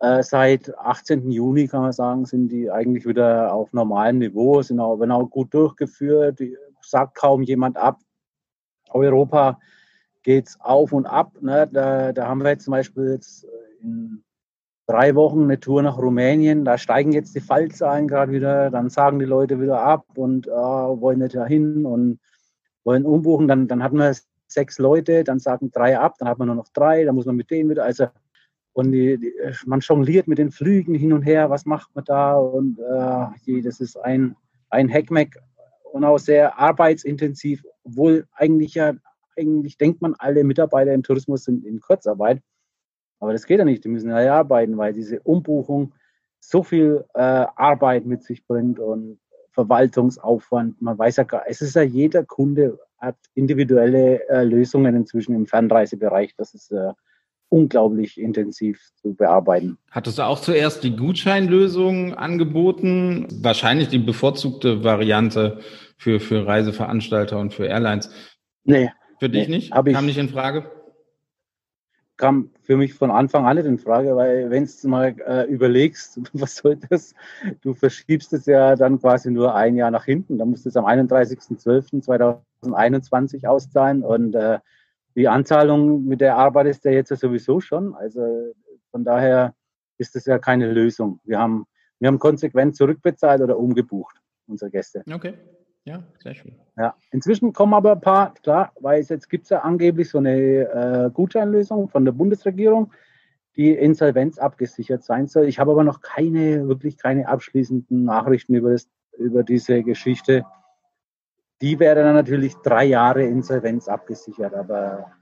Äh, 0.00 0.22
seit 0.22 0.76
18. 0.78 1.30
Juni 1.30 1.68
kann 1.68 1.82
man 1.82 1.92
sagen, 1.92 2.24
sind 2.24 2.48
die 2.48 2.70
eigentlich 2.70 3.06
wieder 3.06 3.52
auf 3.52 3.72
normalem 3.74 4.18
Niveau, 4.18 4.62
sind 4.62 4.80
auch, 4.80 4.98
werden 4.98 5.12
auch 5.12 5.28
gut 5.28 5.52
durchgeführt, 5.52 6.40
sagt 6.80 7.14
kaum 7.14 7.42
jemand 7.42 7.76
ab. 7.76 8.00
Europa 8.88 9.60
geht 10.22 10.48
es 10.48 10.60
auf 10.60 10.92
und 10.92 11.04
ab. 11.04 11.36
Ne? 11.42 11.68
Da, 11.70 12.12
da 12.12 12.26
haben 12.26 12.42
wir 12.42 12.50
jetzt 12.50 12.64
zum 12.64 12.72
Beispiel 12.72 13.10
jetzt 13.12 13.46
in 13.80 14.24
drei 14.86 15.14
Wochen 15.14 15.44
eine 15.44 15.60
Tour 15.60 15.82
nach 15.82 15.98
Rumänien, 15.98 16.64
da 16.64 16.76
steigen 16.78 17.12
jetzt 17.12 17.34
die 17.34 17.40
Fallzahlen 17.40 18.08
gerade 18.08 18.32
wieder, 18.32 18.70
dann 18.70 18.90
sagen 18.90 19.18
die 19.18 19.24
Leute 19.24 19.60
wieder 19.60 19.80
ab 19.80 20.06
und 20.16 20.46
äh, 20.46 20.50
wollen 20.50 21.20
nicht 21.20 21.34
dahin 21.34 21.86
und 21.86 22.18
wollen 22.84 23.06
umbuchen. 23.06 23.48
Dann, 23.48 23.68
dann 23.68 23.82
hatten 23.82 23.98
wir 23.98 24.14
sechs 24.48 24.78
Leute, 24.78 25.24
dann 25.24 25.38
sagen 25.38 25.70
drei 25.70 25.98
ab, 25.98 26.16
dann 26.18 26.28
hat 26.28 26.38
man 26.38 26.48
nur 26.48 26.56
noch 26.56 26.68
drei, 26.68 27.04
dann 27.04 27.14
muss 27.14 27.26
man 27.26 27.36
mit 27.36 27.50
denen 27.50 27.70
wieder, 27.70 27.84
also 27.84 28.06
und 28.74 28.92
die, 28.92 29.18
die, 29.18 29.34
man 29.66 29.80
jongliert 29.80 30.28
mit 30.28 30.38
den 30.38 30.50
Flügen 30.50 30.94
hin 30.94 31.12
und 31.12 31.22
her, 31.22 31.50
was 31.50 31.66
macht 31.66 31.94
man 31.94 32.04
da 32.04 32.36
und 32.36 32.78
äh, 32.78 33.62
das 33.62 33.80
ist 33.80 33.96
ein, 33.96 34.34
ein 34.70 34.92
Hackmack 34.92 35.38
und 35.92 36.04
auch 36.04 36.18
sehr 36.18 36.58
arbeitsintensiv, 36.58 37.62
obwohl 37.84 38.26
eigentlich 38.32 38.74
ja, 38.74 38.94
eigentlich 39.36 39.76
denkt 39.76 40.02
man, 40.02 40.14
alle 40.18 40.44
Mitarbeiter 40.44 40.92
im 40.92 41.02
Tourismus 41.02 41.44
sind 41.44 41.64
in 41.64 41.80
Kurzarbeit. 41.80 42.42
Aber 43.22 43.32
das 43.32 43.46
geht 43.46 43.60
ja 43.60 43.64
nicht. 43.64 43.84
Die 43.84 43.88
müssen 43.88 44.10
ja 44.10 44.34
arbeiten, 44.34 44.76
weil 44.76 44.92
diese 44.92 45.20
Umbuchung 45.20 45.92
so 46.40 46.64
viel 46.64 47.04
äh, 47.14 47.20
Arbeit 47.20 48.04
mit 48.04 48.24
sich 48.24 48.44
bringt 48.44 48.80
und 48.80 49.20
Verwaltungsaufwand. 49.52 50.82
Man 50.82 50.98
weiß 50.98 51.18
ja 51.18 51.22
gar, 51.22 51.44
es 51.46 51.60
ist 51.60 51.76
ja 51.76 51.82
jeder 51.82 52.24
Kunde 52.24 52.80
hat 52.98 53.14
individuelle 53.34 54.28
äh, 54.28 54.42
Lösungen 54.42 54.96
inzwischen 54.96 55.36
im 55.36 55.46
Fernreisebereich. 55.46 56.34
Das 56.36 56.52
ist 56.52 56.72
äh, 56.72 56.92
unglaublich 57.48 58.18
intensiv 58.18 58.90
zu 58.96 59.14
bearbeiten. 59.14 59.78
Hattest 59.92 60.18
du 60.18 60.22
auch 60.22 60.40
zuerst 60.40 60.82
die 60.82 60.96
Gutscheinlösung 60.96 62.14
angeboten? 62.14 63.28
Wahrscheinlich 63.40 63.86
die 63.86 63.98
bevorzugte 63.98 64.82
Variante 64.82 65.60
für, 65.96 66.18
für 66.18 66.44
Reiseveranstalter 66.44 67.38
und 67.38 67.54
für 67.54 67.66
Airlines. 67.66 68.10
Nee. 68.64 68.90
Für 69.20 69.28
dich 69.28 69.46
nee, 69.46 69.56
nicht? 69.56 69.70
Kam 69.70 70.06
nicht 70.06 70.18
in 70.18 70.28
Frage? 70.28 70.81
Kam 72.16 72.50
für 72.62 72.76
mich 72.76 72.94
von 72.94 73.10
Anfang 73.10 73.44
an 73.46 73.56
nicht 73.56 73.66
in 73.66 73.78
Frage, 73.78 74.14
weil 74.16 74.50
wenn 74.50 74.66
du 74.66 74.88
mal 74.88 75.14
äh, 75.26 75.46
überlegst, 75.46 76.20
was 76.32 76.56
soll 76.56 76.78
das, 76.88 77.14
du 77.62 77.74
verschiebst 77.74 78.32
es 78.32 78.46
ja 78.46 78.76
dann 78.76 79.00
quasi 79.00 79.30
nur 79.30 79.54
ein 79.54 79.76
Jahr 79.76 79.90
nach 79.90 80.04
hinten. 80.04 80.38
Da 80.38 80.44
musst 80.44 80.64
du 80.64 80.68
es 80.68 80.76
am 80.76 80.86
31.12.2021 80.86 83.46
auszahlen 83.46 84.02
und 84.02 84.34
äh, 84.34 84.58
die 85.14 85.28
Anzahlung 85.28 86.06
mit 86.06 86.20
der 86.20 86.36
Arbeit 86.36 86.66
ist 86.66 86.84
ja 86.84 86.90
jetzt 86.90 87.10
ja 87.10 87.16
sowieso 87.16 87.60
schon. 87.60 87.94
Also 87.94 88.52
von 88.90 89.04
daher 89.04 89.54
ist 89.98 90.14
das 90.14 90.26
ja 90.26 90.38
keine 90.38 90.72
Lösung. 90.72 91.20
Wir 91.24 91.38
haben, 91.38 91.66
wir 91.98 92.08
haben 92.08 92.18
konsequent 92.18 92.76
zurückbezahlt 92.76 93.42
oder 93.42 93.58
umgebucht, 93.58 94.20
unsere 94.46 94.70
Gäste. 94.70 95.02
Okay. 95.12 95.34
Ja, 95.84 96.02
sehr 96.22 96.34
schön. 96.34 96.54
Ja, 96.76 96.94
inzwischen 97.10 97.52
kommen 97.52 97.74
aber 97.74 97.92
ein 97.92 98.00
paar, 98.00 98.34
klar, 98.34 98.72
weil 98.80 99.02
jetzt 99.02 99.28
gibt 99.28 99.44
es 99.44 99.50
ja 99.50 99.60
angeblich 99.60 100.08
so 100.08 100.18
eine 100.18 100.36
äh, 100.38 101.10
Gutscheinlösung 101.12 101.88
von 101.88 102.04
der 102.04 102.12
Bundesregierung, 102.12 102.92
die 103.56 103.72
Insolvenz 103.72 104.38
abgesichert 104.38 105.02
sein 105.02 105.26
soll. 105.26 105.46
Ich 105.46 105.58
habe 105.58 105.72
aber 105.72 105.84
noch 105.84 106.00
keine, 106.00 106.68
wirklich 106.68 106.96
keine 106.96 107.28
abschließenden 107.28 108.04
Nachrichten 108.04 108.54
über, 108.54 108.70
das, 108.70 108.88
über 109.18 109.42
diese 109.42 109.82
Geschichte. 109.82 110.46
Die 111.60 111.78
wäre 111.78 112.02
dann 112.02 112.14
natürlich 112.14 112.54
drei 112.56 112.84
Jahre 112.84 113.24
Insolvenz 113.24 113.88
abgesichert, 113.88 114.54
aber 114.54 115.12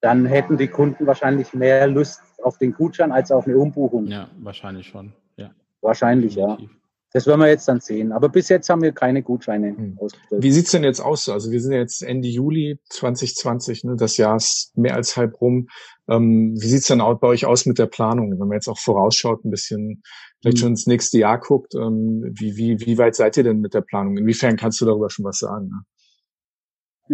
dann 0.00 0.26
hätten 0.26 0.56
die 0.56 0.68
Kunden 0.68 1.06
wahrscheinlich 1.06 1.52
mehr 1.52 1.86
Lust 1.86 2.22
auf 2.42 2.58
den 2.58 2.72
Gutschein 2.72 3.12
als 3.12 3.30
auf 3.30 3.46
eine 3.46 3.58
Umbuchung. 3.58 4.06
Ja, 4.06 4.28
wahrscheinlich 4.38 4.86
schon. 4.86 5.12
Ja. 5.36 5.50
Wahrscheinlich, 5.80 6.36
Definitiv. 6.36 6.70
ja. 6.70 6.79
Das 7.12 7.26
werden 7.26 7.40
wir 7.40 7.48
jetzt 7.48 7.66
dann 7.66 7.80
sehen. 7.80 8.12
Aber 8.12 8.28
bis 8.28 8.48
jetzt 8.48 8.68
haben 8.68 8.82
wir 8.82 8.92
keine 8.92 9.22
Gutscheine 9.22 9.76
hm. 9.76 9.98
ausgestellt. 9.98 10.42
Wie 10.42 10.52
sieht's 10.52 10.70
denn 10.70 10.84
jetzt 10.84 11.00
aus? 11.00 11.28
Also 11.28 11.50
wir 11.50 11.60
sind 11.60 11.72
ja 11.72 11.78
jetzt 11.78 12.02
Ende 12.02 12.28
Juli 12.28 12.78
2020, 12.88 13.84
ne? 13.84 13.96
das 13.96 14.16
Jahr 14.16 14.36
ist 14.36 14.72
mehr 14.76 14.94
als 14.94 15.16
halb 15.16 15.40
rum. 15.40 15.68
Ähm, 16.08 16.54
wie 16.60 16.68
sieht's 16.68 16.86
denn 16.86 16.98
bei 16.98 17.26
euch 17.26 17.46
aus 17.46 17.66
mit 17.66 17.78
der 17.78 17.86
Planung? 17.86 18.30
Wenn 18.32 18.46
man 18.46 18.52
jetzt 18.52 18.68
auch 18.68 18.78
vorausschaut, 18.78 19.44
ein 19.44 19.50
bisschen 19.50 20.02
vielleicht 20.40 20.58
hm. 20.58 20.60
schon 20.60 20.68
ins 20.70 20.86
nächste 20.86 21.18
Jahr 21.18 21.40
guckt, 21.40 21.74
ähm, 21.74 22.32
wie, 22.32 22.56
wie, 22.56 22.80
wie 22.80 22.98
weit 22.98 23.16
seid 23.16 23.36
ihr 23.36 23.44
denn 23.44 23.60
mit 23.60 23.74
der 23.74 23.80
Planung? 23.80 24.16
Inwiefern 24.16 24.56
kannst 24.56 24.80
du 24.80 24.86
darüber 24.86 25.10
schon 25.10 25.24
was 25.24 25.38
sagen? 25.38 25.68
Ne? 25.68 25.82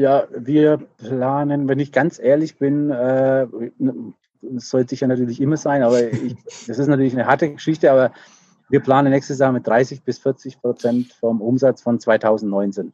Ja, 0.02 0.28
wir 0.30 0.76
planen, 0.98 1.68
wenn 1.68 1.78
ich 1.78 1.90
ganz 1.90 2.18
ehrlich 2.18 2.58
bin, 2.58 2.90
äh, 2.90 3.46
das 4.42 4.68
sollte 4.68 4.94
ich 4.94 5.00
ja 5.00 5.08
natürlich 5.08 5.40
immer 5.40 5.56
sein, 5.56 5.82
aber 5.82 6.12
ich, 6.12 6.36
das 6.66 6.78
ist 6.78 6.86
natürlich 6.86 7.14
eine 7.14 7.26
harte 7.26 7.50
Geschichte, 7.50 7.90
aber 7.90 8.12
wir 8.68 8.80
planen 8.80 9.12
nächstes 9.12 9.38
Jahr 9.38 9.52
mit 9.52 9.66
30 9.66 10.02
bis 10.02 10.18
40 10.18 10.60
Prozent 10.60 11.12
vom 11.12 11.40
Umsatz 11.40 11.82
von 11.82 12.00
2019. 12.00 12.92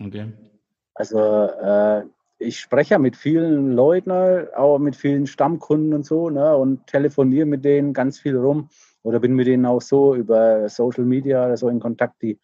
Okay. 0.00 0.32
Also 0.94 1.18
äh, 1.18 2.04
ich 2.38 2.60
spreche 2.60 2.94
ja 2.94 2.98
mit 2.98 3.16
vielen 3.16 3.72
Leuten, 3.72 4.10
auch 4.10 4.78
mit 4.78 4.96
vielen 4.96 5.26
Stammkunden 5.26 5.94
und 5.94 6.04
so, 6.04 6.30
ne, 6.30 6.56
und 6.56 6.86
telefoniere 6.86 7.46
mit 7.46 7.64
denen 7.64 7.92
ganz 7.92 8.18
viel 8.18 8.36
rum 8.36 8.68
oder 9.02 9.20
bin 9.20 9.34
mit 9.34 9.46
denen 9.46 9.66
auch 9.66 9.82
so 9.82 10.14
über 10.14 10.68
Social 10.68 11.04
Media 11.04 11.46
oder 11.46 11.56
so 11.56 11.68
in 11.68 11.80
Kontakt, 11.80 12.20
die, 12.22 12.38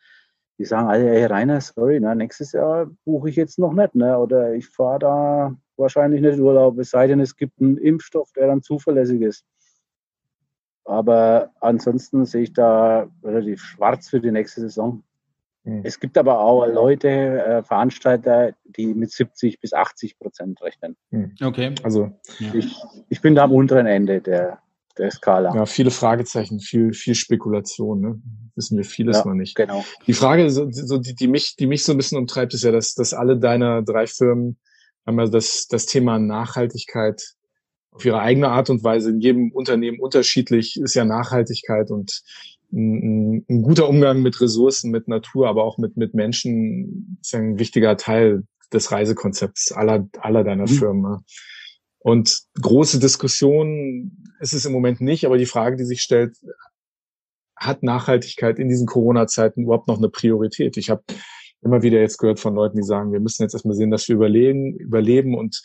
die 0.59 0.65
sagen 0.65 0.89
alle, 0.89 1.05
hey 1.05 1.25
Rainer, 1.25 1.61
sorry, 1.61 2.01
ne, 2.01 2.15
nächstes 2.15 2.53
Jahr 2.53 2.91
buche 3.05 3.29
ich 3.29 3.37
jetzt 3.37 3.59
noch 3.59 3.73
nicht, 3.73 3.95
ne, 3.95 4.19
oder 4.19 4.55
ich 4.55 4.69
fahre 4.69 4.99
da 4.99 5.57
wahrscheinlich 5.77 6.21
nicht 6.21 6.39
Urlaub, 6.39 6.79
es 6.79 6.91
sei 6.91 7.07
denn, 7.07 7.21
es 7.21 7.37
gibt 7.37 7.61
einen 7.61 7.77
Impfstoff, 7.77 8.33
der 8.33 8.49
dann 8.49 8.63
zuverlässig 8.63 9.21
ist. 9.23 9.45
Aber 10.89 11.51
ansonsten 11.61 12.25
sehe 12.25 12.45
ich 12.45 12.55
da 12.55 13.09
relativ 13.23 13.63
schwarz 13.63 14.09
für 14.09 14.21
die 14.21 14.31
nächste 14.31 14.63
Saison. 14.63 15.03
Mhm. 15.65 15.83
Es 15.85 16.01
gibt 16.01 16.17
aber 16.17 16.41
auch 16.41 16.67
Leute, 16.67 17.09
äh, 17.09 17.63
Veranstalter, 17.63 18.55
die 18.65 18.95
mit 18.95 19.13
70 19.13 19.61
bis 19.61 19.75
80 19.75 20.19
Prozent 20.19 20.63
rechnen. 20.63 20.97
Mhm. 21.11 21.35
Okay. 21.43 21.75
Also 21.83 22.11
ja. 22.39 22.55
ich, 22.55 22.75
ich 23.11 23.21
bin 23.21 23.35
da 23.35 23.45
am 23.45 23.53
unteren 23.53 23.87
Ende 23.87 24.23
der, 24.23 24.61
der 24.97 25.11
Skala. 25.11 25.55
Ja, 25.55 25.67
viele 25.67 25.91
Fragezeichen, 25.91 26.59
viel, 26.59 26.95
viel 26.95 27.15
Spekulation, 27.15 28.01
ne? 28.01 28.23
Wissen 28.55 28.79
wir 28.79 28.85
vieles 28.85 29.19
ja, 29.19 29.27
noch 29.27 29.35
nicht. 29.35 29.57
Genau. 29.57 29.85
Die 30.07 30.15
Frage, 30.15 30.51
so, 30.51 30.69
so 30.71 30.97
die, 30.97 31.15
die, 31.15 31.29
mich, 31.29 31.55
die 31.57 31.67
mich 31.67 31.85
so 31.85 31.93
ein 31.93 31.99
bisschen 31.99 32.17
umtreibt, 32.17 32.55
ist 32.55 32.65
ja, 32.65 32.73
dass, 32.73 32.95
dass 32.95 33.13
alle 33.13 33.39
deiner 33.39 33.83
drei 33.83 34.07
Firmen 34.07 34.59
einmal 35.05 35.29
das, 35.31 35.69
das 35.69 35.85
Thema 35.85 36.19
Nachhaltigkeit 36.19 37.35
auf 37.99 38.05
ihre 38.05 38.21
eigene 38.21 38.49
Art 38.49 38.71
und 38.71 38.85
Weise 38.85 39.11
in 39.11 39.21
jedem 39.21 39.51
Unternehmen 39.51 39.99
unterschiedlich 39.99 40.81
ist 40.81 40.95
ja 40.95 41.05
Nachhaltigkeit 41.05 41.91
und 41.91 42.23
ein, 42.73 43.45
ein 43.49 43.63
guter 43.63 43.89
Umgang 43.89 44.23
mit 44.23 44.41
Ressourcen, 44.41 44.93
mit 44.93 45.09
Natur, 45.09 45.49
aber 45.49 45.65
auch 45.65 45.79
mit, 45.79 45.97
mit 45.97 46.15
Menschen 46.15 47.19
ist 47.21 47.33
ja 47.33 47.41
ein 47.41 47.59
wichtiger 47.59 47.97
Teil 47.97 48.45
des 48.73 48.93
Reisekonzepts 48.93 49.73
aller, 49.73 50.09
aller 50.21 50.45
deiner 50.45 50.71
mhm. 50.71 50.75
Firmen. 50.77 51.25
Und 51.99 52.43
große 52.61 53.01
Diskussionen 53.01 54.25
ist 54.39 54.53
es 54.53 54.65
im 54.65 54.73
Moment 54.73 55.01
nicht, 55.01 55.27
aber 55.27 55.37
die 55.37 55.47
Frage, 55.47 55.77
die 55.77 55.85
sich 55.85 56.01
stellt, 56.01 56.37
hat 57.57 57.83
Nachhaltigkeit 57.83 58.61
in 58.61 58.69
diesen 58.69 58.87
Corona-Zeiten 58.87 59.65
überhaupt 59.65 59.89
noch 59.89 59.99
eine 59.99 60.09
Priorität? 60.09 60.77
Ich 60.77 60.91
habe 60.91 61.03
immer 61.63 61.83
wieder 61.83 61.99
jetzt 61.99 62.19
gehört 62.19 62.39
von 62.39 62.55
Leuten, 62.55 62.77
die 62.77 62.85
sagen, 62.85 63.13
wir 63.13 63.19
müssen 63.19 63.43
jetzt 63.43 63.55
erstmal 63.55 63.75
sehen, 63.75 63.91
dass 63.91 64.07
wir 64.07 64.15
überlegen, 64.15 64.77
überleben 64.77 65.37
und 65.37 65.61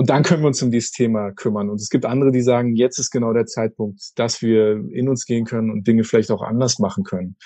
und 0.00 0.08
dann 0.08 0.22
können 0.22 0.42
wir 0.42 0.46
uns 0.46 0.62
um 0.62 0.70
dieses 0.70 0.92
Thema 0.92 1.30
kümmern. 1.30 1.68
Und 1.68 1.78
es 1.78 1.90
gibt 1.90 2.06
andere, 2.06 2.32
die 2.32 2.40
sagen, 2.40 2.74
jetzt 2.74 2.98
ist 2.98 3.10
genau 3.10 3.34
der 3.34 3.44
Zeitpunkt, 3.44 4.18
dass 4.18 4.40
wir 4.40 4.82
in 4.88 5.10
uns 5.10 5.26
gehen 5.26 5.44
können 5.44 5.70
und 5.70 5.86
Dinge 5.86 6.04
vielleicht 6.04 6.30
auch 6.30 6.40
anders 6.40 6.78
machen 6.78 7.04
können. 7.04 7.36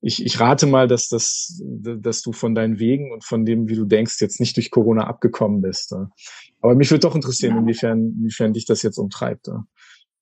Ich, 0.00 0.24
ich 0.24 0.38
rate 0.38 0.66
mal, 0.66 0.86
dass, 0.86 1.08
das, 1.08 1.60
dass 1.64 2.22
du 2.22 2.30
von 2.30 2.54
deinen 2.54 2.78
Wegen 2.78 3.10
und 3.10 3.24
von 3.24 3.44
dem, 3.44 3.68
wie 3.68 3.74
du 3.74 3.84
denkst, 3.84 4.20
jetzt 4.20 4.38
nicht 4.38 4.56
durch 4.56 4.70
Corona 4.70 5.08
abgekommen 5.08 5.62
bist. 5.62 5.96
Aber 6.60 6.76
mich 6.76 6.92
würde 6.92 7.00
doch 7.00 7.16
interessieren, 7.16 7.58
inwiefern, 7.58 8.14
inwiefern 8.16 8.52
dich 8.52 8.66
das 8.66 8.82
jetzt 8.82 8.98
umtreibt, 8.98 9.50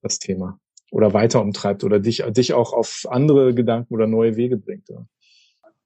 das 0.01 0.19
Thema. 0.19 0.59
Oder 0.91 1.13
weiter 1.13 1.43
umtreibt 1.43 1.85
oder 1.85 2.01
dich, 2.01 2.25
dich 2.31 2.55
auch 2.55 2.73
auf 2.73 3.05
andere 3.11 3.53
Gedanken 3.53 3.93
oder 3.93 4.07
neue 4.07 4.37
Wege 4.37 4.57
bringt. 4.57 4.89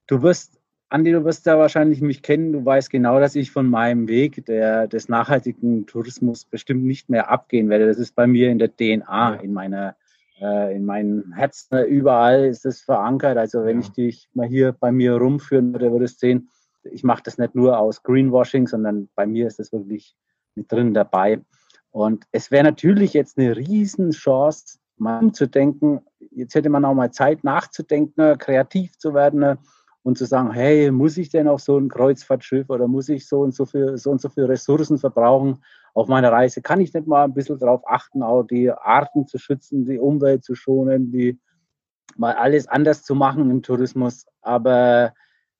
Du 0.06 0.22
wirst 0.22 0.57
Andi, 0.90 1.12
du 1.12 1.22
wirst 1.24 1.44
ja 1.44 1.58
wahrscheinlich 1.58 2.00
mich 2.00 2.22
kennen. 2.22 2.52
Du 2.52 2.64
weißt 2.64 2.88
genau, 2.88 3.20
dass 3.20 3.36
ich 3.36 3.50
von 3.50 3.68
meinem 3.68 4.08
Weg 4.08 4.46
der, 4.46 4.86
des 4.86 5.08
nachhaltigen 5.08 5.86
Tourismus 5.86 6.46
bestimmt 6.46 6.84
nicht 6.84 7.10
mehr 7.10 7.30
abgehen 7.30 7.68
werde. 7.68 7.86
Das 7.86 7.98
ist 7.98 8.14
bei 8.14 8.26
mir 8.26 8.50
in 8.50 8.58
der 8.58 8.74
DNA, 8.74 9.34
in 9.36 9.52
meiner, 9.52 9.96
äh, 10.40 10.74
in 10.74 10.86
meinem 10.86 11.32
Herzen. 11.34 11.84
Überall 11.84 12.46
ist 12.46 12.64
es 12.64 12.80
verankert. 12.80 13.36
Also 13.36 13.64
wenn 13.64 13.80
ja. 13.80 13.86
ich 13.86 13.92
dich 13.92 14.30
mal 14.32 14.48
hier 14.48 14.72
bei 14.72 14.90
mir 14.90 15.16
rumführen 15.16 15.74
würde, 15.74 15.92
würdest 15.92 16.22
du 16.22 16.26
sehen, 16.26 16.48
ich 16.84 17.04
mache 17.04 17.22
das 17.22 17.36
nicht 17.36 17.54
nur 17.54 17.78
aus 17.78 18.02
Greenwashing, 18.02 18.66
sondern 18.66 19.10
bei 19.14 19.26
mir 19.26 19.46
ist 19.46 19.58
das 19.58 19.72
wirklich 19.72 20.16
mit 20.54 20.72
drin 20.72 20.94
dabei. 20.94 21.42
Und 21.90 22.24
es 22.32 22.50
wäre 22.50 22.64
natürlich 22.64 23.12
jetzt 23.12 23.36
eine 23.36 23.54
Riesenchance, 23.56 24.78
mal 24.96 25.22
umzudenken. 25.22 26.00
Jetzt 26.30 26.54
hätte 26.54 26.70
man 26.70 26.86
auch 26.86 26.94
mal 26.94 27.10
Zeit 27.10 27.44
nachzudenken, 27.44 28.38
kreativ 28.38 28.96
zu 28.96 29.12
werden 29.12 29.58
und 30.08 30.16
zu 30.16 30.24
sagen, 30.24 30.50
hey, 30.52 30.90
muss 30.90 31.18
ich 31.18 31.28
denn 31.28 31.48
auf 31.48 31.60
so 31.60 31.76
ein 31.76 31.90
Kreuzfahrtschiff 31.90 32.70
oder 32.70 32.88
muss 32.88 33.10
ich 33.10 33.28
so 33.28 33.40
und 33.40 33.54
so 33.54 33.66
viel, 33.66 33.98
so 33.98 34.10
und 34.10 34.22
so 34.22 34.30
viel 34.30 34.46
Ressourcen 34.46 34.96
verbrauchen 34.96 35.62
auf 35.92 36.08
meiner 36.08 36.32
Reise? 36.32 36.62
Kann 36.62 36.80
ich 36.80 36.94
nicht 36.94 37.06
mal 37.06 37.24
ein 37.24 37.34
bisschen 37.34 37.58
darauf 37.58 37.82
achten, 37.86 38.22
auch 38.22 38.42
die 38.42 38.70
Arten 38.70 39.26
zu 39.26 39.36
schützen, 39.36 39.84
die 39.84 39.98
Umwelt 39.98 40.44
zu 40.44 40.54
schonen, 40.54 41.12
die 41.12 41.38
mal 42.16 42.34
alles 42.34 42.66
anders 42.68 43.02
zu 43.02 43.14
machen 43.14 43.50
im 43.50 43.62
Tourismus? 43.62 44.26
Aber 44.40 45.12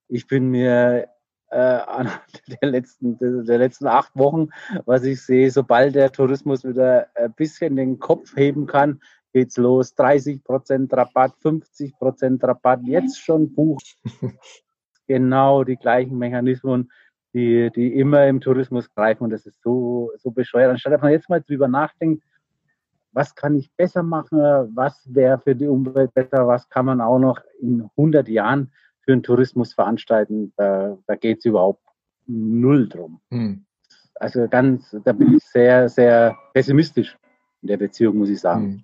ich 0.07 0.25
bin 0.25 0.49
mir 0.49 1.07
äh, 1.51 1.57
an 1.59 2.09
der 2.61 2.69
letzten, 2.71 3.19
der 3.45 3.59
letzten 3.59 3.85
acht 3.85 4.15
Wochen, 4.15 4.49
was 4.85 5.03
ich 5.03 5.21
sehe, 5.21 5.51
sobald 5.51 5.93
der 5.93 6.11
Tourismus 6.11 6.63
wieder 6.63 7.05
ein 7.13 7.33
bisschen 7.33 7.75
den 7.75 7.99
Kopf 7.99 8.35
heben 8.35 8.65
kann, 8.65 8.99
geht's 9.33 9.57
los. 9.57 9.93
30 9.95 10.43
Prozent 10.43 10.93
Rabatt, 10.93 11.35
50 11.41 11.97
Prozent 11.97 12.43
Rabatt, 12.43 12.81
jetzt 12.83 13.19
schon 13.19 13.53
bucht. 13.53 13.97
genau 15.07 15.63
die 15.63 15.75
gleichen 15.75 16.17
Mechanismen, 16.17 16.91
die, 17.33 17.71
die 17.75 17.93
immer 17.95 18.27
im 18.27 18.41
Tourismus 18.41 18.89
greifen. 18.93 19.23
Und 19.23 19.31
das 19.31 19.45
ist 19.45 19.61
so, 19.61 20.11
so 20.17 20.31
bescheuert. 20.31 20.71
Anstatt 20.71 20.93
dass 20.93 21.01
man 21.01 21.11
jetzt 21.11 21.29
mal 21.29 21.41
drüber 21.41 21.67
nachdenkt, 21.67 22.23
was 23.11 23.35
kann 23.35 23.55
ich 23.55 23.71
besser 23.75 24.03
machen, 24.03 24.39
was 24.75 25.01
wäre 25.13 25.39
für 25.39 25.55
die 25.55 25.67
Umwelt 25.67 26.13
besser, 26.13 26.47
was 26.47 26.69
kann 26.69 26.85
man 26.85 27.01
auch 27.01 27.19
noch 27.19 27.41
in 27.59 27.89
100 27.97 28.27
Jahren 28.29 28.71
für 29.01 29.11
den 29.11 29.23
Tourismus 29.23 29.73
veranstalten, 29.73 30.53
da, 30.55 30.97
da 31.07 31.15
geht 31.15 31.39
es 31.39 31.45
überhaupt 31.45 31.83
null 32.27 32.87
drum. 32.87 33.19
Hm. 33.31 33.65
Also 34.15 34.47
ganz, 34.47 34.95
da 35.03 35.13
bin 35.13 35.37
ich 35.37 35.43
sehr, 35.43 35.89
sehr 35.89 36.37
pessimistisch 36.53 37.17
in 37.61 37.69
der 37.69 37.77
Beziehung, 37.77 38.17
muss 38.17 38.29
ich 38.29 38.39
sagen. 38.39 38.63
Hm. 38.63 38.83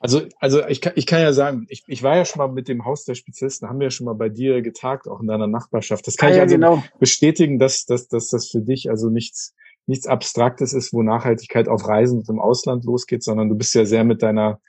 Also, 0.00 0.22
also 0.38 0.64
ich, 0.66 0.80
kann, 0.80 0.92
ich 0.94 1.06
kann 1.06 1.20
ja 1.20 1.32
sagen, 1.32 1.66
ich, 1.68 1.82
ich 1.88 2.02
war 2.02 2.16
ja 2.16 2.24
schon 2.24 2.38
mal 2.38 2.48
mit 2.48 2.68
dem 2.68 2.84
Haus 2.84 3.04
der 3.04 3.16
Spezialisten, 3.16 3.68
haben 3.68 3.80
wir 3.80 3.86
ja 3.86 3.90
schon 3.90 4.06
mal 4.06 4.14
bei 4.14 4.28
dir 4.28 4.62
getagt, 4.62 5.08
auch 5.08 5.20
in 5.20 5.26
deiner 5.26 5.48
Nachbarschaft. 5.48 6.06
Das 6.06 6.16
kann 6.16 6.30
ah, 6.30 6.34
ich 6.36 6.40
also 6.40 6.54
genau. 6.54 6.84
bestätigen, 7.00 7.58
dass, 7.58 7.84
dass, 7.84 8.06
dass 8.06 8.28
das 8.28 8.48
für 8.48 8.60
dich 8.60 8.90
also 8.90 9.10
nichts, 9.10 9.54
nichts 9.86 10.06
Abstraktes 10.06 10.72
ist, 10.72 10.92
wo 10.92 11.02
Nachhaltigkeit 11.02 11.68
auf 11.68 11.88
Reisen 11.88 12.20
und 12.20 12.28
im 12.28 12.38
Ausland 12.38 12.84
losgeht, 12.84 13.24
sondern 13.24 13.48
du 13.48 13.56
bist 13.56 13.74
ja 13.74 13.84
sehr 13.84 14.04
mit 14.04 14.22
deiner, 14.22 14.60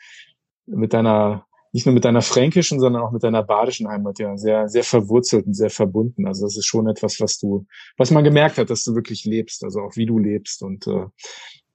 mit 0.65 0.93
deiner, 0.93 1.45
nicht 1.73 1.85
nur 1.85 1.93
mit 1.93 2.05
deiner 2.05 2.23
fränkischen, 2.23 2.79
sondern 2.79 3.03
auch 3.03 3.11
mit 3.11 3.21
deiner 3.21 3.43
badischen 3.43 3.87
Heimat 3.87 4.17
ja 4.17 4.35
sehr, 4.35 4.67
sehr 4.67 4.83
verwurzelt 4.83 5.45
und 5.45 5.53
sehr 5.53 5.69
verbunden. 5.69 6.25
Also 6.25 6.47
das 6.47 6.57
ist 6.57 6.65
schon 6.65 6.87
etwas, 6.87 7.19
was 7.19 7.37
du, 7.37 7.67
was 7.97 8.09
man 8.09 8.23
gemerkt 8.23 8.57
hat, 8.57 8.71
dass 8.71 8.83
du 8.83 8.95
wirklich 8.95 9.25
lebst, 9.25 9.63
also 9.63 9.81
auch 9.81 9.95
wie 9.95 10.07
du 10.07 10.17
lebst 10.17 10.63
und 10.63 10.87
äh, 10.87 11.05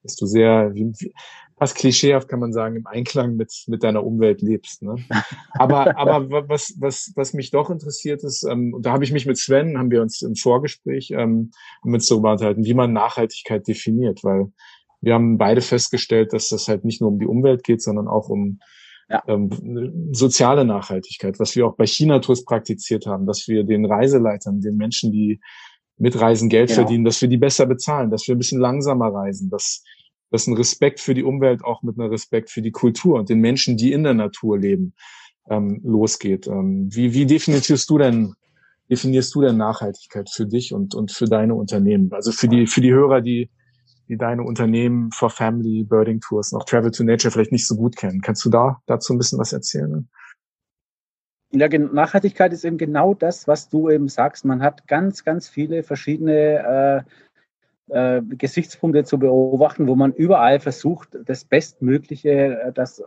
dass 0.03 0.17
du 0.17 0.27
sehr, 0.27 0.75
wie, 0.75 0.93
fast 1.57 1.77
klischeehaft 1.77 2.29
kann 2.29 2.41
man 2.41 2.53
sagen, 2.53 2.77
im 2.77 2.87
Einklang 2.87 3.37
mit, 3.37 3.53
mit 3.69 3.83
deiner 3.83 4.05
Umwelt 4.05 4.43
lebst. 4.43 4.83
Ne? 4.83 4.97
Aber, 5.53 5.97
aber 5.99 6.49
was, 6.49 6.75
was, 6.79 7.13
was 7.15 7.33
mich 7.33 7.51
doch 7.51 7.71
interessiert 7.71 8.25
ist, 8.25 8.43
ähm, 8.45 8.75
und 8.75 8.87
da 8.87 8.93
habe 8.93 9.05
ich 9.05 9.13
mich 9.13 9.27
mit 9.27 9.39
Sven, 9.39 9.79
haben 9.79 9.91
wir 9.91 10.03
uns 10.03 10.23
im 10.23 10.35
Vorgespräch 10.35 11.13
ähm, 11.13 11.53
mit 11.85 12.03
so 12.03 12.17
unterhalten, 12.17 12.65
wie 12.65 12.75
man 12.75 12.93
Nachhaltigkeit 12.93 13.67
definiert, 13.67 14.25
weil 14.25 14.53
wir 15.01 15.15
haben 15.15 15.39
beide 15.39 15.61
festgestellt, 15.61 16.33
dass 16.33 16.49
das 16.49 16.67
halt 16.67 16.85
nicht 16.85 17.01
nur 17.01 17.11
um 17.11 17.19
die 17.19 17.27
Umwelt 17.27 17.63
geht, 17.63 17.83
sondern 17.83 18.09
auch 18.09 18.29
um 18.29 18.59
ja. 19.09 19.23
ähm, 19.29 19.51
soziale 20.13 20.65
Nachhaltigkeit, 20.65 21.39
was 21.39 21.55
wir 21.55 21.67
auch 21.67 21.77
bei 21.77 21.87
China-Tours 21.87 22.45
praktiziert 22.45 23.07
haben, 23.07 23.27
dass 23.27 23.47
wir 23.47 23.65
den 23.65 23.85
Reiseleitern, 23.85 24.61
den 24.61 24.77
Menschen, 24.77 25.13
die 25.13 25.41
mitreisen, 25.99 26.49
Geld 26.49 26.71
genau. 26.71 26.83
verdienen, 26.83 27.05
dass 27.05 27.21
wir 27.21 27.29
die 27.29 27.37
besser 27.37 27.67
bezahlen, 27.67 28.11
dass 28.11 28.27
wir 28.27 28.35
ein 28.35 28.39
bisschen 28.39 28.61
langsamer 28.61 29.13
reisen, 29.13 29.51
dass 29.51 29.85
dass 30.35 30.49
ein 30.49 30.57
Respekt 30.57 30.99
für 30.99 31.15
die 31.15 31.23
Umwelt 31.23 31.63
auch 31.63 31.85
mit 31.85 31.97
einer 31.97 32.11
Respekt 32.11 32.51
für 32.51 32.61
die 32.61 32.73
Kultur 32.73 33.21
und 33.21 33.29
den 33.29 33.39
Menschen, 33.39 33.77
die 33.77 33.93
in 33.93 34.03
der 34.03 34.15
Natur 34.15 34.59
leben, 34.59 34.93
ähm, 35.49 35.81
losgeht. 35.85 36.49
Ähm, 36.49 36.89
wie, 36.93 37.15
wie 37.15 37.25
definierst 37.25 37.89
du 37.89 37.99
denn, 37.99 38.35
definierst 38.91 39.33
du 39.33 39.43
denn 39.43 39.57
Nachhaltigkeit 39.57 40.29
für 40.29 40.45
dich 40.45 40.75
und, 40.75 40.97
und 40.97 41.13
für 41.13 41.27
deine 41.27 41.55
Unternehmen? 41.55 42.13
Also 42.13 42.33
für 42.33 42.49
die, 42.49 42.67
für 42.67 42.81
die 42.81 42.91
Hörer, 42.91 43.21
die, 43.21 43.49
die 44.09 44.17
deine 44.17 44.43
Unternehmen 44.43 45.13
for 45.13 45.31
Family, 45.31 45.85
Birding 45.85 46.19
Tours, 46.19 46.51
noch 46.51 46.65
Travel 46.65 46.91
to 46.91 47.05
Nature 47.05 47.31
vielleicht 47.31 47.53
nicht 47.53 47.69
so 47.69 47.77
gut 47.77 47.95
kennen. 47.95 48.21
Kannst 48.21 48.45
du 48.45 48.51
da 48.51 48.83
dazu 48.87 49.15
ein 49.15 49.19
bisschen 49.19 49.39
was 49.39 49.53
erzählen? 49.53 50.09
Ja, 51.53 51.69
Nachhaltigkeit 51.69 52.53
ist 52.53 52.65
eben 52.65 52.79
genau 52.79 53.15
das, 53.15 53.47
was 53.47 53.69
du 53.69 53.89
eben 53.89 54.09
sagst. 54.09 54.45
Man 54.45 54.63
hat 54.63 54.89
ganz, 54.89 55.23
ganz 55.23 55.49
viele 55.49 55.85
verschiedene 55.85 57.05
äh, 57.07 57.11
äh, 57.89 58.23
Gesichtspunkte 58.23 59.05
zu 59.05 59.19
beobachten, 59.19 59.87
wo 59.87 59.97
man 59.97 60.13
überall 60.13 60.61
versucht, 60.61 61.11
das 61.25 61.45
Bestmögliche, 61.45 62.61
äh, 62.61 62.73
das, 62.73 63.01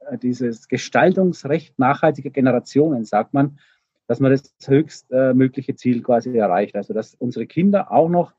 äh, 0.00 0.18
dieses 0.18 0.68
Gestaltungsrecht 0.68 1.78
nachhaltiger 1.78 2.30
Generationen, 2.30 3.04
sagt 3.04 3.34
man, 3.34 3.58
dass 4.06 4.20
man 4.20 4.30
das 4.30 4.54
höchstmögliche 4.66 5.74
Ziel 5.74 6.02
quasi 6.02 6.36
erreicht. 6.36 6.76
Also 6.76 6.92
dass 6.92 7.14
unsere 7.14 7.46
Kinder 7.46 7.90
auch 7.90 8.08
noch 8.08 8.34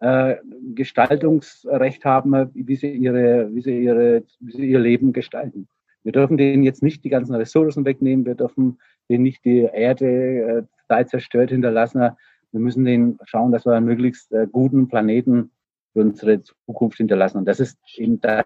äh, 0.00 0.36
Gestaltungsrecht 0.74 2.04
haben, 2.04 2.50
wie 2.54 2.76
sie, 2.76 2.92
ihre, 2.92 3.52
wie, 3.52 3.62
sie 3.62 3.82
ihre, 3.82 4.22
wie 4.38 4.52
sie 4.52 4.70
ihr 4.70 4.78
Leben 4.78 5.12
gestalten. 5.12 5.68
Wir 6.04 6.12
dürfen 6.12 6.36
denen 6.36 6.62
jetzt 6.62 6.82
nicht 6.82 7.04
die 7.04 7.08
ganzen 7.08 7.34
Ressourcen 7.34 7.84
wegnehmen, 7.84 8.24
wir 8.24 8.34
dürfen 8.34 8.78
denen 9.08 9.24
nicht 9.24 9.44
die 9.44 9.68
Erde 9.72 10.66
äh, 10.88 11.04
zerstört 11.06 11.50
hinterlassen. 11.50 12.10
Wir 12.52 12.60
müssen 12.60 12.84
den 12.84 13.18
schauen, 13.24 13.52
dass 13.52 13.66
wir 13.66 13.72
einen 13.72 13.86
möglichst 13.86 14.32
äh, 14.32 14.46
guten 14.50 14.88
Planeten 14.88 15.50
für 15.92 16.00
unsere 16.00 16.42
Zukunft 16.42 16.98
hinterlassen. 16.98 17.38
Und 17.38 17.44
das 17.46 17.60
ist 17.60 17.78
eben 17.96 18.20
das 18.20 18.44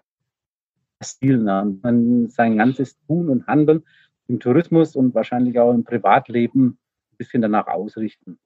Ziel. 1.19 1.37
Ne? 1.37 1.77
Man 1.81 2.29
sein 2.29 2.57
ganzes 2.57 2.97
Tun 3.07 3.29
und 3.29 3.47
Handeln 3.47 3.83
im 4.27 4.39
Tourismus 4.39 4.95
und 4.95 5.13
wahrscheinlich 5.13 5.59
auch 5.59 5.73
im 5.73 5.83
Privatleben 5.83 6.77
ein 7.11 7.17
bisschen 7.17 7.41
danach 7.41 7.67
ausrichten. 7.67 8.39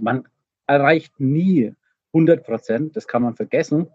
Man 0.00 0.24
erreicht 0.66 1.18
nie 1.20 1.74
100 2.12 2.44
Prozent, 2.44 2.96
das 2.96 3.06
kann 3.06 3.22
man 3.22 3.34
vergessen, 3.34 3.88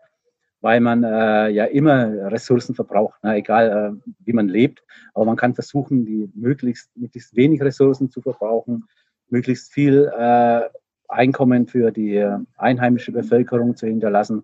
weil 0.61 0.81
man 0.81 1.03
äh, 1.03 1.49
ja 1.49 1.65
immer 1.65 2.31
Ressourcen 2.31 2.75
verbraucht, 2.75 3.23
ne? 3.23 3.35
egal 3.35 3.95
äh, 4.05 4.11
wie 4.25 4.33
man 4.33 4.49
lebt. 4.49 4.83
Aber 5.13 5.25
man 5.25 5.37
kann 5.37 5.55
versuchen, 5.55 6.05
die 6.05 6.29
möglichst, 6.35 6.95
möglichst 6.97 7.35
wenig 7.35 7.61
Ressourcen 7.61 8.09
zu 8.09 8.21
verbrauchen, 8.21 8.85
möglichst 9.29 9.71
viel 9.71 10.11
äh, 10.17 10.61
Einkommen 11.09 11.67
für 11.67 11.91
die 11.91 12.15
äh, 12.15 12.37
einheimische 12.57 13.11
Bevölkerung 13.11 13.75
zu 13.75 13.87
hinterlassen 13.87 14.43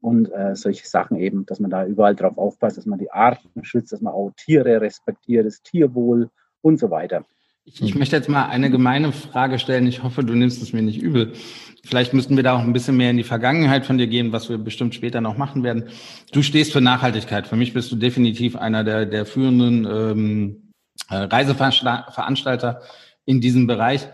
und 0.00 0.30
äh, 0.32 0.54
solche 0.54 0.86
Sachen 0.86 1.16
eben, 1.16 1.46
dass 1.46 1.60
man 1.60 1.70
da 1.70 1.84
überall 1.86 2.14
drauf 2.14 2.38
aufpasst, 2.38 2.76
dass 2.76 2.86
man 2.86 2.98
die 2.98 3.10
Arten 3.10 3.64
schützt, 3.64 3.92
dass 3.92 4.00
man 4.00 4.12
auch 4.12 4.30
Tiere 4.36 4.80
respektiert, 4.80 5.46
das 5.46 5.62
Tierwohl 5.62 6.30
und 6.62 6.78
so 6.78 6.90
weiter. 6.90 7.24
Ich, 7.64 7.82
ich 7.82 7.94
möchte 7.94 8.16
jetzt 8.16 8.28
mal 8.28 8.46
eine 8.46 8.70
gemeine 8.70 9.12
Frage 9.12 9.58
stellen. 9.58 9.86
Ich 9.86 10.02
hoffe, 10.02 10.24
du 10.24 10.34
nimmst 10.34 10.62
es 10.62 10.72
mir 10.72 10.80
nicht 10.80 11.02
übel. 11.02 11.32
Vielleicht 11.84 12.14
müssten 12.14 12.36
wir 12.36 12.42
da 12.42 12.56
auch 12.56 12.60
ein 12.60 12.72
bisschen 12.72 12.96
mehr 12.96 13.10
in 13.10 13.18
die 13.18 13.24
Vergangenheit 13.24 13.84
von 13.84 13.98
dir 13.98 14.06
gehen, 14.06 14.32
was 14.32 14.48
wir 14.48 14.56
bestimmt 14.56 14.94
später 14.94 15.20
noch 15.20 15.36
machen 15.36 15.62
werden. 15.62 15.84
Du 16.32 16.42
stehst 16.42 16.72
für 16.72 16.80
Nachhaltigkeit. 16.80 17.46
Für 17.46 17.56
mich 17.56 17.74
bist 17.74 17.92
du 17.92 17.96
definitiv 17.96 18.56
einer 18.56 18.84
der, 18.84 19.04
der 19.04 19.26
führenden 19.26 19.84
ähm, 19.84 20.72
äh, 21.10 21.16
Reiseveranstalter 21.16 22.80
in 23.26 23.42
diesem 23.42 23.66
Bereich. 23.66 24.08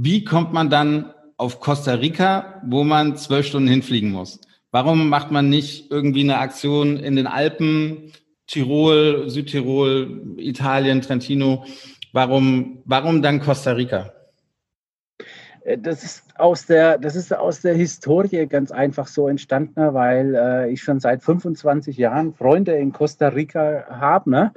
Wie 0.00 0.22
kommt 0.22 0.52
man 0.52 0.70
dann 0.70 1.12
auf 1.38 1.58
Costa 1.58 1.94
Rica, 1.94 2.62
wo 2.64 2.84
man 2.84 3.16
zwölf 3.16 3.46
Stunden 3.46 3.66
hinfliegen 3.66 4.12
muss? 4.12 4.40
Warum 4.70 5.08
macht 5.08 5.32
man 5.32 5.48
nicht 5.48 5.90
irgendwie 5.90 6.22
eine 6.22 6.38
Aktion 6.38 6.98
in 6.98 7.16
den 7.16 7.26
Alpen, 7.26 8.12
Tirol, 8.46 9.28
Südtirol, 9.28 10.36
Italien, 10.36 11.02
Trentino? 11.02 11.64
Warum, 12.12 12.80
warum 12.84 13.22
dann 13.22 13.40
Costa 13.40 13.72
Rica? 13.72 14.12
Äh, 15.64 15.78
das 15.78 16.04
ist 16.04 16.22
aus 16.38 16.66
der, 16.66 16.98
das 16.98 17.16
ist 17.16 17.34
aus 17.34 17.62
der 17.62 17.74
Historie 17.74 18.46
ganz 18.46 18.70
einfach 18.70 19.08
so 19.08 19.26
entstanden, 19.26 19.94
weil 19.94 20.36
äh, 20.36 20.70
ich 20.70 20.80
schon 20.80 21.00
seit 21.00 21.24
25 21.24 21.96
Jahren 21.96 22.34
Freunde 22.34 22.76
in 22.76 22.92
Costa 22.92 23.26
Rica 23.26 23.86
habe. 23.90 24.30
Ne? 24.30 24.52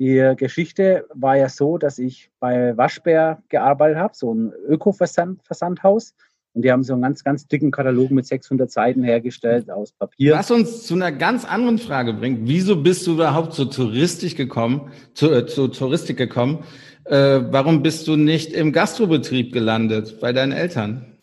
Die 0.00 0.32
Geschichte 0.36 1.04
war 1.12 1.36
ja 1.36 1.50
so, 1.50 1.76
dass 1.76 1.98
ich 1.98 2.30
bei 2.40 2.74
Waschbär 2.74 3.42
gearbeitet 3.50 3.98
habe, 3.98 4.14
so 4.16 4.32
ein 4.32 4.50
Öko-Versandhaus. 4.66 6.14
Und 6.54 6.64
die 6.64 6.72
haben 6.72 6.82
so 6.82 6.94
einen 6.94 7.02
ganz, 7.02 7.22
ganz 7.22 7.46
dicken 7.46 7.70
Katalog 7.70 8.10
mit 8.10 8.26
600 8.26 8.70
Seiten 8.70 9.04
hergestellt 9.04 9.70
aus 9.70 9.92
Papier. 9.92 10.36
Was 10.36 10.50
uns 10.50 10.86
zu 10.86 10.94
einer 10.94 11.12
ganz 11.12 11.44
anderen 11.44 11.76
Frage 11.78 12.14
bringt. 12.14 12.48
Wieso 12.48 12.82
bist 12.82 13.06
du 13.06 13.12
überhaupt 13.12 13.52
zur 13.52 13.70
Touristik 13.70 14.38
gekommen, 14.38 14.90
zu, 15.12 15.30
äh, 15.30 15.46
zur 15.46 15.70
Touristik 15.70 16.16
gekommen? 16.16 16.64
Äh, 17.04 17.42
warum 17.50 17.82
bist 17.82 18.08
du 18.08 18.16
nicht 18.16 18.54
im 18.54 18.72
Gastrobetrieb 18.72 19.52
gelandet 19.52 20.18
bei 20.18 20.32
deinen 20.32 20.52
Eltern? 20.52 21.18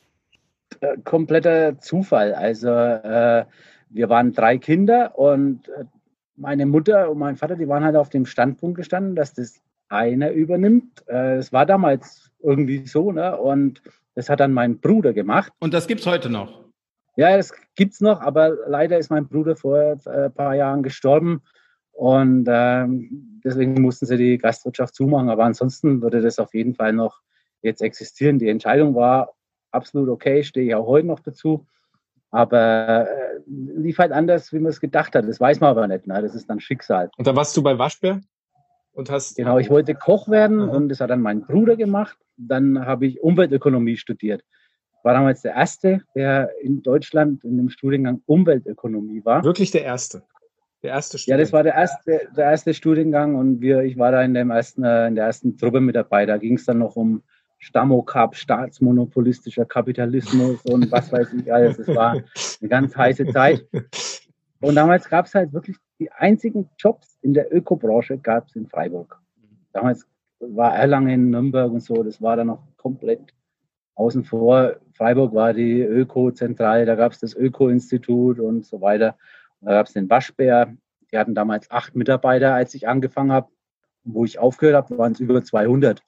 Äh, 0.81 0.97
kompletter 1.03 1.79
Zufall. 1.79 2.35
Also 2.35 2.69
äh, 2.69 3.43
wir 3.89 4.09
waren 4.09 4.33
drei 4.33 4.59
Kinder 4.59 5.17
und 5.17 5.67
äh, 5.69 5.83
meine 6.37 6.65
Mutter 6.65 7.09
und 7.09 7.17
mein 7.17 7.35
Vater, 7.35 7.55
die 7.55 7.67
waren 7.67 7.83
halt 7.83 7.95
auf 7.95 8.09
dem 8.09 8.25
Standpunkt 8.25 8.77
gestanden, 8.77 9.15
dass 9.15 9.33
das 9.33 9.59
einer 9.89 10.31
übernimmt. 10.31 11.07
Es 11.07 11.51
war 11.51 11.65
damals 11.65 12.31
irgendwie 12.39 12.85
so, 12.85 13.11
ne? 13.11 13.37
Und 13.37 13.81
das 14.15 14.29
hat 14.29 14.39
dann 14.39 14.53
mein 14.53 14.79
Bruder 14.79 15.13
gemacht. 15.13 15.51
Und 15.59 15.73
das 15.73 15.87
gibt 15.87 16.01
es 16.01 16.07
heute 16.07 16.29
noch? 16.29 16.65
Ja, 17.15 17.35
das 17.35 17.53
gibt 17.75 17.93
es 17.93 18.01
noch, 18.01 18.21
aber 18.21 18.55
leider 18.67 18.97
ist 18.97 19.09
mein 19.09 19.27
Bruder 19.27 19.55
vor 19.55 19.97
ein 20.05 20.33
paar 20.33 20.55
Jahren 20.55 20.83
gestorben. 20.83 21.41
Und 21.91 22.47
ähm, 22.47 23.41
deswegen 23.43 23.81
mussten 23.81 24.05
sie 24.05 24.17
die 24.17 24.37
Gastwirtschaft 24.37 24.93
zumachen. 24.93 25.29
Aber 25.29 25.45
ansonsten 25.45 26.01
würde 26.01 26.21
das 26.21 26.37
auf 26.37 26.53
jeden 26.53 26.75
Fall 26.75 26.93
noch 26.93 27.21
jetzt 27.63 27.81
existieren. 27.81 28.37
Die 28.37 28.49
Entscheidung 28.49 28.93
war 28.93 29.33
absolut 29.71 30.09
okay, 30.09 30.43
stehe 30.43 30.67
ich 30.67 30.75
auch 30.75 30.85
heute 30.85 31.07
noch 31.07 31.19
dazu. 31.19 31.65
Aber 32.31 33.07
äh, 33.09 33.39
lief 33.47 33.97
halt 33.99 34.11
anders, 34.11 34.51
wie 34.51 34.59
man 34.59 34.69
es 34.69 34.81
gedacht 34.81 35.15
hat. 35.15 35.27
Das 35.27 35.39
weiß 35.39 35.59
man 35.59 35.69
aber 35.69 35.87
nicht. 35.87 36.07
Ne? 36.07 36.21
Das 36.21 36.35
ist 36.35 36.49
dann 36.49 36.59
Schicksal. 36.59 37.09
Und 37.17 37.27
da 37.27 37.35
warst 37.35 37.55
du 37.55 37.63
bei 37.63 37.77
Waschbär? 37.77 38.21
Und 38.91 39.11
hast 39.11 39.37
genau, 39.37 39.59
ich 39.59 39.69
wollte 39.69 39.93
Koch 39.93 40.27
werden 40.27 40.57
mhm. 40.57 40.69
und 40.69 40.89
das 40.89 41.01
hat 41.01 41.11
dann 41.11 41.21
mein 41.21 41.41
Bruder 41.41 41.75
gemacht. 41.75 42.17
Dann 42.35 42.83
habe 42.83 43.05
ich 43.05 43.21
Umweltökonomie 43.21 43.95
studiert. 43.95 44.43
War 45.03 45.13
damals 45.13 45.43
der 45.43 45.53
erste, 45.53 46.01
der 46.15 46.49
in 46.61 46.81
Deutschland 46.81 47.43
in 47.43 47.57
dem 47.57 47.69
Studiengang 47.69 48.21
Umweltökonomie 48.25 49.23
war. 49.23 49.43
Wirklich 49.43 49.69
der 49.69 49.83
erste? 49.83 50.23
Der 50.81 50.91
erste 50.91 51.19
Studiengang? 51.19 51.39
Ja, 51.39 51.43
das 51.43 51.53
war 51.53 51.63
der 51.63 51.75
erste, 51.75 52.21
der 52.35 52.45
erste 52.45 52.73
Studiengang 52.73 53.35
und 53.35 53.61
wir, 53.61 53.83
ich 53.83 53.97
war 53.97 54.11
da 54.11 54.23
in, 54.23 54.33
dem 54.33 54.49
ersten, 54.49 54.83
äh, 54.83 55.07
in 55.07 55.15
der 55.15 55.25
ersten 55.25 55.57
Truppe 55.57 55.79
mit 55.79 55.95
dabei. 55.95 56.25
Da 56.25 56.37
ging 56.37 56.55
es 56.55 56.65
dann 56.65 56.79
noch 56.79 56.95
um 56.95 57.21
Stammokap, 57.67 58.33
staatsmonopolistischer 58.33 59.65
Kapitalismus 59.65 60.61
und 60.63 60.89
was 60.89 61.11
weiß 61.11 61.33
ich 61.33 61.53
alles. 61.53 61.77
Es 61.77 61.87
war 61.93 62.11
eine 62.11 62.69
ganz 62.69 62.95
heiße 62.95 63.27
Zeit. 63.27 63.67
Und 64.61 64.75
damals 64.75 65.09
gab 65.09 65.25
es 65.25 65.35
halt 65.35 65.51
wirklich 65.51 65.75
die 65.99 66.09
einzigen 66.13 66.69
Jobs 66.77 67.17
in 67.21 67.33
der 67.33 67.53
Ökobranche 67.53 68.17
gab 68.19 68.47
es 68.47 68.55
in 68.55 68.67
Freiburg. 68.67 69.19
Damals 69.73 70.07
war 70.39 70.75
Erlangen, 70.75 71.29
Nürnberg 71.29 71.69
und 71.69 71.83
so, 71.83 72.03
das 72.03 72.21
war 72.21 72.37
dann 72.37 72.47
noch 72.47 72.63
komplett 72.77 73.33
außen 73.95 74.23
vor. 74.23 74.77
Freiburg 74.93 75.33
war 75.33 75.53
die 75.53 75.81
Öko-Zentrale, 75.81 76.85
da 76.85 76.95
gab 76.95 77.11
es 77.11 77.19
das 77.19 77.35
Öko-Institut 77.35 78.39
und 78.39 78.65
so 78.65 78.79
weiter. 78.79 79.17
Und 79.59 79.67
da 79.67 79.73
gab 79.73 79.87
es 79.87 79.93
den 79.93 80.09
Waschbär, 80.09 80.73
die 81.11 81.17
hatten 81.17 81.35
damals 81.35 81.69
acht 81.69 81.97
Mitarbeiter, 81.97 82.53
als 82.53 82.73
ich 82.75 82.87
angefangen 82.87 83.33
habe. 83.33 83.49
Wo 84.05 84.23
ich 84.23 84.39
aufgehört 84.39 84.75
habe, 84.75 84.97
waren 84.97 85.11
es 85.11 85.19
über 85.19 85.43
200. 85.43 86.01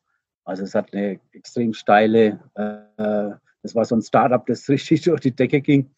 Also 0.46 0.64
es 0.64 0.76
hat 0.76 0.94
eine 0.94 1.20
extrem 1.32 1.74
steile, 1.74 2.40
äh, 2.56 3.32
das 3.62 3.76
war 3.76 3.86
so 3.86 3.96
ein 3.96 4.02
Startup, 4.02 4.46
das 4.46 4.68
richtig 4.70 5.02
durch 5.02 5.22
die 5.22 5.36
Decke 5.36 5.62
ging. 5.62 5.92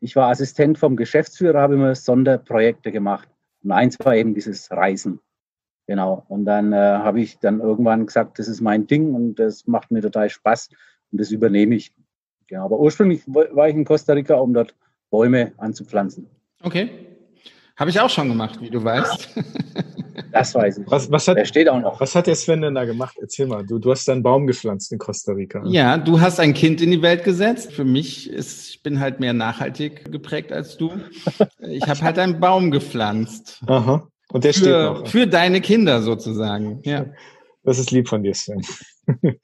Ich 0.00 0.16
war 0.16 0.30
Assistent 0.30 0.78
vom 0.78 0.96
Geschäftsführer, 0.96 1.60
habe 1.60 1.74
immer 1.74 1.94
Sonderprojekte 1.94 2.92
gemacht. 2.92 3.28
Und 3.62 3.72
eins 3.72 3.98
war 4.00 4.14
eben 4.14 4.34
dieses 4.34 4.70
Reisen. 4.70 5.20
Genau. 5.86 6.24
Und 6.28 6.44
dann 6.44 6.72
äh, 6.72 6.76
habe 6.76 7.20
ich 7.20 7.38
dann 7.38 7.60
irgendwann 7.60 8.06
gesagt, 8.06 8.38
das 8.38 8.48
ist 8.48 8.60
mein 8.60 8.86
Ding 8.86 9.14
und 9.14 9.36
das 9.36 9.66
macht 9.66 9.90
mir 9.90 10.02
total 10.02 10.30
Spaß 10.30 10.68
und 11.12 11.20
das 11.20 11.30
übernehme 11.30 11.74
ich. 11.74 11.92
Genau. 12.46 12.66
Aber 12.66 12.78
ursprünglich 12.78 13.22
war 13.26 13.68
ich 13.68 13.74
in 13.74 13.84
Costa 13.84 14.12
Rica, 14.12 14.34
um 14.34 14.52
dort 14.54 14.74
Bäume 15.10 15.52
anzupflanzen. 15.58 16.28
Okay. 16.62 16.90
Habe 17.76 17.90
ich 17.90 18.00
auch 18.00 18.10
schon 18.10 18.28
gemacht, 18.28 18.60
wie 18.60 18.70
du 18.70 18.82
weißt. 18.82 19.30
Das 20.32 20.54
weiß 20.54 20.78
ich. 20.78 20.90
Was, 20.90 21.10
was 21.10 21.28
hat, 21.28 21.36
der 21.36 21.44
steht 21.44 21.68
auch 21.68 21.80
noch. 21.80 22.00
Was 22.00 22.14
hat 22.14 22.26
der 22.26 22.34
Sven 22.34 22.62
denn 22.62 22.74
da 22.74 22.84
gemacht? 22.84 23.16
Erzähl 23.20 23.46
mal. 23.46 23.64
Du, 23.64 23.78
du 23.78 23.90
hast 23.90 24.08
einen 24.08 24.22
Baum 24.22 24.46
gepflanzt 24.46 24.92
in 24.92 24.98
Costa 24.98 25.32
Rica. 25.32 25.62
Ja, 25.66 25.98
du 25.98 26.20
hast 26.20 26.40
ein 26.40 26.54
Kind 26.54 26.80
in 26.80 26.90
die 26.90 27.02
Welt 27.02 27.24
gesetzt. 27.24 27.72
Für 27.72 27.84
mich 27.84 28.30
ist, 28.30 28.70
ich 28.70 28.82
bin 28.82 29.00
halt 29.00 29.20
mehr 29.20 29.32
nachhaltig 29.32 30.10
geprägt 30.10 30.52
als 30.52 30.76
du. 30.76 30.92
Ich 31.60 31.86
habe 31.88 32.00
halt 32.02 32.18
einen 32.18 32.40
Baum 32.40 32.70
gepflanzt. 32.70 33.60
Aha. 33.66 34.06
Und 34.30 34.44
der 34.44 34.52
für, 34.52 34.60
steht 34.60 34.72
noch. 34.72 35.06
Für 35.08 35.26
deine 35.26 35.60
Kinder 35.60 36.02
sozusagen. 36.02 36.80
Ja. 36.84 37.06
Das 37.62 37.78
ist 37.78 37.90
lieb 37.90 38.08
von 38.08 38.22
dir, 38.22 38.34
Sven. 38.34 38.60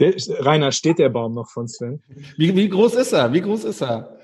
Der, 0.00 0.14
Rainer, 0.40 0.72
steht 0.72 0.98
der 0.98 1.10
Baum 1.10 1.34
noch 1.34 1.50
von 1.50 1.68
Sven? 1.68 2.02
Wie, 2.38 2.56
wie 2.56 2.70
groß 2.70 2.94
ist 2.94 3.12
er? 3.12 3.32
Wie 3.34 3.42
groß 3.42 3.64
ist 3.64 3.82
er? 3.82 4.16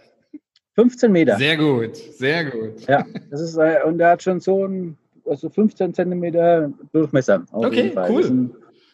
15 0.75 1.13
Meter. 1.13 1.37
Sehr 1.37 1.59
gut, 1.59 1.97
sehr 1.97 2.47
gut. 2.47 2.87
Ja, 2.89 3.05
das 3.31 3.43
ist, 3.43 3.57
äh, 3.57 3.81
und 3.85 4.01
er 4.01 4.13
hat 4.13 4.23
schon 4.23 4.41
so 4.41 4.67
ein 4.67 4.97
also 5.27 5.49
15 5.49 5.95
Zentimeter 5.95 6.71
Durchmesser. 6.93 7.45
okay, 7.53 7.93
cool. 8.09 8.51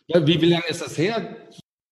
Ja, 0.07 0.27
wie, 0.27 0.41
wie 0.41 0.51
lange 0.51 0.67
ist 0.69 0.83
das 0.83 0.97
her? 0.97 1.37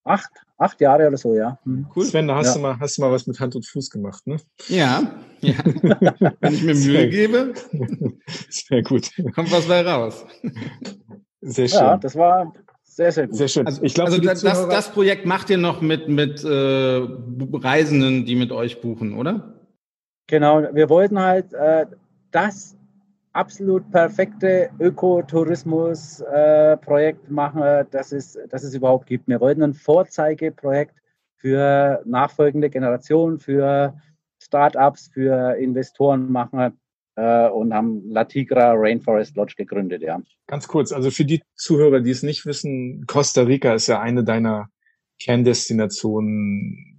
Acht, 0.05 0.31
acht 0.57 0.81
Jahre 0.81 1.09
oder 1.09 1.17
so, 1.17 1.35
ja. 1.35 1.59
Hm. 1.65 1.87
Cool. 1.95 2.05
Sven, 2.05 2.29
da 2.29 2.37
hast, 2.37 2.49
ja. 2.49 2.55
du 2.55 2.61
mal, 2.61 2.79
hast 2.79 2.97
du 2.97 3.03
mal 3.03 3.13
was 3.13 3.27
mit 3.27 3.39
Hand 3.41 3.57
und 3.57 3.67
Fuß 3.67 3.91
gemacht, 3.91 4.27
ne? 4.27 4.37
Ja, 4.69 5.03
ja. 5.41 5.55
Wenn 6.41 6.55
ich 6.55 6.63
mir 6.63 6.75
Mühe 6.75 7.09
gebe, 7.09 7.55
sehr 8.49 8.83
gut. 8.83 9.11
Kommt 9.35 9.51
was 9.53 9.67
bei 9.67 9.83
raus. 9.83 10.25
Sehr 11.41 11.69
schön. 11.69 11.79
Ja, 11.79 11.97
das 11.99 12.17
war 12.17 12.53
sehr, 12.85 13.13
sehr 13.13 13.27
gut. 13.27 13.37
Sehr 13.37 13.49
schön. 13.49 13.67
Also, 13.67 13.83
ich 13.83 13.95
glaub, 13.95 14.07
also 14.07 14.21
das, 14.21 14.43
das 14.43 14.93
Projekt 14.93 15.27
macht 15.27 15.51
ihr 15.51 15.59
noch 15.59 15.81
mit, 15.81 16.09
mit 16.09 16.43
äh, 16.45 17.07
Reisenden, 17.53 18.25
die 18.25 18.37
mit 18.37 18.53
euch 18.53 18.81
buchen, 18.81 19.15
oder? 19.15 19.61
Genau, 20.29 20.63
wir 20.73 20.89
wollten 20.89 21.19
halt 21.19 21.53
äh, 21.53 21.87
das 22.31 22.76
absolut 23.37 23.89
perfekte 23.91 24.71
Ökotourismus-Projekt 24.81 27.29
äh, 27.29 27.33
machen, 27.33 27.87
das 27.91 28.13
es, 28.13 28.39
das 28.49 28.63
es 28.65 28.75
überhaupt 28.75 29.07
gibt. 29.07 29.29
Wir 29.29 29.41
wollten 29.41 29.63
ein 29.63 29.75
Vorzeigeprojekt 29.75 30.97
für 31.37 32.03
nachfolgende 32.07 32.71
Generationen, 32.71 33.39
für 33.39 34.01
Startups, 34.43 35.11
für 35.13 35.57
Investoren 35.59 36.33
machen 36.33 36.81
äh, 37.17 37.49
und 37.49 37.75
haben 37.75 38.11
La 38.11 38.25
Tigra 38.25 38.73
Rainforest 38.75 39.37
Lodge 39.37 39.55
gegründet, 39.57 40.03
ja. 40.03 40.21
Ganz 40.47 40.67
kurz, 40.67 40.93
also 40.93 41.11
für 41.11 41.25
die 41.25 41.43
Zuhörer, 41.55 42.01
die 42.01 42.11
es 42.11 42.23
nicht 42.23 42.47
wissen, 42.47 43.05
Costa 43.07 43.43
Rica 43.43 43.75
ist 43.75 43.87
ja 43.87 44.01
eine 44.01 44.25
deiner 44.25 44.71
Kerndestinationen 45.21 46.96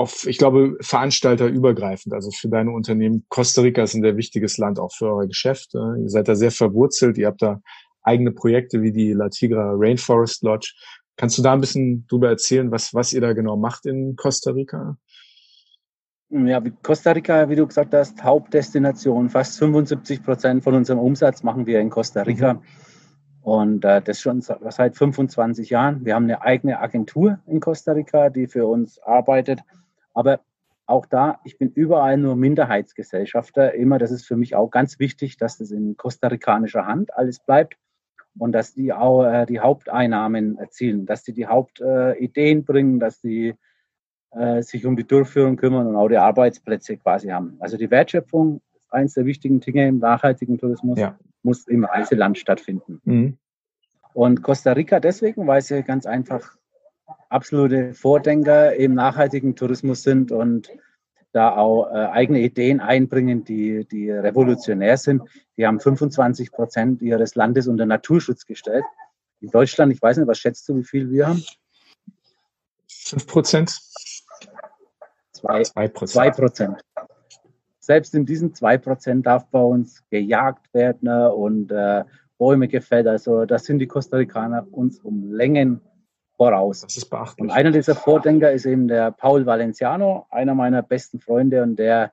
auf, 0.00 0.26
ich 0.26 0.38
glaube, 0.38 0.78
Veranstalter 0.80 1.46
übergreifend, 1.46 2.14
also 2.14 2.30
für 2.30 2.48
deine 2.48 2.70
Unternehmen. 2.70 3.26
Costa 3.28 3.60
Rica 3.60 3.82
ist 3.82 3.94
ein 3.94 4.02
sehr 4.02 4.16
wichtiges 4.16 4.56
Land 4.56 4.78
auch 4.78 4.92
für 4.92 5.12
euer 5.12 5.26
Geschäft. 5.26 5.74
Ihr 5.74 6.08
seid 6.08 6.26
da 6.26 6.34
sehr 6.34 6.50
verwurzelt, 6.50 7.18
ihr 7.18 7.26
habt 7.26 7.42
da 7.42 7.60
eigene 8.02 8.32
Projekte 8.32 8.80
wie 8.80 8.92
die 8.92 9.12
La 9.12 9.28
Tigra 9.28 9.74
Rainforest 9.76 10.42
Lodge. 10.42 10.72
Kannst 11.16 11.36
du 11.36 11.42
da 11.42 11.52
ein 11.52 11.60
bisschen 11.60 12.06
drüber 12.06 12.30
erzählen, 12.30 12.70
was, 12.70 12.94
was 12.94 13.12
ihr 13.12 13.20
da 13.20 13.34
genau 13.34 13.58
macht 13.58 13.84
in 13.84 14.16
Costa 14.16 14.52
Rica? 14.52 14.96
Ja, 16.30 16.62
Costa 16.82 17.10
Rica, 17.12 17.50
wie 17.50 17.56
du 17.56 17.66
gesagt 17.66 17.92
hast, 17.92 18.24
Hauptdestination. 18.24 19.28
Fast 19.28 19.58
75 19.58 20.22
Prozent 20.22 20.64
von 20.64 20.74
unserem 20.74 20.98
Umsatz 20.98 21.42
machen 21.42 21.66
wir 21.66 21.78
in 21.78 21.90
Costa 21.90 22.22
Rica. 22.22 22.54
Mhm. 22.54 22.60
Und 23.42 23.84
äh, 23.84 24.00
das 24.00 24.20
schon 24.20 24.40
seit 24.40 24.96
25 24.96 25.68
Jahren. 25.68 26.06
Wir 26.06 26.14
haben 26.14 26.24
eine 26.24 26.40
eigene 26.40 26.80
Agentur 26.80 27.40
in 27.46 27.60
Costa 27.60 27.92
Rica, 27.92 28.30
die 28.30 28.46
für 28.46 28.66
uns 28.66 28.98
arbeitet. 29.02 29.60
Aber 30.14 30.40
auch 30.86 31.06
da, 31.06 31.40
ich 31.44 31.56
bin 31.56 31.70
überall 31.70 32.16
nur 32.16 32.36
Minderheitsgesellschafter. 32.36 33.74
Immer, 33.74 33.98
das 33.98 34.10
ist 34.10 34.26
für 34.26 34.36
mich 34.36 34.56
auch 34.56 34.70
ganz 34.70 34.98
wichtig, 34.98 35.36
dass 35.36 35.58
das 35.58 35.70
in 35.70 35.96
kostarikanischer 35.96 36.86
Hand 36.86 37.14
alles 37.14 37.38
bleibt. 37.40 37.76
und 38.38 38.52
dass 38.52 38.74
die 38.74 38.92
auch 38.92 39.24
äh, 39.24 39.44
die 39.46 39.60
Haupteinnahmen 39.60 40.56
erzielen, 40.56 41.04
dass 41.04 41.24
die 41.24 41.32
die 41.32 41.46
Hauptideen 41.46 42.58
äh, 42.58 42.62
bringen, 42.62 43.00
dass 43.00 43.20
die 43.20 43.54
äh, 44.30 44.62
sich 44.62 44.86
um 44.86 44.96
die 44.96 45.06
Durchführung 45.06 45.56
kümmern 45.56 45.88
und 45.88 45.96
auch 45.96 46.08
die 46.08 46.16
Arbeitsplätze 46.16 46.96
quasi 46.96 47.28
haben. 47.28 47.56
Also 47.58 47.76
die 47.76 47.90
Wertschöpfung 47.90 48.60
ist 48.76 48.92
eines 48.92 49.14
der 49.14 49.24
wichtigen 49.24 49.58
Dinge 49.60 49.88
im 49.88 49.98
nachhaltigen 49.98 50.58
Tourismus, 50.58 50.98
ja. 50.98 51.18
muss 51.42 51.66
im 51.66 51.84
Reiseland 51.84 52.38
stattfinden. 52.38 53.00
Mhm. 53.04 53.38
Und 54.12 54.42
Costa 54.42 54.72
Rica 54.72 55.00
deswegen, 55.00 55.46
weil 55.46 55.62
sie 55.62 55.82
ganz 55.82 56.06
einfach 56.06 56.56
absolute 57.30 57.94
Vordenker 57.94 58.74
im 58.74 58.94
nachhaltigen 58.94 59.56
Tourismus 59.56 60.02
sind 60.02 60.32
und 60.32 60.68
da 61.32 61.56
auch 61.56 61.88
äh, 61.90 61.94
eigene 61.94 62.40
Ideen 62.40 62.80
einbringen, 62.80 63.44
die, 63.44 63.86
die 63.86 64.10
revolutionär 64.10 64.96
sind. 64.96 65.22
Die 65.56 65.66
haben 65.66 65.78
25 65.78 66.50
Prozent 66.50 67.02
ihres 67.02 67.36
Landes 67.36 67.68
unter 67.68 67.86
Naturschutz 67.86 68.44
gestellt. 68.44 68.84
In 69.40 69.48
Deutschland, 69.48 69.92
ich 69.92 70.02
weiß 70.02 70.16
nicht, 70.18 70.26
was 70.26 70.38
schätzt 70.38 70.68
du, 70.68 70.76
wie 70.76 70.84
viel 70.84 71.10
wir 71.10 71.28
haben? 71.28 71.42
5 72.88 73.26
Prozent. 73.26 73.80
2 75.32 76.30
Prozent. 76.32 76.80
Selbst 77.78 78.14
in 78.14 78.26
diesen 78.26 78.54
2 78.54 78.78
Prozent 78.78 79.26
darf 79.26 79.46
bei 79.46 79.62
uns 79.62 80.02
gejagt 80.10 80.72
werden 80.74 81.08
und 81.08 81.70
äh, 81.70 82.04
Bäume 82.38 82.68
gefällt. 82.68 83.06
Also 83.06 83.44
das 83.44 83.64
sind 83.64 83.78
die 83.78 83.86
Costa 83.86 84.16
Ricaner 84.16 84.66
uns 84.72 84.98
um 84.98 85.32
Längen 85.32 85.80
voraus. 86.40 86.80
Das 86.80 86.96
ist 86.96 87.10
beachtlich. 87.10 87.42
Und 87.42 87.50
einer 87.50 87.70
dieser 87.70 87.94
Vordenker 87.94 88.50
ist 88.50 88.64
eben 88.64 88.88
der 88.88 89.10
Paul 89.10 89.44
Valenciano, 89.44 90.26
einer 90.30 90.54
meiner 90.54 90.80
besten 90.80 91.20
Freunde 91.20 91.62
und 91.62 91.76
der, 91.76 92.12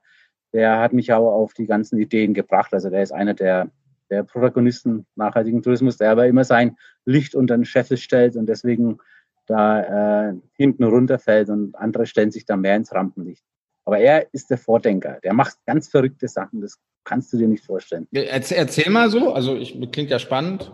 der 0.52 0.80
hat 0.80 0.92
mich 0.92 1.10
auch 1.14 1.32
auf 1.32 1.54
die 1.54 1.64
ganzen 1.64 1.98
Ideen 1.98 2.34
gebracht. 2.34 2.74
Also 2.74 2.90
der 2.90 3.02
ist 3.02 3.10
einer 3.10 3.32
der, 3.32 3.70
der 4.10 4.24
Protagonisten 4.24 5.06
nachhaltigen 5.16 5.62
Tourismus, 5.62 5.96
der 5.96 6.10
aber 6.10 6.26
immer 6.26 6.44
sein 6.44 6.76
Licht 7.06 7.34
unter 7.34 7.56
den 7.56 7.64
Scheffel 7.64 7.96
stellt 7.96 8.36
und 8.36 8.44
deswegen 8.44 8.98
da 9.46 10.28
äh, 10.28 10.34
hinten 10.58 10.84
runterfällt 10.84 11.48
und 11.48 11.74
andere 11.76 12.04
stellen 12.04 12.30
sich 12.30 12.44
da 12.44 12.58
mehr 12.58 12.76
ins 12.76 12.92
Rampenlicht. 12.92 13.42
Aber 13.86 13.98
er 13.98 14.26
ist 14.34 14.50
der 14.50 14.58
Vordenker. 14.58 15.20
Der 15.24 15.32
macht 15.32 15.56
ganz 15.64 15.88
verrückte 15.88 16.28
Sachen. 16.28 16.60
Das 16.60 16.78
kannst 17.02 17.32
du 17.32 17.38
dir 17.38 17.48
nicht 17.48 17.64
vorstellen. 17.64 18.06
Erzähl, 18.12 18.58
erzähl 18.58 18.90
mal 18.90 19.08
so. 19.08 19.32
Also 19.32 19.56
ich, 19.56 19.80
klingt 19.90 20.10
ja 20.10 20.18
spannend. 20.18 20.70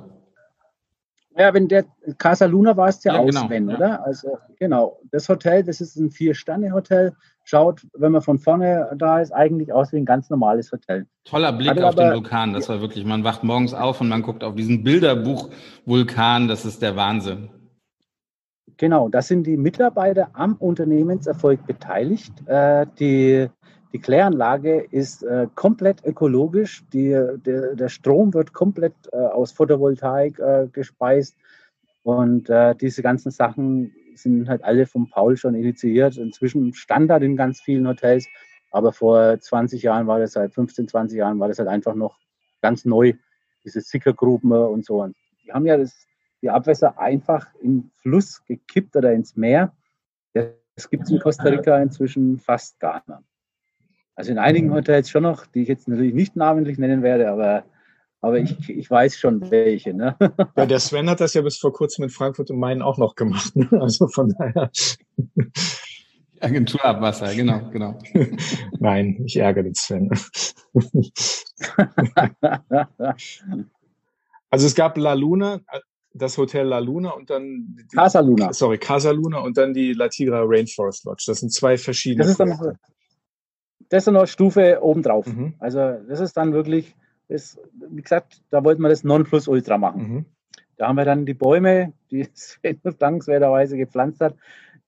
Ja, 1.36 1.52
wenn 1.52 1.66
der 1.66 1.84
Casa 2.18 2.46
Luna 2.46 2.76
war 2.76 2.88
es 2.88 3.02
ja, 3.02 3.14
ja 3.14 3.20
aus, 3.20 3.34
genau, 3.34 3.50
wenn, 3.50 3.68
ja. 3.68 3.76
oder? 3.76 4.06
Also 4.06 4.38
genau, 4.58 5.00
das 5.10 5.28
Hotel, 5.28 5.64
das 5.64 5.80
ist 5.80 5.96
ein 5.96 6.10
Vier-Sterne-Hotel. 6.10 7.12
Schaut, 7.42 7.86
wenn 7.94 8.12
man 8.12 8.22
von 8.22 8.38
vorne 8.38 8.90
da 8.96 9.20
ist, 9.20 9.32
eigentlich 9.32 9.72
aus 9.72 9.92
wie 9.92 9.96
ein 9.96 10.04
ganz 10.04 10.30
normales 10.30 10.70
Hotel. 10.70 11.06
Toller 11.24 11.52
Blick 11.52 11.70
Hatte 11.70 11.86
auf 11.86 11.94
aber, 11.94 12.04
den 12.04 12.14
Vulkan, 12.14 12.52
das 12.52 12.68
war 12.68 12.80
wirklich, 12.80 13.04
man 13.04 13.24
wacht 13.24 13.42
morgens 13.42 13.74
auf 13.74 14.00
und 14.00 14.08
man 14.08 14.22
guckt 14.22 14.44
auf 14.44 14.54
diesen 14.54 14.84
Bilderbuch-Vulkan, 14.84 16.46
das 16.46 16.64
ist 16.64 16.80
der 16.82 16.94
Wahnsinn. 16.94 17.50
Genau, 18.76 19.08
da 19.08 19.22
sind 19.22 19.46
die 19.46 19.56
Mitarbeiter 19.56 20.30
am 20.32 20.54
Unternehmenserfolg 20.56 21.66
beteiligt. 21.66 22.32
Äh, 22.46 22.86
die 22.98 23.48
die 23.94 24.00
Kläranlage 24.00 24.80
ist 24.80 25.22
äh, 25.22 25.46
komplett 25.54 26.04
ökologisch. 26.04 26.84
Die, 26.92 27.10
der, 27.10 27.76
der, 27.76 27.88
Strom 27.88 28.34
wird 28.34 28.52
komplett 28.52 28.92
äh, 29.12 29.16
aus 29.18 29.52
Photovoltaik 29.52 30.40
äh, 30.40 30.66
gespeist. 30.72 31.36
Und 32.02 32.50
äh, 32.50 32.74
diese 32.74 33.02
ganzen 33.02 33.30
Sachen 33.30 33.94
sind 34.16 34.48
halt 34.48 34.64
alle 34.64 34.86
vom 34.86 35.08
Paul 35.08 35.36
schon 35.36 35.54
initiiert. 35.54 36.16
Inzwischen 36.16 36.74
Standard 36.74 37.22
in 37.22 37.36
ganz 37.36 37.60
vielen 37.60 37.86
Hotels. 37.86 38.26
Aber 38.72 38.92
vor 38.92 39.38
20 39.38 39.84
Jahren 39.84 40.08
war 40.08 40.18
das 40.18 40.32
seit 40.32 40.52
15, 40.52 40.88
20 40.88 41.16
Jahren 41.16 41.38
war 41.38 41.46
das 41.46 41.60
halt 41.60 41.68
einfach 41.68 41.94
noch 41.94 42.18
ganz 42.62 42.84
neu, 42.84 43.12
diese 43.64 43.80
Sickergruben 43.80 44.50
und 44.50 44.84
so. 44.84 45.02
Und 45.02 45.14
die 45.44 45.52
haben 45.52 45.66
ja 45.66 45.76
das, 45.76 45.94
die 46.42 46.50
Abwässer 46.50 46.98
einfach 46.98 47.46
im 47.62 47.92
Fluss 48.02 48.44
gekippt 48.44 48.96
oder 48.96 49.12
ins 49.12 49.36
Meer. 49.36 49.72
Das 50.32 50.90
gibt 50.90 51.04
es 51.04 51.12
in 51.12 51.20
Costa 51.20 51.44
Rica 51.44 51.80
inzwischen 51.80 52.40
fast 52.40 52.80
gar 52.80 53.04
nicht. 53.06 53.20
Also 54.16 54.30
in 54.30 54.38
einigen 54.38 54.68
mhm. 54.68 54.74
Hotels 54.74 55.10
schon 55.10 55.24
noch, 55.24 55.46
die 55.46 55.62
ich 55.62 55.68
jetzt 55.68 55.88
natürlich 55.88 56.14
nicht 56.14 56.36
namentlich 56.36 56.78
nennen 56.78 57.02
werde, 57.02 57.30
aber, 57.30 57.64
aber 58.20 58.38
ich, 58.38 58.68
ich 58.68 58.88
weiß 58.90 59.18
schon 59.18 59.50
welche. 59.50 59.92
Ne? 59.94 60.16
Ja, 60.56 60.66
der 60.66 60.78
Sven 60.78 61.10
hat 61.10 61.20
das 61.20 61.34
ja 61.34 61.42
bis 61.42 61.58
vor 61.58 61.72
kurzem 61.72 62.04
in 62.04 62.10
Frankfurt 62.10 62.50
und 62.50 62.58
Main 62.58 62.82
auch 62.82 62.98
noch 62.98 63.16
gemacht. 63.16 63.54
Ne? 63.56 63.68
Also 63.80 64.06
von 64.08 64.34
daher. 64.38 64.70
Agenturabwasser, 66.40 67.34
genau, 67.34 67.70
genau. 67.70 67.98
Nein, 68.78 69.20
ich 69.24 69.36
ärgere 69.36 69.64
den 69.64 69.74
Sven. 69.74 70.10
also 74.50 74.66
es 74.66 74.74
gab 74.74 74.96
La 74.98 75.14
Luna, 75.14 75.60
das 76.12 76.38
Hotel 76.38 76.66
La 76.66 76.78
Luna 76.78 77.10
und 77.10 77.30
dann 77.30 77.76
Casa 77.94 78.20
Luna. 78.20 78.52
Sorry, 78.52 78.78
Casa 78.78 79.10
Luna 79.10 79.38
und 79.38 79.56
dann 79.56 79.74
die 79.74 79.92
La 79.92 80.08
Tigra 80.08 80.42
Rainforest 80.44 81.04
Lodge. 81.04 81.24
Das 81.26 81.40
sind 81.40 81.52
zwei 81.52 81.76
verschiedene. 81.76 82.24
Das 82.24 82.30
ist 82.32 82.40
dann, 82.40 82.76
das 83.94 84.08
ist 84.08 84.12
noch 84.12 84.26
Stufe 84.26 84.82
obendrauf. 84.82 85.24
Mhm. 85.28 85.54
Also 85.60 85.78
das 86.08 86.18
ist 86.18 86.36
dann 86.36 86.52
wirklich, 86.52 86.96
das, 87.28 87.56
wie 87.90 88.02
gesagt, 88.02 88.42
da 88.50 88.64
wollten 88.64 88.82
wir 88.82 88.88
das 88.88 89.04
Nonplusultra 89.04 89.78
machen. 89.78 90.02
Mhm. 90.02 90.24
Da 90.76 90.88
haben 90.88 90.96
wir 90.96 91.04
dann 91.04 91.26
die 91.26 91.34
Bäume, 91.34 91.92
die 92.10 92.28
Sven 92.34 92.80
dankenswerterweise 92.98 93.76
gepflanzt 93.76 94.20
hat, 94.20 94.34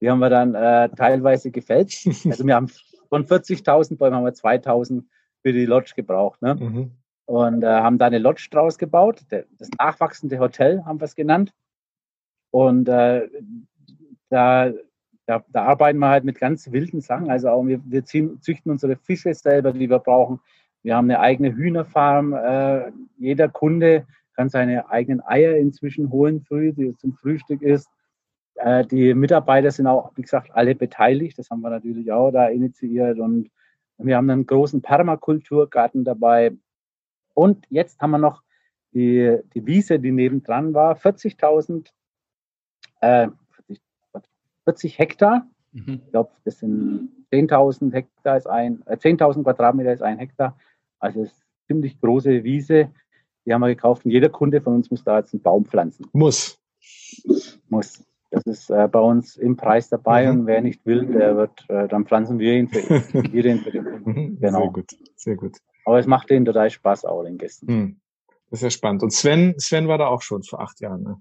die 0.00 0.10
haben 0.10 0.18
wir 0.18 0.28
dann 0.28 0.56
äh, 0.56 0.88
teilweise 0.88 1.52
gefällt. 1.52 1.94
Also 2.26 2.44
wir 2.44 2.56
haben 2.56 2.68
von 3.08 3.24
40.000 3.24 3.96
Bäumen 3.96 4.16
haben 4.16 4.24
wir 4.24 4.32
2.000 4.32 5.04
für 5.42 5.52
die 5.52 5.66
Lodge 5.66 5.92
gebraucht. 5.94 6.42
Ne? 6.42 6.56
Mhm. 6.56 6.90
Und 7.26 7.62
äh, 7.62 7.66
haben 7.68 7.98
da 7.98 8.06
eine 8.06 8.18
Lodge 8.18 8.48
draus 8.50 8.76
gebaut. 8.76 9.20
Das 9.30 9.70
nachwachsende 9.78 10.40
Hotel 10.40 10.84
haben 10.84 11.00
wir 11.00 11.04
es 11.04 11.14
genannt. 11.14 11.54
Und 12.50 12.88
äh, 12.88 13.28
da 14.30 14.72
da, 15.26 15.44
da, 15.48 15.64
arbeiten 15.64 15.98
wir 15.98 16.08
halt 16.08 16.24
mit 16.24 16.38
ganz 16.38 16.70
wilden 16.72 17.00
Sachen. 17.00 17.30
Also 17.30 17.48
auch 17.48 17.64
wir, 17.64 17.80
wir 17.84 18.04
ziehen, 18.04 18.40
züchten 18.40 18.70
unsere 18.70 18.96
Fische 18.96 19.34
selber, 19.34 19.72
die 19.72 19.90
wir 19.90 19.98
brauchen. 19.98 20.40
Wir 20.82 20.96
haben 20.96 21.10
eine 21.10 21.20
eigene 21.20 21.54
Hühnerfarm. 21.54 22.32
Äh, 22.32 22.92
jeder 23.18 23.48
Kunde 23.48 24.06
kann 24.34 24.48
seine 24.48 24.88
eigenen 24.90 25.20
Eier 25.26 25.56
inzwischen 25.56 26.10
holen 26.10 26.42
früh, 26.42 26.72
die 26.72 26.96
zum 26.96 27.14
Frühstück 27.14 27.62
ist. 27.62 27.88
Äh, 28.54 28.86
die 28.86 29.14
Mitarbeiter 29.14 29.70
sind 29.70 29.86
auch, 29.86 30.12
wie 30.14 30.22
gesagt, 30.22 30.50
alle 30.52 30.74
beteiligt. 30.74 31.38
Das 31.38 31.50
haben 31.50 31.60
wir 31.60 31.70
natürlich 31.70 32.12
auch 32.12 32.30
da 32.30 32.46
initiiert. 32.48 33.18
Und 33.18 33.50
wir 33.98 34.16
haben 34.16 34.30
einen 34.30 34.46
großen 34.46 34.82
Permakulturgarten 34.82 36.04
dabei. 36.04 36.52
Und 37.34 37.66
jetzt 37.68 38.00
haben 38.00 38.12
wir 38.12 38.18
noch 38.18 38.42
die, 38.92 39.38
die 39.54 39.66
Wiese, 39.66 39.98
die 39.98 40.12
nebendran 40.12 40.72
war, 40.72 40.96
40.000 40.96 41.90
äh, 43.00 43.28
40 44.66 44.98
Hektar. 44.98 45.46
Mhm. 45.72 46.00
Ich 46.04 46.10
glaube, 46.10 46.30
das 46.44 46.58
sind 46.58 47.10
10.000 47.32 47.92
Hektar 47.92 48.36
ist 48.36 48.46
ein, 48.46 48.82
äh, 48.86 48.96
10.000 48.96 49.42
Quadratmeter 49.42 49.92
ist 49.92 50.02
ein 50.02 50.18
Hektar. 50.18 50.58
Also 50.98 51.22
es 51.22 51.30
ist 51.30 51.38
eine 51.38 51.66
ziemlich 51.66 52.00
große 52.00 52.44
Wiese. 52.44 52.90
Die 53.44 53.54
haben 53.54 53.60
wir 53.60 53.68
gekauft 53.68 54.04
und 54.04 54.10
jeder 54.10 54.28
Kunde 54.28 54.60
von 54.60 54.74
uns 54.74 54.90
muss 54.90 55.04
da 55.04 55.18
jetzt 55.18 55.32
einen 55.32 55.42
Baum 55.42 55.64
pflanzen. 55.64 56.06
Muss. 56.12 56.58
Muss. 57.68 58.02
Das 58.30 58.44
ist 58.44 58.70
äh, 58.70 58.88
bei 58.88 58.98
uns 58.98 59.36
im 59.36 59.56
Preis 59.56 59.88
dabei 59.88 60.30
mhm. 60.30 60.40
und 60.40 60.46
wer 60.46 60.60
nicht 60.60 60.84
will, 60.84 61.06
der 61.06 61.36
wird, 61.36 61.64
äh, 61.68 61.86
dann 61.86 62.06
pflanzen 62.06 62.38
wir 62.38 62.54
ihn 62.54 62.68
für 62.68 62.80
ihn. 62.80 63.32
wir 63.32 63.44
ihn 63.44 63.60
für 63.60 63.70
den 63.70 63.84
Kunden. 63.84 64.10
Mhm. 64.10 64.40
Genau. 64.40 64.58
Sehr 64.62 64.70
gut, 64.70 64.90
sehr 65.14 65.36
gut. 65.36 65.56
Aber 65.84 65.98
es 66.00 66.06
macht 66.06 66.30
denen 66.30 66.44
total 66.44 66.68
Spaß 66.68 67.04
auch 67.04 67.22
den 67.22 67.38
Gästen. 67.38 67.72
Mhm. 67.72 68.00
Das 68.50 68.60
ist 68.60 68.64
ja 68.64 68.70
spannend. 68.70 69.02
Und 69.02 69.12
Sven, 69.12 69.54
Sven 69.58 69.88
war 69.88 69.98
da 69.98 70.06
auch 70.08 70.22
schon 70.22 70.42
vor 70.42 70.60
acht 70.60 70.80
Jahren. 70.80 71.02
Ne? 71.02 71.20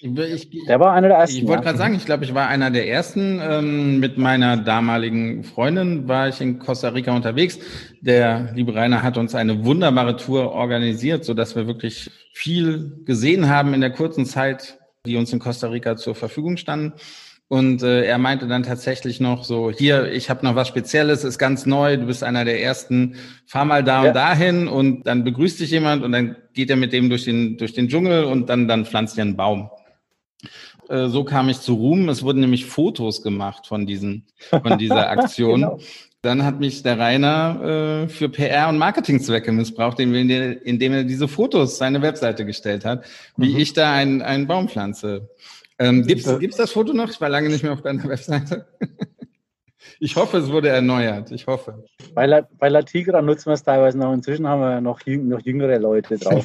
Ich, 0.00 0.50
der 0.66 0.80
war 0.80 0.92
einer 0.92 1.08
der 1.08 1.18
ersten. 1.18 1.38
Ich 1.38 1.46
wollte 1.46 1.62
gerade 1.62 1.78
sagen, 1.78 1.94
ich 1.94 2.04
glaube, 2.04 2.24
ich 2.24 2.34
war 2.34 2.48
einer 2.48 2.70
der 2.70 2.88
ersten. 2.88 3.40
Ähm, 3.42 4.00
mit 4.00 4.18
meiner 4.18 4.56
damaligen 4.56 5.44
Freundin 5.44 6.08
war 6.08 6.28
ich 6.28 6.40
in 6.40 6.58
Costa 6.58 6.88
Rica 6.88 7.14
unterwegs. 7.14 7.58
Der 8.00 8.52
liebe 8.54 8.74
Rainer 8.74 9.02
hat 9.02 9.16
uns 9.16 9.34
eine 9.34 9.64
wunderbare 9.64 10.16
Tour 10.16 10.52
organisiert, 10.52 11.24
so 11.24 11.32
dass 11.32 11.56
wir 11.56 11.66
wirklich 11.66 12.10
viel 12.32 13.02
gesehen 13.06 13.48
haben 13.48 13.72
in 13.72 13.80
der 13.80 13.90
kurzen 13.90 14.26
Zeit, 14.26 14.78
die 15.06 15.16
uns 15.16 15.32
in 15.32 15.38
Costa 15.38 15.68
Rica 15.68 15.96
zur 15.96 16.14
Verfügung 16.14 16.56
standen. 16.56 16.92
Und 17.48 17.82
äh, 17.82 18.04
er 18.04 18.18
meinte 18.18 18.48
dann 18.48 18.62
tatsächlich 18.62 19.20
noch 19.20 19.44
so, 19.44 19.70
hier, 19.70 20.10
ich 20.10 20.30
habe 20.30 20.44
noch 20.44 20.54
was 20.54 20.66
Spezielles, 20.66 21.24
ist 21.24 21.38
ganz 21.38 21.66
neu, 21.66 21.98
du 21.98 22.06
bist 22.06 22.24
einer 22.24 22.44
der 22.44 22.62
ersten, 22.62 23.16
fahr 23.46 23.66
mal 23.66 23.84
da 23.84 24.02
ja. 24.02 24.08
und 24.08 24.16
dahin 24.16 24.68
und 24.68 25.06
dann 25.06 25.24
begrüßt 25.24 25.60
dich 25.60 25.70
jemand 25.70 26.02
und 26.02 26.12
dann 26.12 26.36
geht 26.54 26.70
er 26.70 26.76
mit 26.76 26.92
dem 26.92 27.10
durch 27.10 27.24
den, 27.24 27.58
durch 27.58 27.74
den 27.74 27.88
Dschungel 27.88 28.24
und 28.24 28.48
dann, 28.48 28.66
dann 28.66 28.86
pflanzt 28.86 29.18
er 29.18 29.22
einen 29.22 29.36
Baum. 29.36 29.70
Äh, 30.88 31.08
so 31.08 31.24
kam 31.24 31.48
ich 31.48 31.60
zu 31.60 31.74
Ruhm. 31.74 32.08
Es 32.08 32.22
wurden 32.22 32.40
nämlich 32.40 32.66
Fotos 32.66 33.22
gemacht 33.22 33.66
von, 33.66 33.86
diesen, 33.86 34.24
von 34.50 34.78
dieser 34.78 35.08
Aktion. 35.10 35.60
genau. 35.60 35.78
Dann 36.22 36.42
hat 36.42 36.58
mich 36.58 36.82
der 36.82 36.98
Rainer 36.98 38.04
äh, 38.04 38.08
für 38.08 38.30
PR- 38.30 38.70
und 38.70 38.78
Marketingzwecke 38.78 39.52
missbraucht, 39.52 40.00
indem 40.00 40.92
er, 40.92 41.04
diese 41.04 41.28
Fotos 41.28 41.76
seine 41.76 42.00
Webseite 42.00 42.46
gestellt 42.46 42.86
hat, 42.86 43.04
wie 43.36 43.52
mhm. 43.52 43.60
ich 43.60 43.74
da 43.74 43.92
einen, 43.92 44.22
einen 44.22 44.46
Baum 44.46 44.68
pflanze. 44.68 45.28
Ähm, 45.78 46.06
gibt's, 46.06 46.38
gibt's 46.38 46.56
das 46.56 46.70
Foto 46.70 46.94
noch? 46.94 47.10
Ich 47.10 47.20
war 47.20 47.28
lange 47.28 47.50
nicht 47.50 47.62
mehr 47.62 47.74
auf 47.74 47.82
deiner 47.82 48.04
Webseite. 48.08 48.66
Ich 50.00 50.16
hoffe, 50.16 50.38
es 50.38 50.50
wurde 50.50 50.68
erneuert. 50.68 51.30
Ich 51.30 51.46
hoffe. 51.46 51.84
Bei 52.14 52.26
La, 52.26 52.46
bei 52.58 52.68
La 52.68 52.82
Tigra 52.82 53.22
nutzen 53.22 53.46
wir 53.46 53.54
es 53.54 53.62
teilweise 53.62 53.98
noch. 53.98 54.12
Inzwischen 54.12 54.46
haben 54.46 54.60
wir 54.60 54.80
noch, 54.80 55.00
jüng, 55.06 55.28
noch 55.28 55.40
jüngere 55.40 55.78
Leute 55.78 56.18
drauf. 56.18 56.44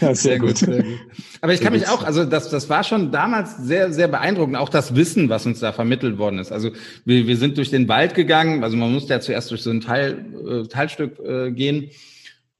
ja, 0.00 0.14
sehr, 0.14 0.38
gut, 0.38 0.58
sehr 0.58 0.82
gut. 0.82 0.98
Aber 1.40 1.52
ich 1.52 1.60
kann 1.60 1.72
mich 1.72 1.88
auch, 1.88 2.04
also 2.04 2.24
das, 2.24 2.50
das 2.50 2.68
war 2.68 2.84
schon 2.84 3.10
damals 3.10 3.56
sehr, 3.58 3.92
sehr 3.92 4.08
beeindruckend. 4.08 4.56
Auch 4.56 4.68
das 4.68 4.94
Wissen, 4.94 5.28
was 5.28 5.46
uns 5.46 5.60
da 5.60 5.72
vermittelt 5.72 6.18
worden 6.18 6.38
ist. 6.38 6.52
Also 6.52 6.70
wir, 7.04 7.26
wir 7.26 7.36
sind 7.36 7.58
durch 7.58 7.70
den 7.70 7.88
Wald 7.88 8.14
gegangen. 8.14 8.62
Also 8.64 8.76
man 8.76 8.92
musste 8.92 9.12
ja 9.14 9.20
zuerst 9.20 9.50
durch 9.50 9.62
so 9.62 9.70
ein 9.70 9.80
Teil, 9.80 10.24
äh, 10.46 10.68
Teilstück 10.68 11.18
äh, 11.20 11.50
gehen. 11.50 11.90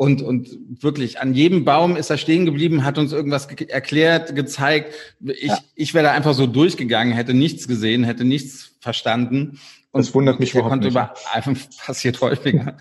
Und, 0.02 0.20
und 0.20 0.58
wirklich, 0.82 1.20
an 1.20 1.32
jedem 1.32 1.64
Baum 1.64 1.94
ist 1.94 2.10
er 2.10 2.18
stehen 2.18 2.44
geblieben, 2.44 2.82
hat 2.82 2.98
uns 2.98 3.12
irgendwas 3.12 3.46
ge 3.46 3.68
erklärt, 3.68 4.34
gezeigt. 4.34 4.92
Ich, 5.20 5.44
ja. 5.44 5.58
ich 5.76 5.94
wäre 5.94 6.06
da 6.06 6.12
einfach 6.12 6.34
so 6.34 6.48
durchgegangen, 6.48 7.12
hätte 7.12 7.34
nichts 7.34 7.68
gesehen, 7.68 8.02
hätte 8.02 8.24
nichts 8.24 8.74
verstanden. 8.80 9.60
Und 9.92 10.04
das 10.04 10.14
wundert 10.14 10.40
mich 10.40 10.52
überhaupt 10.52 10.70
konnte 10.70 10.86
nicht. 10.88 10.94
Über, 10.94 11.14
passiert 11.86 12.20
häufiger. 12.20 12.76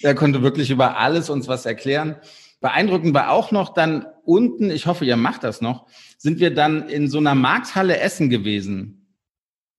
er 0.00 0.14
konnte 0.14 0.42
wirklich 0.42 0.70
über 0.70 0.98
alles 0.98 1.30
uns 1.30 1.48
was 1.48 1.66
erklären. 1.66 2.16
Beeindruckend 2.60 3.12
war 3.14 3.30
auch 3.30 3.50
noch 3.50 3.74
dann 3.74 4.06
unten, 4.24 4.70
ich 4.70 4.86
hoffe, 4.86 5.04
ihr 5.04 5.16
macht 5.16 5.44
das 5.44 5.60
noch, 5.60 5.86
sind 6.18 6.40
wir 6.40 6.54
dann 6.54 6.88
in 6.88 7.08
so 7.08 7.18
einer 7.18 7.34
Markthalle 7.34 7.98
essen 7.98 8.30
gewesen. 8.30 9.18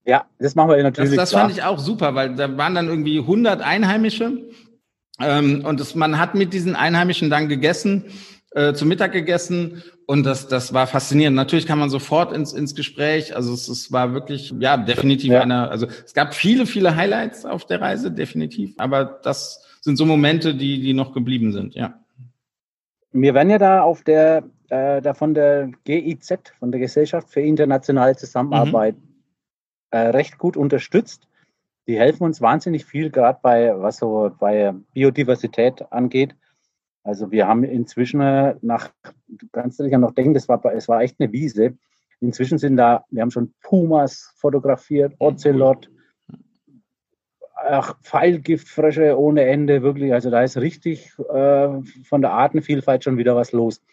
Ja, 0.03 0.25
das 0.37 0.53
machen 0.53 0.69
wir 0.69 0.83
natürlich. 0.83 1.15
Das, 1.15 1.31
das 1.31 1.39
fand 1.39 1.51
ich 1.51 1.63
auch 1.63 1.79
super, 1.79 2.13
weil 2.13 2.35
da 2.35 2.57
waren 2.57 2.75
dann 2.75 2.87
irgendwie 2.87 3.19
100 3.19 3.61
Einheimische 3.61 4.49
ähm, 5.19 5.63
und 5.65 5.79
das, 5.79 5.95
man 5.95 6.19
hat 6.19 6.35
mit 6.35 6.53
diesen 6.53 6.75
Einheimischen 6.75 7.29
dann 7.29 7.47
gegessen, 7.47 8.05
äh, 8.55 8.73
zu 8.73 8.85
Mittag 8.85 9.11
gegessen 9.11 9.83
und 10.05 10.25
das, 10.25 10.47
das 10.47 10.73
war 10.73 10.87
faszinierend. 10.87 11.35
Natürlich 11.35 11.67
kam 11.67 11.79
man 11.79 11.89
sofort 11.89 12.31
ins, 12.31 12.53
ins 12.53 12.73
Gespräch. 12.73 13.35
Also 13.35 13.53
es, 13.53 13.67
es 13.67 13.91
war 13.91 14.13
wirklich, 14.13 14.53
ja, 14.59 14.77
definitiv 14.77 15.33
ja. 15.33 15.41
einer, 15.41 15.69
also 15.69 15.87
es 16.05 16.13
gab 16.13 16.33
viele, 16.33 16.65
viele 16.65 16.95
Highlights 16.95 17.45
auf 17.45 17.65
der 17.65 17.81
Reise, 17.81 18.11
definitiv. 18.11 18.73
Aber 18.77 19.03
das 19.03 19.65
sind 19.81 19.97
so 19.97 20.05
Momente, 20.05 20.55
die, 20.55 20.81
die 20.81 20.93
noch 20.93 21.13
geblieben 21.13 21.51
sind, 21.51 21.75
ja. 21.75 21.99
Wir 23.11 23.33
werden 23.33 23.49
ja 23.49 23.57
da 23.57 23.81
auf 23.81 24.03
der, 24.03 24.43
äh, 24.69 25.01
da 25.01 25.13
von 25.13 25.33
der 25.33 25.71
GIZ, 25.83 26.53
von 26.57 26.71
der 26.71 26.79
Gesellschaft 26.79 27.29
für 27.29 27.41
internationale 27.41 28.15
Zusammenarbeit, 28.15 28.95
mhm. 28.95 29.03
äh, 29.91 29.97
recht 30.07 30.37
gut 30.37 30.57
unterstützt. 30.57 31.27
Die 31.87 31.97
helfen 31.97 32.23
uns 32.23 32.41
wahnsinnig 32.41 32.85
viel, 32.85 33.09
gerade 33.09 33.39
bei, 33.41 33.73
was 33.79 33.97
so 33.97 34.31
bei 34.39 34.73
Biodiversität 34.93 35.91
angeht. 35.91 36.35
Also 37.05 37.29
wir 37.29 37.47
haben 37.47 37.63
inzwischen 37.63 38.19
äh, 38.19 38.55
nach, 38.61 38.91
du 39.27 39.47
kannst 39.51 39.79
dich 39.79 39.91
ja 39.91 39.99
noch 39.99 40.13
denken, 40.13 40.33
das 40.33 40.49
war, 40.49 40.65
es 40.73 40.87
war 40.87 41.01
echt 41.01 41.19
eine 41.19 41.31
Wiese. 41.31 41.77
Inzwischen 42.19 42.57
sind 42.57 42.77
da, 42.77 43.05
wir 43.11 43.21
haben 43.21 43.29
schon 43.29 43.53
Pumas 43.61 44.33
fotografiert, 44.37 45.13
Ocelot, 45.19 45.91
ach, 47.53 47.95
Pfeilgiftfrösche 48.01 49.19
ohne 49.19 49.43
Ende, 49.43 49.83
wirklich. 49.83 50.13
Also 50.13 50.31
da 50.31 50.41
ist 50.41 50.57
richtig 50.57 51.13
äh, 51.29 51.79
von 52.03 52.21
der 52.21 52.31
Artenvielfalt 52.31 53.03
schon 53.03 53.19
wieder 53.19 53.35
was 53.35 53.51
los. 53.51 53.83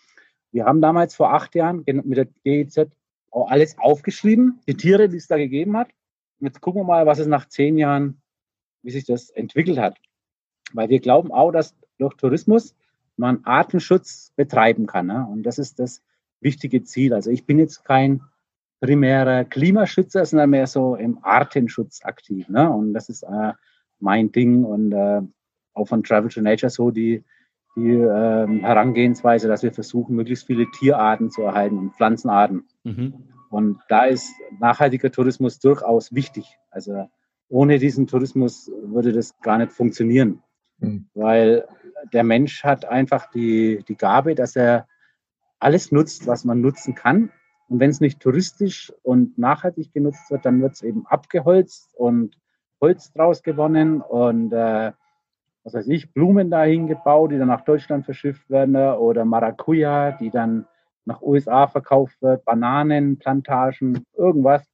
Wir 0.51 0.65
haben 0.65 0.81
damals 0.81 1.15
vor 1.15 1.35
acht 1.35 1.55
Jahren 1.55 1.85
mit 1.87 2.17
der 2.17 2.29
GEZ 2.45 2.89
alles 3.31 3.77
aufgeschrieben, 3.79 4.61
die 4.67 4.75
Tiere, 4.75 5.11
die 5.11 5.19
es 5.19 5.27
da 5.27 5.37
gegeben 5.37 5.77
hat. 5.77 5.91
Jetzt 6.41 6.63
gucken 6.63 6.81
wir 6.81 6.87
mal, 6.87 7.05
was 7.05 7.19
es 7.19 7.27
nach 7.27 7.47
zehn 7.47 7.77
Jahren, 7.77 8.23
wie 8.83 8.91
sich 8.91 9.05
das 9.05 9.29
entwickelt 9.29 9.79
hat. 9.79 9.99
Weil 10.73 10.89
wir 10.89 11.01
glauben 11.01 11.31
auch, 11.31 11.53
dass 11.53 11.75
durch 11.99 12.15
Tourismus 12.15 12.75
man 13.23 13.45
Artenschutz 13.45 14.33
betreiben 14.37 14.87
kann. 14.87 15.07
Ne? 15.07 15.27
Und 15.27 15.45
das 15.45 15.59
ist 15.59 15.79
das 15.79 16.03
wichtige 16.41 16.83
Ziel. 16.83 17.15
Also 17.15 17.31
ich 17.31 17.47
bin 17.47 17.59
jetzt 17.59 17.85
kein 17.85 18.21
primärer 18.81 19.45
Klimaschützer, 19.45 20.27
sondern 20.27 20.51
mehr 20.51 20.67
so 20.67 20.97
im 20.97 21.19
Artenschutz 21.23 22.05
aktiv. 22.05 22.49
Ne? 22.49 22.69
Und 22.69 22.93
das 22.93 23.09
ist 23.09 23.23
äh, 23.23 23.53
mein 24.01 24.33
Ding 24.33 24.65
und 24.65 24.93
äh, 24.93 25.23
auch 25.73 25.87
von 25.87 26.03
Travel 26.03 26.31
to 26.31 26.43
Nature 26.43 26.69
so 26.69 26.91
die, 26.91 27.25
die 27.77 27.93
äh, 27.93 28.61
Herangehensweise, 28.61 29.49
dass 29.49 29.63
wir 29.63 29.73
versuchen, 29.73 30.17
möglichst 30.17 30.47
viele 30.47 30.71
Tierarten 30.73 31.31
zu 31.31 31.43
erhalten 31.43 31.79
und 31.79 31.95
Pflanzenarten. 31.95 32.65
Mhm. 32.83 33.15
Und 33.51 33.79
da 33.89 34.05
ist 34.05 34.35
nachhaltiger 34.59 35.13
Tourismus 35.13 35.61
durchaus 35.61 36.13
wichtig. 36.13 36.59
Also 36.71 37.09
ohne 37.49 37.79
diesen 37.79 38.07
Tourismus 38.09 38.71
würde 38.83 39.13
das 39.13 39.39
gar 39.41 39.59
nicht 39.59 39.73
funktionieren, 39.73 40.43
mhm. 40.79 41.07
weil 41.15 41.69
der 42.13 42.25
Mensch 42.25 42.65
hat 42.65 42.85
einfach 42.85 43.31
die, 43.31 43.85
die 43.89 43.97
Gabe, 43.97 44.35
dass 44.35 44.57
er 44.57 44.87
alles 45.59 45.93
nutzt, 45.93 46.27
was 46.27 46.45
man 46.45 46.61
nutzen 46.61 46.95
kann. 46.95 47.31
Und 47.69 47.81
wenn 47.81 47.91
es 47.91 48.01
nicht 48.01 48.21
touristisch 48.21 48.93
und 49.03 49.39
nachhaltig 49.39 49.93
genutzt 49.93 50.31
wird, 50.31 50.45
dann 50.45 50.61
wird 50.61 50.75
es 50.75 50.83
eben 50.83 51.07
abgeholzt 51.07 51.95
und 51.95 52.37
Holz 52.81 53.13
draus 53.13 53.43
gewonnen 53.43 54.01
und 54.01 54.53
äh, 54.53 54.93
was 55.65 55.75
weiß 55.75 55.87
ich, 55.89 56.13
Blumen 56.13 56.51
dahin 56.51 56.89
gebaut, 56.89 57.31
die 57.31 57.39
dann 57.39 57.49
nach 57.49 57.65
Deutschland 57.65 58.05
verschifft 58.05 58.51
werden 58.51 58.75
oder 58.77 59.25
Maracuja, 59.25 60.11
die 60.11 60.31
dann 60.31 60.67
nach 61.05 61.23
USA 61.23 61.69
verkauft 61.69 62.21
wird, 62.21 62.45
Bananen, 62.45 63.19
Plantagen, 63.19 64.05
irgendwas 64.17 64.65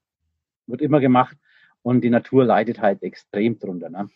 wird 0.66 0.80
immer 0.80 1.00
gemacht 1.00 1.36
und 1.82 2.02
die 2.02 2.10
Natur 2.10 2.44
leidet 2.44 2.80
halt 2.80 3.02
extrem 3.02 3.58
drunter. 3.58 3.90
Ne? 3.90 4.08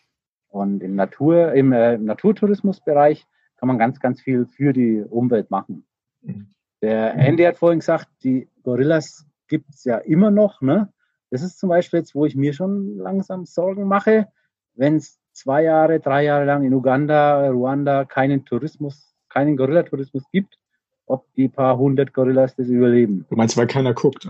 Und 0.53 0.83
im 0.83 0.93
Natur, 0.93 1.53
im, 1.53 1.73
äh, 1.73 1.95
im 1.95 2.05
Naturtourismusbereich 2.05 3.25
kann 3.57 3.67
man 3.67 3.79
ganz, 3.79 3.99
ganz 3.99 4.21
viel 4.21 4.45
für 4.45 4.71
die 4.71 5.01
Umwelt 5.01 5.49
machen. 5.49 5.83
Mhm. 6.21 6.45
Der 6.83 7.15
Andy 7.15 7.43
hat 7.43 7.57
vorhin 7.57 7.79
gesagt, 7.79 8.07
die 8.23 8.47
Gorillas 8.61 9.25
gibt 9.47 9.73
es 9.73 9.83
ja 9.83 9.97
immer 9.97 10.29
noch. 10.29 10.61
Ne? 10.61 10.93
Das 11.31 11.41
ist 11.41 11.57
zum 11.57 11.69
Beispiel 11.69 12.01
jetzt, 12.01 12.13
wo 12.13 12.27
ich 12.27 12.35
mir 12.35 12.53
schon 12.53 12.97
langsam 12.97 13.45
Sorgen 13.45 13.87
mache, 13.87 14.27
wenn 14.75 14.97
es 14.97 15.17
zwei 15.31 15.63
Jahre, 15.63 15.99
drei 15.99 16.23
Jahre 16.23 16.45
lang 16.45 16.63
in 16.63 16.73
Uganda, 16.75 17.49
Ruanda 17.49 18.05
keinen 18.05 18.45
Tourismus, 18.45 19.15
keinen 19.29 19.57
Gorillatourismus 19.57 20.23
gibt, 20.31 20.59
ob 21.07 21.25
die 21.33 21.47
paar 21.47 21.79
hundert 21.79 22.13
Gorillas 22.13 22.55
das 22.55 22.67
überleben. 22.67 23.25
Du 23.27 23.35
meinst, 23.35 23.57
weil 23.57 23.65
keiner 23.65 23.95
guckt? 23.95 24.27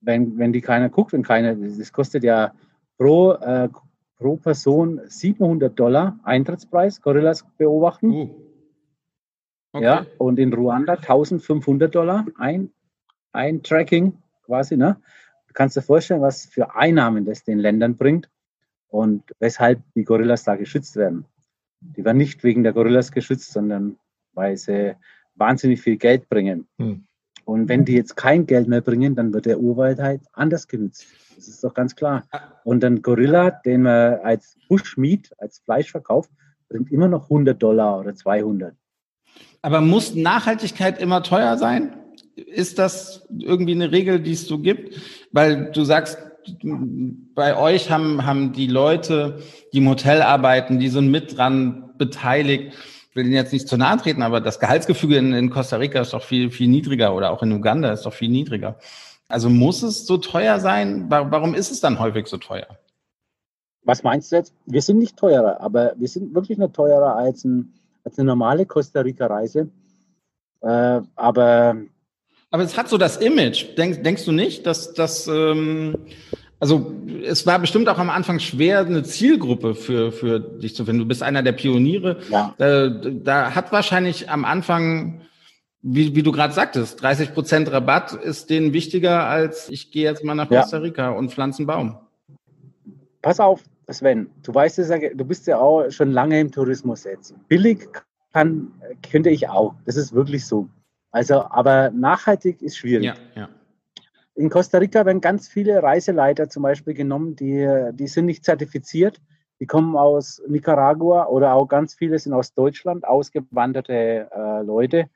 Wenn, 0.00 0.36
wenn 0.38 0.52
die 0.52 0.60
keiner 0.60 0.88
guckt, 0.88 1.12
wenn 1.12 1.22
keiner, 1.22 1.54
das 1.54 1.92
kostet 1.92 2.24
ja 2.24 2.52
pro 2.96 3.34
äh, 3.34 3.68
pro 4.18 4.36
Person 4.36 5.00
700 5.06 5.78
Dollar 5.78 6.18
Eintrittspreis, 6.24 7.00
Gorillas 7.00 7.44
beobachten. 7.56 8.10
Uh. 8.10 8.34
Okay. 9.72 9.84
Ja, 9.84 10.06
und 10.16 10.38
in 10.38 10.52
Ruanda 10.52 10.94
1500 10.94 11.94
Dollar 11.94 12.26
ein, 12.36 12.70
ein 13.32 13.62
Tracking 13.62 14.14
quasi. 14.44 14.76
Ne? 14.76 14.96
Du 15.46 15.52
kannst 15.52 15.76
dir 15.76 15.82
vorstellen, 15.82 16.22
was 16.22 16.46
für 16.46 16.74
Einnahmen 16.74 17.26
das 17.26 17.44
den 17.44 17.58
Ländern 17.58 17.96
bringt 17.96 18.30
und 18.88 19.22
weshalb 19.38 19.82
die 19.94 20.04
Gorillas 20.04 20.44
da 20.44 20.56
geschützt 20.56 20.96
werden. 20.96 21.26
Die 21.80 22.04
werden 22.04 22.16
nicht 22.16 22.42
wegen 22.44 22.62
der 22.62 22.72
Gorillas 22.72 23.12
geschützt, 23.12 23.52
sondern 23.52 23.98
weil 24.32 24.56
sie 24.56 24.96
wahnsinnig 25.34 25.80
viel 25.80 25.96
Geld 25.96 26.28
bringen. 26.28 26.66
Hm. 26.78 27.06
Und 27.48 27.66
wenn 27.70 27.86
die 27.86 27.94
jetzt 27.94 28.14
kein 28.14 28.46
Geld 28.46 28.68
mehr 28.68 28.82
bringen, 28.82 29.16
dann 29.16 29.32
wird 29.32 29.46
der 29.46 29.58
Urwald 29.58 30.00
halt 30.00 30.20
anders 30.34 30.68
genutzt. 30.68 31.06
Das 31.34 31.48
ist 31.48 31.64
doch 31.64 31.72
ganz 31.72 31.96
klar. 31.96 32.24
Und 32.62 32.84
ein 32.84 33.00
Gorilla, 33.00 33.50
den 33.50 33.82
man 33.82 34.16
als 34.22 34.58
Bushmeat, 34.68 35.30
als 35.38 35.60
Fleisch 35.60 35.90
verkauft, 35.90 36.30
bringt 36.68 36.92
immer 36.92 37.08
noch 37.08 37.24
100 37.24 37.60
Dollar 37.62 38.00
oder 38.00 38.14
200. 38.14 38.74
Aber 39.62 39.80
muss 39.80 40.14
Nachhaltigkeit 40.14 41.00
immer 41.00 41.22
teuer 41.22 41.56
sein? 41.56 41.96
Ist 42.36 42.78
das 42.78 43.26
irgendwie 43.38 43.72
eine 43.72 43.92
Regel, 43.92 44.20
die 44.20 44.32
es 44.32 44.46
so 44.46 44.58
gibt? 44.58 45.00
Weil 45.32 45.70
du 45.72 45.84
sagst, 45.84 46.18
bei 47.34 47.56
euch 47.56 47.90
haben, 47.90 48.26
haben 48.26 48.52
die 48.52 48.66
Leute, 48.66 49.38
die 49.72 49.78
im 49.78 49.88
Hotel 49.88 50.20
arbeiten, 50.20 50.78
die 50.78 50.88
sind 50.88 51.10
mit 51.10 51.38
dran 51.38 51.94
beteiligt. 51.96 52.74
Ich 53.18 53.24
will 53.24 53.32
Ihnen 53.32 53.34
jetzt 53.34 53.52
nicht 53.52 53.66
zu 53.66 53.76
nahe 53.76 53.96
treten, 53.96 54.22
aber 54.22 54.40
das 54.40 54.60
Gehaltsgefüge 54.60 55.16
in, 55.16 55.32
in 55.32 55.50
Costa 55.50 55.74
Rica 55.78 56.00
ist 56.00 56.12
doch 56.12 56.22
viel, 56.22 56.52
viel 56.52 56.68
niedriger 56.68 57.16
oder 57.16 57.32
auch 57.32 57.42
in 57.42 57.50
Uganda 57.50 57.92
ist 57.92 58.06
doch 58.06 58.12
viel 58.12 58.28
niedriger. 58.28 58.78
Also 59.26 59.50
muss 59.50 59.82
es 59.82 60.06
so 60.06 60.18
teuer 60.18 60.60
sein? 60.60 61.06
Warum 61.08 61.56
ist 61.56 61.72
es 61.72 61.80
dann 61.80 61.98
häufig 61.98 62.28
so 62.28 62.36
teuer? 62.36 62.68
Was 63.82 64.04
meinst 64.04 64.30
du 64.30 64.36
jetzt? 64.36 64.54
Wir 64.66 64.82
sind 64.82 64.98
nicht 64.98 65.16
teurer, 65.16 65.60
aber 65.60 65.94
wir 65.96 66.06
sind 66.06 66.32
wirklich 66.32 66.58
nicht 66.58 66.74
teurer 66.74 67.16
als, 67.16 67.44
ein, 67.44 67.74
als 68.04 68.20
eine 68.20 68.26
normale 68.28 68.66
Costa 68.66 69.00
Rica-Reise. 69.00 69.68
Äh, 70.60 71.00
aber 71.16 71.76
aber 72.50 72.62
es 72.62 72.78
hat 72.78 72.88
so 72.88 72.98
das 72.98 73.16
Image. 73.16 73.76
Denk, 73.76 74.04
denkst 74.04 74.26
du 74.26 74.32
nicht, 74.32 74.64
dass 74.64 74.94
das 74.94 75.26
ähm, 75.26 75.96
also 76.60 76.92
es 77.24 77.46
war 77.46 77.58
bestimmt 77.58 77.88
auch 77.88 77.98
am 77.98 78.10
Anfang 78.10 78.38
schwer, 78.38 78.80
eine 78.80 79.02
Zielgruppe 79.02 79.74
für, 79.74 80.12
für 80.12 80.40
dich 80.40 80.74
zu 80.74 80.84
finden. 80.84 81.00
Du 81.00 81.08
bist 81.08 81.22
einer 81.22 81.42
der 81.42 81.52
Pioniere. 81.52 82.18
Ja. 82.30 82.54
Äh, 82.58 82.90
da 83.22 83.54
hat 83.54 83.72
wahrscheinlich 83.72 84.30
am 84.30 84.44
Anfang 84.44 85.20
wie, 85.82 86.14
wie 86.14 86.22
du 86.22 86.32
gerade 86.32 86.52
sagtest, 86.52 87.00
30 87.02 87.34
Prozent 87.34 87.70
Rabatt 87.70 88.12
ist 88.12 88.50
denen 88.50 88.72
wichtiger, 88.72 89.24
als 89.24 89.68
ich 89.68 89.90
gehe 89.90 90.04
jetzt 90.04 90.24
mal 90.24 90.34
nach 90.34 90.48
Costa 90.48 90.78
Rica 90.78 91.10
ja. 91.10 91.10
und 91.10 91.32
pflanze 91.32 91.60
einen 91.60 91.66
Baum. 91.66 91.98
Pass 93.22 93.40
auf, 93.40 93.62
Sven, 93.88 94.28
du 94.42 94.54
weißt 94.54 94.78
es 94.80 94.88
ja, 94.88 94.98
du 95.14 95.24
bist 95.24 95.46
ja 95.46 95.58
auch 95.58 95.90
schon 95.90 96.12
lange 96.12 96.40
im 96.40 96.50
Tourismus 96.50 97.04
jetzt. 97.04 97.34
Billig 97.48 97.88
kann, 98.32 98.72
könnte 99.08 99.30
ich 99.30 99.48
auch. 99.48 99.74
Das 99.86 99.96
ist 99.96 100.12
wirklich 100.12 100.46
so. 100.46 100.68
Also, 101.10 101.42
aber 101.44 101.90
nachhaltig 101.90 102.60
ist 102.60 102.76
schwierig. 102.76 103.06
Ja, 103.06 103.14
ja. 103.34 103.48
In 104.38 104.50
Costa 104.50 104.78
Rica 104.78 105.04
werden 105.04 105.20
ganz 105.20 105.48
viele 105.48 105.82
Reiseleiter 105.82 106.48
zum 106.48 106.62
Beispiel 106.62 106.94
genommen, 106.94 107.34
die, 107.34 107.90
die 107.94 108.06
sind 108.06 108.26
nicht 108.26 108.44
zertifiziert. 108.44 109.20
Die 109.58 109.66
kommen 109.66 109.96
aus 109.96 110.40
Nicaragua 110.46 111.26
oder 111.26 111.54
auch 111.54 111.66
ganz 111.66 111.94
viele 111.94 112.16
sind 112.20 112.32
aus 112.32 112.54
Deutschland, 112.54 113.04
ausgewanderte 113.04 114.30
äh, 114.30 114.62
Leute, 114.62 115.10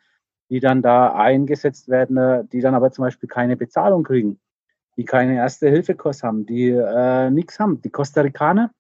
die 0.51 0.59
dann 0.59 0.83
da 0.83 1.15
eingesetzt 1.15 1.89
werden, 1.89 2.17
äh, 2.17 2.45
die 2.51 2.61
dann 2.61 2.75
aber 2.75 2.91
zum 2.91 3.05
Beispiel 3.05 3.29
keine 3.29 3.57
Bezahlung 3.57 4.03
kriegen, 4.03 4.41
die 4.97 5.05
keine 5.05 5.37
Erste-Hilfe-Kurs 5.37 6.25
haben, 6.25 6.45
die 6.45 6.71
äh, 6.71 7.31
nichts 7.31 7.61
haben. 7.61 7.81
Die 7.81 7.91
Costa 7.91 8.23
Ricaner 8.23 8.73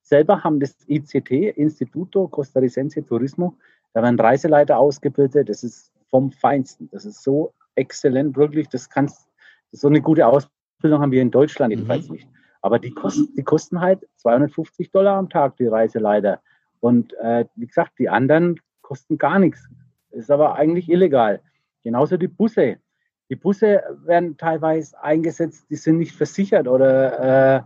selber 0.00 0.44
haben 0.44 0.60
das 0.60 0.76
ICT, 0.86 1.32
Instituto 1.56 2.28
Costarricense 2.28 3.04
Turismo, 3.04 3.56
da 3.94 4.02
werden 4.04 4.20
Reiseleiter 4.20 4.78
ausgebildet, 4.78 5.48
das 5.48 5.64
ist 5.64 5.92
vom 6.08 6.30
Feinsten. 6.30 6.88
Das 6.92 7.04
ist 7.04 7.24
so 7.24 7.52
exzellent, 7.74 8.36
wirklich, 8.36 8.68
das 8.68 8.88
kannst 8.88 9.29
so 9.72 9.88
eine 9.88 10.00
gute 10.00 10.26
Ausbildung 10.26 11.00
haben 11.00 11.12
wir 11.12 11.22
in 11.22 11.30
Deutschland 11.30 11.72
jedenfalls 11.72 12.08
mhm. 12.08 12.16
nicht. 12.16 12.28
Aber 12.62 12.78
die 12.78 12.90
kosten, 12.90 13.34
die 13.36 13.42
kosten 13.42 13.80
halt 13.80 14.06
250 14.16 14.90
Dollar 14.90 15.16
am 15.16 15.28
Tag, 15.28 15.56
die 15.56 15.66
Reiseleiter. 15.66 16.40
Und 16.80 17.14
äh, 17.14 17.46
wie 17.54 17.66
gesagt, 17.66 17.98
die 17.98 18.08
anderen 18.08 18.60
kosten 18.82 19.18
gar 19.18 19.38
nichts. 19.38 19.68
Ist 20.10 20.30
aber 20.30 20.56
eigentlich 20.56 20.88
illegal. 20.88 21.40
Genauso 21.84 22.16
die 22.16 22.28
Busse. 22.28 22.78
Die 23.30 23.36
Busse 23.36 23.82
werden 24.04 24.36
teilweise 24.36 25.00
eingesetzt, 25.00 25.66
die 25.70 25.76
sind 25.76 25.98
nicht 25.98 26.16
versichert 26.16 26.66
oder 26.66 27.58
äh, 27.58 27.62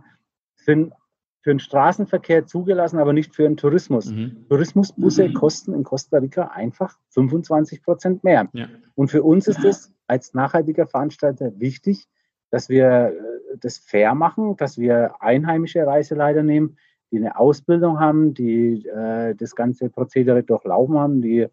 sind 0.55 0.93
für 1.41 1.51
den 1.51 1.59
Straßenverkehr 1.59 2.45
zugelassen, 2.45 2.99
aber 2.99 3.13
nicht 3.13 3.35
für 3.35 3.43
den 3.43 3.57
Tourismus. 3.57 4.11
Mhm. 4.11 4.45
Tourismusbusse 4.49 5.29
mhm. 5.29 5.33
kosten 5.33 5.73
in 5.73 5.83
Costa 5.83 6.17
Rica 6.17 6.47
einfach 6.47 6.97
25 7.09 7.83
Prozent 7.83 8.23
mehr. 8.23 8.47
Ja. 8.53 8.67
Und 8.95 9.09
für 9.09 9.23
uns 9.23 9.47
ist 9.47 9.63
es 9.63 9.94
als 10.07 10.33
nachhaltiger 10.33 10.87
Veranstalter 10.87 11.59
wichtig, 11.59 12.07
dass 12.49 12.69
wir 12.69 13.13
äh, 13.13 13.57
das 13.59 13.77
fair 13.77 14.15
machen, 14.15 14.55
dass 14.57 14.77
wir 14.77 15.21
einheimische 15.21 15.85
Reiseleiter 15.85 16.43
nehmen, 16.43 16.77
die 17.11 17.17
eine 17.17 17.37
Ausbildung 17.37 17.99
haben, 17.99 18.33
die 18.33 18.85
äh, 18.87 19.35
das 19.35 19.55
ganze 19.55 19.89
Prozedere 19.89 20.43
durchlaufen 20.43 20.97
haben, 20.97 21.21
die, 21.21 21.47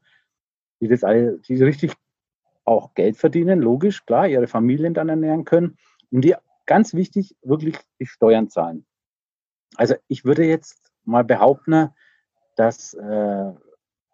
die 0.81 0.89
das 0.89 1.05
alle, 1.05 1.39
die 1.39 1.63
richtig 1.63 1.93
auch 2.65 2.95
Geld 2.95 3.17
verdienen, 3.17 3.61
logisch, 3.61 4.05
klar, 4.07 4.29
ihre 4.29 4.47
Familien 4.47 4.95
dann 4.95 5.09
ernähren 5.09 5.45
können 5.45 5.77
und 6.11 6.23
die 6.23 6.35
ganz 6.67 6.95
wichtig 6.95 7.37
wirklich 7.43 7.77
die 7.99 8.07
Steuern 8.07 8.49
zahlen. 8.49 8.87
Also 9.77 9.95
ich 10.07 10.25
würde 10.25 10.45
jetzt 10.45 10.93
mal 11.05 11.25
behaupten, 11.25 11.91
dass 12.57 12.95
äh, 12.95 13.53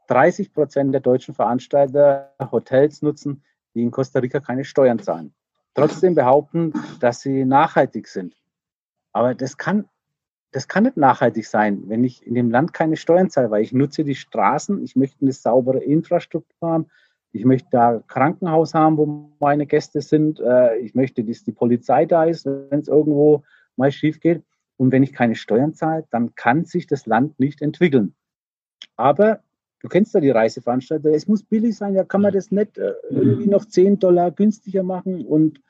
30 0.06 0.54
Prozent 0.54 0.94
der 0.94 1.00
deutschen 1.00 1.34
Veranstalter 1.34 2.32
Hotels 2.50 3.02
nutzen, 3.02 3.42
die 3.74 3.82
in 3.82 3.90
Costa 3.90 4.18
Rica 4.18 4.40
keine 4.40 4.64
Steuern 4.64 4.98
zahlen. 4.98 5.32
Trotzdem 5.74 6.14
behaupten, 6.14 6.72
dass 7.00 7.20
sie 7.20 7.44
nachhaltig 7.44 8.08
sind. 8.08 8.34
Aber 9.12 9.34
das 9.34 9.56
kann, 9.56 9.88
das 10.50 10.68
kann 10.68 10.84
nicht 10.84 10.96
nachhaltig 10.96 11.46
sein, 11.46 11.84
wenn 11.86 12.04
ich 12.04 12.26
in 12.26 12.34
dem 12.34 12.50
Land 12.50 12.72
keine 12.72 12.96
Steuern 12.96 13.30
zahle, 13.30 13.50
weil 13.50 13.62
ich 13.62 13.72
nutze 13.72 14.04
die 14.04 14.14
Straßen, 14.14 14.82
ich 14.82 14.96
möchte 14.96 15.22
eine 15.22 15.32
saubere 15.32 15.78
Infrastruktur 15.78 16.68
haben, 16.68 16.86
ich 17.32 17.44
möchte 17.44 17.68
da 17.70 18.02
Krankenhaus 18.08 18.74
haben, 18.74 18.96
wo 18.96 19.30
meine 19.38 19.66
Gäste 19.66 20.00
sind, 20.00 20.40
äh, 20.40 20.76
ich 20.78 20.94
möchte, 20.94 21.22
dass 21.22 21.44
die 21.44 21.52
Polizei 21.52 22.06
da 22.06 22.24
ist, 22.24 22.46
wenn 22.46 22.80
es 22.80 22.88
irgendwo 22.88 23.44
mal 23.76 23.92
schief 23.92 24.20
geht. 24.20 24.42
Und 24.76 24.92
wenn 24.92 25.02
ich 25.02 25.12
keine 25.12 25.34
Steuern 25.34 25.74
zahle, 25.74 26.06
dann 26.10 26.34
kann 26.34 26.64
sich 26.64 26.86
das 26.86 27.06
Land 27.06 27.38
nicht 27.38 27.60
entwickeln. 27.60 28.14
Aber 28.96 29.40
du 29.80 29.88
kennst 29.88 30.14
ja 30.14 30.20
die 30.20 30.30
Reiseveranstalter, 30.30 31.10
es 31.10 31.28
muss 31.28 31.42
billig 31.42 31.76
sein, 31.76 31.94
ja 31.94 32.04
kann 32.04 32.22
man 32.22 32.32
das 32.32 32.50
nicht 32.50 32.78
äh, 32.78 32.94
irgendwie 33.10 33.48
noch 33.48 33.64
10 33.64 33.98
Dollar 33.98 34.30
günstiger 34.30 34.82
machen 34.82 35.24
und 35.24 35.60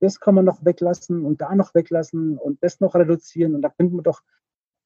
das 0.00 0.20
kann 0.20 0.34
man 0.34 0.44
noch 0.44 0.64
weglassen 0.64 1.24
und 1.24 1.40
da 1.40 1.54
noch 1.54 1.74
weglassen 1.74 2.36
und 2.38 2.62
das 2.62 2.80
noch 2.80 2.94
reduzieren 2.94 3.54
und 3.54 3.62
da 3.62 3.70
könnte 3.70 3.94
man 3.94 4.04
doch, 4.04 4.22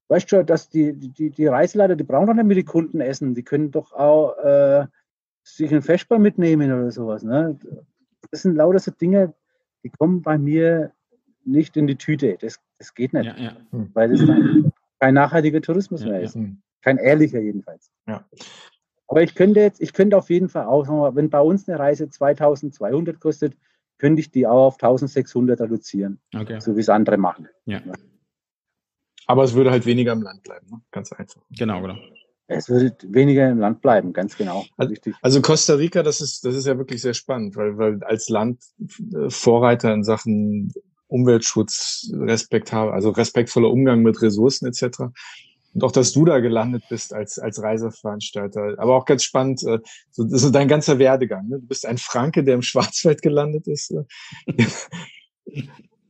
weißt 0.09 0.31
du, 0.33 0.45
dass 0.45 0.69
die, 0.69 0.93
die, 0.93 1.31
die 1.31 1.47
Reiseleiter, 1.47 1.97
die 1.97 2.05
brauchen 2.05 2.29
doch 2.29 2.35
nicht 2.35 2.47
mit 2.47 2.57
die 2.57 2.65
Kunden 2.65 3.01
essen, 3.01 3.35
die 3.35 3.43
können 3.43 3.71
doch 3.71 3.93
auch 3.93 4.39
äh, 4.39 4.87
sich 5.43 5.71
einen 5.71 5.83
Feschbar 5.83 6.19
mitnehmen 6.19 6.73
oder 6.73 6.91
sowas. 6.91 7.23
Ne? 7.23 7.59
Das 8.31 8.43
sind 8.43 8.57
lauter 8.57 8.79
so 8.79 8.91
Dinge, 8.91 9.35
die 9.83 9.91
kommen 9.91 10.23
bei 10.23 10.39
mir 10.39 10.93
nicht 11.45 11.77
in 11.77 11.87
die 11.87 11.97
Tüte. 11.97 12.37
Das, 12.41 12.61
das 12.79 12.95
geht 12.95 13.13
nicht. 13.13 13.27
Ja, 13.27 13.37
ja. 13.37 13.57
Hm. 13.71 13.91
Weil 13.95 14.11
das 14.11 14.21
kein 15.01 15.15
nachhaltiger 15.15 15.61
Tourismus 15.61 16.05
mehr 16.05 16.21
ist. 16.21 16.39
Kein 16.83 16.99
ehrlicher 16.99 17.41
jedenfalls. 17.41 17.91
Aber 19.11 19.25
ich 19.25 19.35
könnte 19.35 19.59
jetzt, 19.59 19.81
ich 19.81 19.93
könnte 19.93 20.17
auf 20.17 20.31
jeden 20.31 20.49
Fall 20.49 20.67
auch, 20.67 20.87
wenn 21.17 21.31
bei 21.31 21.41
uns 21.41 21.69
eine 21.69 21.81
Reise 21.81 22.09
2200 22.09 23.19
kostet, 23.19 23.57
könnte 23.99 24.21
ich 24.21 24.31
die 24.31 24.47
auch 24.47 24.69
auf 24.69 24.75
1600 24.75 25.61
reduzieren. 25.61 26.21
Okay. 26.33 26.61
So 26.61 26.77
wie 26.77 26.81
es 26.81 26.89
andere 26.89 27.17
machen. 27.17 27.49
Ja. 27.67 27.81
Aber 29.27 29.43
es 29.43 29.55
würde 29.55 29.73
halt 29.73 29.85
weniger 29.85 30.13
im 30.13 30.23
Land 30.23 30.45
bleiben, 30.45 30.69
ne? 30.71 30.81
ganz 30.93 31.13
einfach. 31.13 31.43
Genau, 31.51 31.83
genau. 31.83 31.97
Es 32.47 32.69
würde 32.69 32.97
weniger 33.03 33.51
im 33.51 33.59
Land 33.59 33.83
bleiben, 33.83 34.13
ganz 34.13 34.37
genau. 34.37 34.65
Also, 34.77 34.95
also, 35.23 35.43
Costa 35.43 35.75
Rica, 35.75 36.05
das 36.05 36.21
ist, 36.21 36.45
das 36.45 36.55
ist 36.55 36.67
ja 36.67 36.79
wirklich 36.79 37.03
sehr 37.03 37.15
spannend, 37.15 37.57
weil, 37.57 37.79
weil 37.79 38.05
als 38.05 38.29
Land 38.29 38.63
äh, 39.13 39.29
Vorreiter 39.29 39.93
in 39.93 40.05
Sachen 40.05 40.73
Umweltschutz, 41.09 42.13
Respekt 42.15 42.73
habe, 42.73 42.93
also 42.93 43.11
respektvoller 43.11 43.71
Umgang 43.71 44.03
mit 44.03 44.23
Ressourcen 44.23 44.67
etc. 44.67 45.13
Und 45.73 45.85
auch, 45.85 45.93
dass 45.93 46.13
du 46.13 46.25
da 46.25 46.41
gelandet 46.41 46.85
bist 46.89 47.13
als, 47.13 47.39
als 47.39 47.63
Reiseveranstalter. 47.63 48.75
Aber 48.79 48.97
auch 48.97 49.05
ganz 49.05 49.23
spannend, 49.23 49.63
äh, 49.63 49.79
so, 50.11 50.25
ist 50.25 50.51
dein 50.53 50.69
ganzer 50.69 50.99
Werdegang. 50.99 51.49
Ne? 51.49 51.61
Du 51.61 51.67
bist 51.67 51.87
ein 51.87 51.99
Franke, 51.99 52.43
der 52.43 52.55
im 52.55 52.63
Schwarzwald 52.63 53.23
gelandet 53.23 53.69
ist. 53.69 53.93
Äh. 53.93 54.67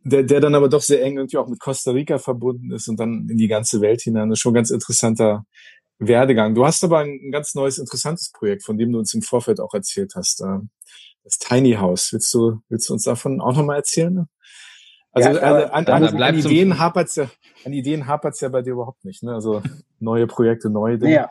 der, 0.05 0.23
der 0.23 0.41
dann 0.41 0.55
aber 0.55 0.69
doch 0.69 0.83
sehr 0.83 1.03
eng 1.03 1.19
irgendwie 1.19 1.37
auch 1.37 1.49
mit 1.49 1.61
Costa 1.61 1.91
Rica 1.91 2.19
verbunden 2.19 2.73
ist 2.73 2.89
und 2.89 2.99
dann 2.99 3.29
in 3.29 3.37
die 3.37 3.49
ganze 3.49 3.81
Welt 3.81 4.01
hinein. 4.01 4.31
Das 4.31 4.39
ist 4.39 4.43
schon 4.43 4.53
ein 4.53 4.55
ganz 4.55 4.71
interessanter 4.71 5.45
Werdegang. 5.99 6.55
Du 6.55 6.65
hast 6.65 6.83
aber 6.83 7.01
ein, 7.01 7.21
ein 7.23 7.31
ganz 7.31 7.55
neues, 7.55 7.79
interessantes 7.79 8.31
Projekt, 8.33 8.65
von 8.65 8.79
dem 8.79 8.93
du 8.93 8.99
uns 8.99 9.13
im 9.13 9.21
Vorfeld 9.21 9.61
auch 9.61 9.75
erzählt 9.75 10.15
hast. 10.15 10.41
Äh, 10.41 10.61
das 11.23 11.39
Tiny 11.39 11.75
House. 11.75 12.13
Willst 12.13 12.33
du, 12.33 12.61
willst 12.71 12.89
du 12.89 12.95
uns 12.95 13.05
davon 13.05 13.41
auch 13.41 13.55
nochmal 13.55 13.77
erzählen? 13.77 14.27
Also 15.13 15.31
ja, 15.31 15.41
an, 15.41 15.87
an, 15.87 16.05
an, 16.05 16.23
an 16.23 16.39
Ideen 16.39 16.79
hapert's 16.79 17.17
ja, 17.17 17.27
an 17.65 17.73
Ideen 17.73 18.07
hapert's 18.07 18.41
ja 18.41 18.49
bei 18.49 18.63
dir 18.63 18.75
überhaupt 18.75 19.05
nicht. 19.05 19.23
Ne? 19.23 19.35
Also 19.35 19.63
neue 19.99 20.27
Projekte, 20.27 20.71
neue 20.71 20.99
Dinge. 20.99 21.15
Ja. 21.15 21.31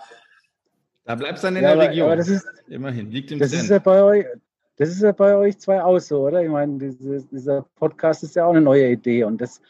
Da 1.06 1.16
bleibst 1.16 1.44
du 1.44 1.48
dann 1.48 1.56
in 1.56 1.64
ja, 1.64 1.70
der 1.70 1.82
aber, 1.82 1.90
Region. 1.90 2.06
Aber 2.08 2.16
das 2.18 2.28
ist, 2.28 2.48
Immerhin, 2.68 3.10
liegt 3.10 3.32
im 3.32 3.40
das 3.40 3.54
ist 3.54 3.70
ja 3.70 3.80
bei 3.80 4.04
euch, 4.04 4.26
Das 4.78 4.90
ist 4.90 5.02
ja 5.02 5.12
bei 5.12 5.36
euch 5.36 5.58
zwei 5.60 5.84
auch 5.84 6.00
so, 6.00 6.28
oder? 6.28 6.44
Ich 6.44 6.50
meine, 6.50 6.78
dieses, 6.78 7.28
dieser 7.30 7.66
Podcast 7.76 8.24
ist 8.24 8.36
ja 8.36 8.46
auch 8.46 8.52
eine 8.52 8.62
neue 8.62 8.90
Idee. 8.92 9.24
Und 9.24 9.42
das, 9.42 9.62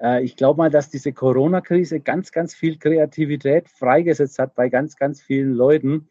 äh, 0.00 0.22
ich 0.22 0.36
glaube 0.36 0.58
mal, 0.58 0.70
dass 0.70 0.90
diese 0.90 1.12
Corona-Krise 1.12 2.00
ganz, 2.00 2.32
ganz 2.32 2.54
viel 2.54 2.78
Kreativität 2.78 3.68
freigesetzt 3.68 4.38
hat 4.38 4.54
bei 4.54 4.68
ganz, 4.68 4.96
ganz 4.96 5.20
vielen 5.20 5.52
Leuten. 5.52 6.08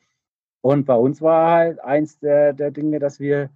Und 0.61 0.85
bei 0.85 0.95
uns 0.95 1.21
war 1.21 1.51
halt 1.51 1.79
eins 1.79 2.19
der, 2.19 2.53
der 2.53 2.71
Dinge, 2.71 2.99
dass 2.99 3.19
wir 3.19 3.49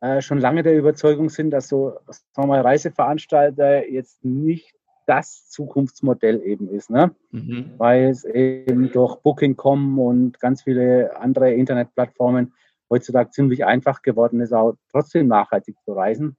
äh, 0.00 0.20
schon 0.20 0.38
lange 0.38 0.62
der 0.62 0.76
Überzeugung 0.76 1.28
sind, 1.28 1.50
dass 1.50 1.68
so 1.68 1.98
sagen 2.06 2.24
wir 2.36 2.46
mal, 2.46 2.60
Reiseveranstalter 2.60 3.88
jetzt 3.88 4.24
nicht 4.24 4.74
das 5.06 5.48
Zukunftsmodell 5.48 6.42
eben 6.42 6.68
ist, 6.68 6.90
ne? 6.90 7.14
Mhm. 7.30 7.74
weil 7.76 8.04
es 8.08 8.24
eben 8.24 8.90
durch 8.90 9.16
Booking.com 9.16 9.98
und 9.98 10.40
ganz 10.40 10.62
viele 10.62 11.16
andere 11.18 11.52
Internetplattformen 11.52 12.54
heutzutage 12.90 13.30
ziemlich 13.30 13.64
einfach 13.64 14.02
geworden 14.02 14.40
ist, 14.40 14.52
auch 14.52 14.76
trotzdem 14.90 15.26
nachhaltig 15.28 15.76
zu 15.84 15.92
reisen 15.92 16.36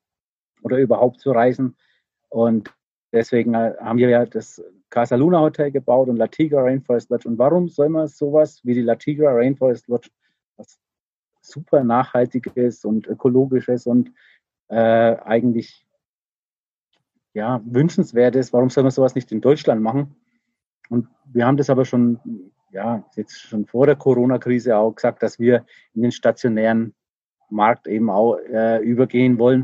oder 0.63 0.77
überhaupt 0.77 1.19
zu 1.19 1.31
reisen. 1.31 1.75
Und 2.29 2.73
deswegen 3.11 3.53
äh, 3.53 3.73
haben 3.79 3.99
wir 3.99 4.09
ja 4.09 4.25
das 4.25 4.63
Casa 4.89 5.15
Luna 5.15 5.41
Hotel 5.41 5.71
gebaut 5.71 6.07
und 6.09 6.17
La 6.17 6.27
Tigra 6.27 6.61
Rainforest 6.61 7.09
Lodge. 7.09 7.27
Und 7.27 7.37
warum 7.37 7.67
soll 7.67 7.89
man 7.89 8.07
sowas 8.07 8.61
wie 8.63 8.73
die 8.73 8.81
La 8.81 8.95
Tigra 8.95 9.31
Rainforest 9.31 9.87
Lodge, 9.87 10.09
was 10.57 10.79
super 11.47 11.83
nachhaltiges 11.83 12.85
und 12.85 13.07
ökologisches 13.07 13.85
und 13.85 14.11
äh, 14.67 14.75
eigentlich 14.75 15.85
ja, 17.33 17.61
wünschenswertes. 17.65 18.53
Warum 18.53 18.69
soll 18.69 18.83
man 18.83 18.91
sowas 18.91 19.15
nicht 19.15 19.31
in 19.31 19.41
Deutschland 19.41 19.81
machen? 19.81 20.15
Und 20.89 21.07
wir 21.25 21.45
haben 21.45 21.57
das 21.57 21.69
aber 21.69 21.85
schon, 21.85 22.19
ja, 22.71 23.03
jetzt 23.15 23.39
schon 23.39 23.65
vor 23.65 23.85
der 23.85 23.95
Corona-Krise 23.95 24.77
auch 24.77 24.93
gesagt, 24.93 25.21
dass 25.23 25.39
wir 25.39 25.65
in 25.93 26.01
den 26.01 26.11
stationären 26.11 26.93
Markt 27.49 27.87
eben 27.87 28.09
auch 28.09 28.37
äh, 28.37 28.79
übergehen 28.83 29.37
wollen. 29.37 29.63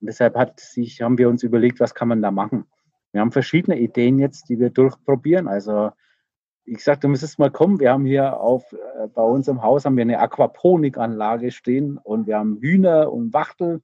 Und 0.00 0.06
deshalb 0.06 0.36
hat 0.36 0.60
sich, 0.60 1.02
haben 1.02 1.18
wir 1.18 1.28
uns 1.28 1.42
überlegt, 1.42 1.80
was 1.80 1.94
kann 1.94 2.08
man 2.08 2.22
da 2.22 2.30
machen. 2.30 2.64
Wir 3.12 3.20
haben 3.20 3.32
verschiedene 3.32 3.78
Ideen 3.78 4.18
jetzt, 4.18 4.48
die 4.48 4.58
wir 4.58 4.70
durchprobieren. 4.70 5.48
Also 5.48 5.90
ich 6.70 6.84
sagte, 6.84 7.02
du 7.02 7.08
müsstest 7.08 7.38
mal 7.38 7.50
kommen. 7.50 7.80
Wir 7.80 7.92
haben 7.92 8.04
hier 8.04 8.40
auf, 8.40 8.72
äh, 8.72 9.08
bei 9.08 9.22
uns 9.22 9.48
im 9.48 9.62
Haus 9.62 9.84
haben 9.84 9.96
wir 9.96 10.02
eine 10.02 10.20
Aquaponikanlage 10.20 11.50
stehen 11.50 11.98
und 11.98 12.26
wir 12.26 12.38
haben 12.38 12.58
Hühner 12.60 13.12
und 13.12 13.32
Wachtel. 13.32 13.80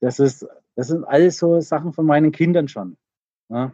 Das 0.00 0.18
ist, 0.18 0.46
das 0.74 0.88
sind 0.88 1.04
alles 1.04 1.38
so 1.38 1.60
Sachen 1.60 1.92
von 1.92 2.06
meinen 2.06 2.32
Kindern 2.32 2.68
schon. 2.68 2.96
Ja. 3.48 3.72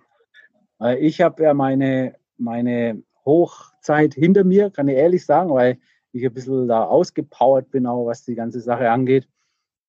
Ich 0.98 1.20
habe 1.20 1.42
ja 1.42 1.52
meine, 1.52 2.16
meine 2.38 3.02
Hochzeit 3.26 4.14
hinter 4.14 4.44
mir, 4.44 4.70
kann 4.70 4.88
ich 4.88 4.96
ehrlich 4.96 5.26
sagen, 5.26 5.50
weil 5.50 5.78
ich 6.12 6.24
ein 6.24 6.32
bisschen 6.32 6.68
da 6.68 6.84
ausgepowert 6.84 7.70
bin, 7.70 7.86
auch 7.86 8.06
was 8.06 8.24
die 8.24 8.34
ganze 8.34 8.60
Sache 8.60 8.90
angeht 8.90 9.28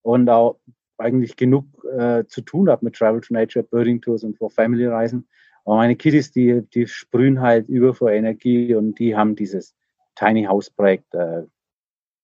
und 0.02 0.30
auch 0.30 0.60
eigentlich 0.98 1.36
genug 1.36 1.66
äh, 1.98 2.26
zu 2.26 2.42
tun 2.42 2.70
habe 2.70 2.86
mit 2.86 2.96
Travel 2.96 3.22
to 3.22 3.34
Nature, 3.34 3.64
Birding 3.64 4.02
Tours 4.02 4.24
und 4.24 4.38
For 4.38 4.50
Family 4.50 4.86
Reisen. 4.86 5.28
Aber 5.66 5.78
meine 5.78 5.96
Kiddies, 5.96 6.32
die, 6.32 6.62
die 6.74 6.88
sprühen 6.88 7.42
halt 7.42 7.70
über 7.70 7.94
vor 7.94 8.12
Energie 8.12 8.74
und 8.76 8.98
die 9.00 9.16
haben 9.16 9.36
dieses 9.36 9.76
Tiny 10.16 10.46
House 10.46 10.70
Projekt 10.70 11.14
äh, 11.14 11.44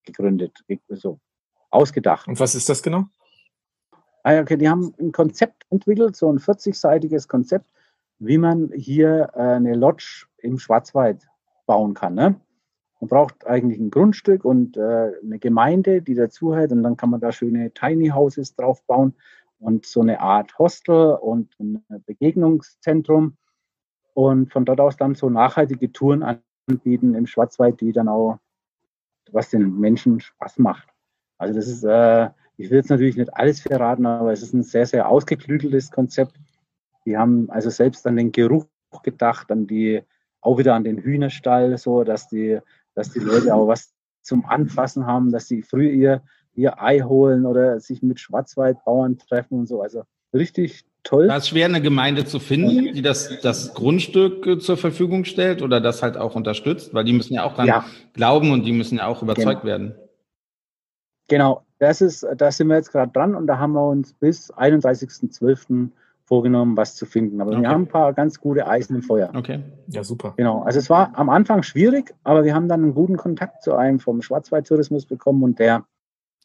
gegründet, 0.03 0.63
so 0.89 1.19
ausgedacht. 1.69 2.27
Und 2.27 2.39
was 2.39 2.55
ist 2.55 2.69
das 2.69 2.81
genau? 2.81 3.05
Ah, 4.23 4.39
okay, 4.39 4.57
die 4.57 4.67
haben 4.67 4.93
ein 4.99 5.11
Konzept 5.11 5.65
entwickelt, 5.69 6.15
so 6.15 6.31
ein 6.31 6.39
40-seitiges 6.39 7.27
Konzept, 7.27 7.69
wie 8.19 8.37
man 8.37 8.71
hier 8.73 9.29
äh, 9.33 9.39
eine 9.39 9.75
Lodge 9.75 10.25
im 10.39 10.59
Schwarzwald 10.59 11.27
bauen 11.65 11.93
kann. 11.93 12.15
Ne? 12.15 12.39
Man 12.99 13.07
braucht 13.07 13.45
eigentlich 13.45 13.79
ein 13.79 13.91
Grundstück 13.91 14.43
und 14.43 14.75
äh, 14.75 15.11
eine 15.23 15.39
Gemeinde, 15.39 16.01
die 16.01 16.15
dazuhält 16.15 16.71
und 16.71 16.83
dann 16.83 16.97
kann 16.97 17.11
man 17.11 17.21
da 17.21 17.31
schöne 17.31 17.71
Tiny 17.71 18.09
Houses 18.09 18.55
drauf 18.55 18.83
bauen 18.83 19.13
und 19.59 19.85
so 19.85 20.01
eine 20.01 20.19
Art 20.19 20.57
Hostel 20.59 21.13
und 21.13 21.59
ein 21.59 21.83
Begegnungszentrum 22.05 23.37
und 24.13 24.51
von 24.51 24.65
dort 24.65 24.79
aus 24.79 24.97
dann 24.97 25.15
so 25.15 25.29
nachhaltige 25.29 25.91
Touren 25.91 26.41
anbieten 26.67 27.15
im 27.15 27.27
Schwarzwald, 27.27 27.81
die 27.81 27.91
dann 27.91 28.07
auch 28.07 28.39
was 29.31 29.49
den 29.49 29.79
Menschen 29.79 30.19
Spaß 30.19 30.59
macht. 30.59 30.87
Also 31.37 31.53
das 31.53 31.67
ist, 31.67 31.83
äh, 31.83 32.29
ich 32.57 32.69
will 32.69 32.77
jetzt 32.77 32.89
natürlich 32.89 33.17
nicht 33.17 33.35
alles 33.35 33.61
verraten, 33.61 34.05
aber 34.05 34.31
es 34.31 34.41
ist 34.41 34.53
ein 34.53 34.63
sehr, 34.63 34.85
sehr 34.85 35.09
ausgeklügeltes 35.09 35.91
Konzept. 35.91 36.39
Die 37.05 37.17
haben 37.17 37.49
also 37.49 37.69
selbst 37.69 38.05
an 38.07 38.15
den 38.15 38.31
Geruch 38.31 38.65
gedacht, 39.03 39.51
an 39.51 39.67
die, 39.67 40.01
auch 40.41 40.57
wieder 40.57 40.75
an 40.75 40.83
den 40.83 40.97
Hühnerstall, 40.97 41.77
so 41.77 42.03
dass 42.03 42.27
die, 42.27 42.59
dass 42.95 43.11
die 43.11 43.19
Leute 43.19 43.53
auch 43.53 43.67
was 43.67 43.93
zum 44.23 44.45
Anfassen 44.45 45.05
haben, 45.05 45.31
dass 45.31 45.47
sie 45.47 45.61
früh 45.61 45.89
ihr, 45.89 46.23
ihr 46.57 46.81
Ei 46.81 46.99
holen 47.01 47.45
oder 47.45 47.79
sich 47.79 48.01
mit 48.01 48.19
Schwarzwaldbauern 48.19 49.17
treffen 49.17 49.59
und 49.59 49.67
so. 49.67 49.81
Also 49.81 50.03
richtig 50.33 50.85
toll. 51.03 51.27
War 51.27 51.37
es 51.37 51.47
schwer, 51.47 51.65
eine 51.65 51.81
Gemeinde 51.81 52.25
zu 52.25 52.39
finden, 52.39 52.93
die 52.93 53.01
das, 53.01 53.39
das 53.41 53.73
Grundstück 53.73 54.45
äh, 54.45 54.59
zur 54.59 54.75
Verfügung 54.75 55.23
stellt 55.23 55.61
oder 55.61 55.79
das 55.79 56.03
halt 56.03 56.17
auch 56.17 56.35
unterstützt? 56.35 56.93
Weil 56.93 57.05
die 57.05 57.13
müssen 57.13 57.33
ja 57.33 57.43
auch 57.43 57.55
dann 57.55 57.67
ja. 57.67 57.85
glauben 58.13 58.51
und 58.51 58.65
die 58.65 58.73
müssen 58.73 58.97
ja 58.97 59.07
auch 59.07 59.21
überzeugt 59.21 59.61
genau. 59.61 59.63
werden. 59.63 59.95
Genau, 61.29 61.63
das 61.79 62.01
ist, 62.01 62.25
da 62.37 62.51
sind 62.51 62.67
wir 62.67 62.75
jetzt 62.75 62.91
gerade 62.91 63.11
dran 63.11 63.35
und 63.35 63.47
da 63.47 63.59
haben 63.59 63.73
wir 63.73 63.87
uns 63.87 64.13
bis 64.13 64.51
31.12. 64.53 65.89
vorgenommen, 66.23 66.75
was 66.75 66.95
zu 66.95 67.05
finden. 67.05 67.39
Aber 67.41 67.51
okay. 67.51 67.61
wir 67.61 67.69
haben 67.69 67.83
ein 67.83 67.87
paar 67.87 68.13
ganz 68.13 68.39
gute 68.39 68.65
Eisen 68.67 68.95
im 68.95 69.03
Feuer. 69.03 69.29
Okay. 69.35 69.59
Ja, 69.87 70.03
super. 70.03 70.33
Genau. 70.37 70.63
Also 70.63 70.79
es 70.79 70.89
war 70.89 71.11
am 71.15 71.29
Anfang 71.29 71.63
schwierig, 71.63 72.15
aber 72.23 72.45
wir 72.45 72.55
haben 72.55 72.67
dann 72.67 72.81
einen 72.81 72.93
guten 72.93 73.17
Kontakt 73.17 73.61
zu 73.61 73.75
einem 73.75 73.99
vom 73.99 74.21
Schwarzwaldtourismus 74.21 75.05
bekommen 75.05 75.43
und 75.43 75.59
der 75.59 75.85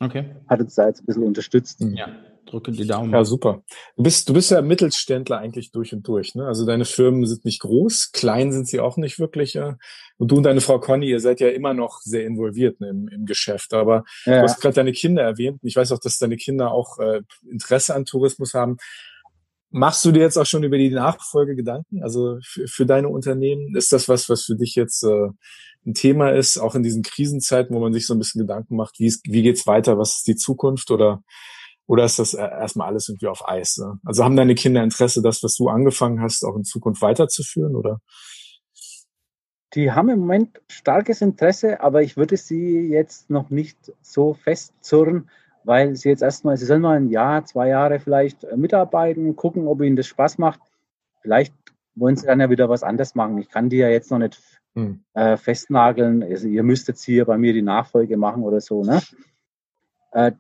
okay. 0.00 0.36
hat 0.48 0.60
uns 0.60 0.74
da 0.74 0.88
jetzt 0.88 1.02
ein 1.02 1.06
bisschen 1.06 1.24
unterstützt. 1.24 1.80
Ja 1.80 2.08
drücke 2.52 2.72
die 2.72 2.86
Daumen. 2.86 3.12
Ja, 3.12 3.24
super. 3.24 3.62
Du 3.96 4.02
bist, 4.02 4.28
du 4.28 4.34
bist 4.34 4.50
ja 4.50 4.62
Mittelständler 4.62 5.38
eigentlich 5.38 5.72
durch 5.72 5.92
und 5.92 6.06
durch. 6.06 6.34
Ne? 6.34 6.46
Also 6.46 6.66
deine 6.66 6.84
Firmen 6.84 7.26
sind 7.26 7.44
nicht 7.44 7.60
groß, 7.60 8.12
klein 8.12 8.52
sind 8.52 8.68
sie 8.68 8.80
auch 8.80 8.96
nicht 8.96 9.18
wirklich. 9.18 9.54
Ja? 9.54 9.76
Und 10.18 10.30
du 10.30 10.36
und 10.36 10.44
deine 10.44 10.60
Frau 10.60 10.78
Conny, 10.78 11.08
ihr 11.08 11.20
seid 11.20 11.40
ja 11.40 11.48
immer 11.48 11.74
noch 11.74 12.00
sehr 12.00 12.26
involviert 12.26 12.80
ne, 12.80 12.88
im, 12.90 13.08
im 13.08 13.26
Geschäft. 13.26 13.72
Aber 13.74 14.04
ja. 14.24 14.38
du 14.38 14.42
hast 14.42 14.60
gerade 14.60 14.74
deine 14.74 14.92
Kinder 14.92 15.22
erwähnt. 15.22 15.60
Ich 15.62 15.76
weiß 15.76 15.92
auch, 15.92 16.00
dass 16.00 16.18
deine 16.18 16.36
Kinder 16.36 16.72
auch 16.72 16.98
äh, 16.98 17.22
Interesse 17.50 17.94
an 17.94 18.04
Tourismus 18.04 18.54
haben. 18.54 18.76
Machst 19.74 20.04
du 20.04 20.12
dir 20.12 20.20
jetzt 20.20 20.36
auch 20.36 20.46
schon 20.46 20.64
über 20.64 20.76
die 20.76 20.90
Nachfolge 20.90 21.56
Gedanken? 21.56 22.02
Also 22.02 22.38
für, 22.44 22.68
für 22.68 22.86
deine 22.86 23.08
Unternehmen 23.08 23.74
ist 23.74 23.90
das 23.92 24.08
was, 24.08 24.28
was 24.28 24.44
für 24.44 24.54
dich 24.54 24.74
jetzt 24.74 25.02
äh, 25.02 25.28
ein 25.86 25.94
Thema 25.94 26.30
ist, 26.30 26.58
auch 26.58 26.74
in 26.74 26.82
diesen 26.82 27.02
Krisenzeiten, 27.02 27.74
wo 27.74 27.80
man 27.80 27.92
sich 27.92 28.06
so 28.06 28.14
ein 28.14 28.18
bisschen 28.18 28.42
Gedanken 28.42 28.76
macht, 28.76 28.98
wie, 28.98 29.12
wie 29.24 29.42
geht's 29.42 29.66
weiter, 29.66 29.98
was 29.98 30.16
ist 30.18 30.26
die 30.26 30.36
Zukunft 30.36 30.90
oder 30.90 31.22
oder 31.86 32.04
ist 32.04 32.18
das 32.18 32.34
äh, 32.34 32.42
erstmal 32.42 32.88
alles 32.88 33.08
irgendwie 33.08 33.26
auf 33.26 33.48
Eis? 33.48 33.76
Ne? 33.78 33.98
Also 34.04 34.24
haben 34.24 34.36
deine 34.36 34.54
Kinder 34.54 34.82
Interesse, 34.82 35.20
das, 35.20 35.42
was 35.42 35.56
du 35.56 35.68
angefangen 35.68 36.20
hast, 36.20 36.44
auch 36.44 36.56
in 36.56 36.64
Zukunft 36.64 37.02
weiterzuführen, 37.02 37.74
oder? 37.74 38.00
Die 39.74 39.90
haben 39.90 40.10
im 40.10 40.20
Moment 40.20 40.60
starkes 40.68 41.22
Interesse, 41.22 41.80
aber 41.80 42.02
ich 42.02 42.16
würde 42.16 42.36
sie 42.36 42.88
jetzt 42.88 43.30
noch 43.30 43.50
nicht 43.50 43.92
so 44.00 44.34
festzurren, 44.34 45.30
weil 45.64 45.96
sie 45.96 46.08
jetzt 46.08 46.22
erstmal, 46.22 46.56
sie 46.56 46.66
sollen 46.66 46.82
mal 46.82 46.96
ein 46.96 47.08
Jahr, 47.08 47.44
zwei 47.44 47.68
Jahre 47.68 48.00
vielleicht 48.00 48.44
äh, 48.44 48.56
mitarbeiten, 48.56 49.36
gucken, 49.36 49.66
ob 49.66 49.82
ihnen 49.82 49.96
das 49.96 50.06
Spaß 50.06 50.38
macht. 50.38 50.60
Vielleicht 51.20 51.54
wollen 51.94 52.16
sie 52.16 52.26
dann 52.26 52.40
ja 52.40 52.50
wieder 52.50 52.68
was 52.68 52.82
anderes 52.82 53.14
machen. 53.14 53.38
Ich 53.38 53.48
kann 53.48 53.68
die 53.68 53.76
ja 53.76 53.88
jetzt 53.88 54.10
noch 54.10 54.18
nicht 54.18 54.40
hm. 54.74 55.00
äh, 55.14 55.36
festnageln. 55.36 56.22
Also 56.22 56.48
ihr 56.48 56.62
müsst 56.62 56.88
jetzt 56.88 57.04
hier 57.04 57.24
bei 57.24 57.38
mir 57.38 57.52
die 57.52 57.62
Nachfolge 57.62 58.16
machen 58.16 58.42
oder 58.42 58.60
so. 58.60 58.82
Ne? 58.82 59.00
Äh, 60.12 60.32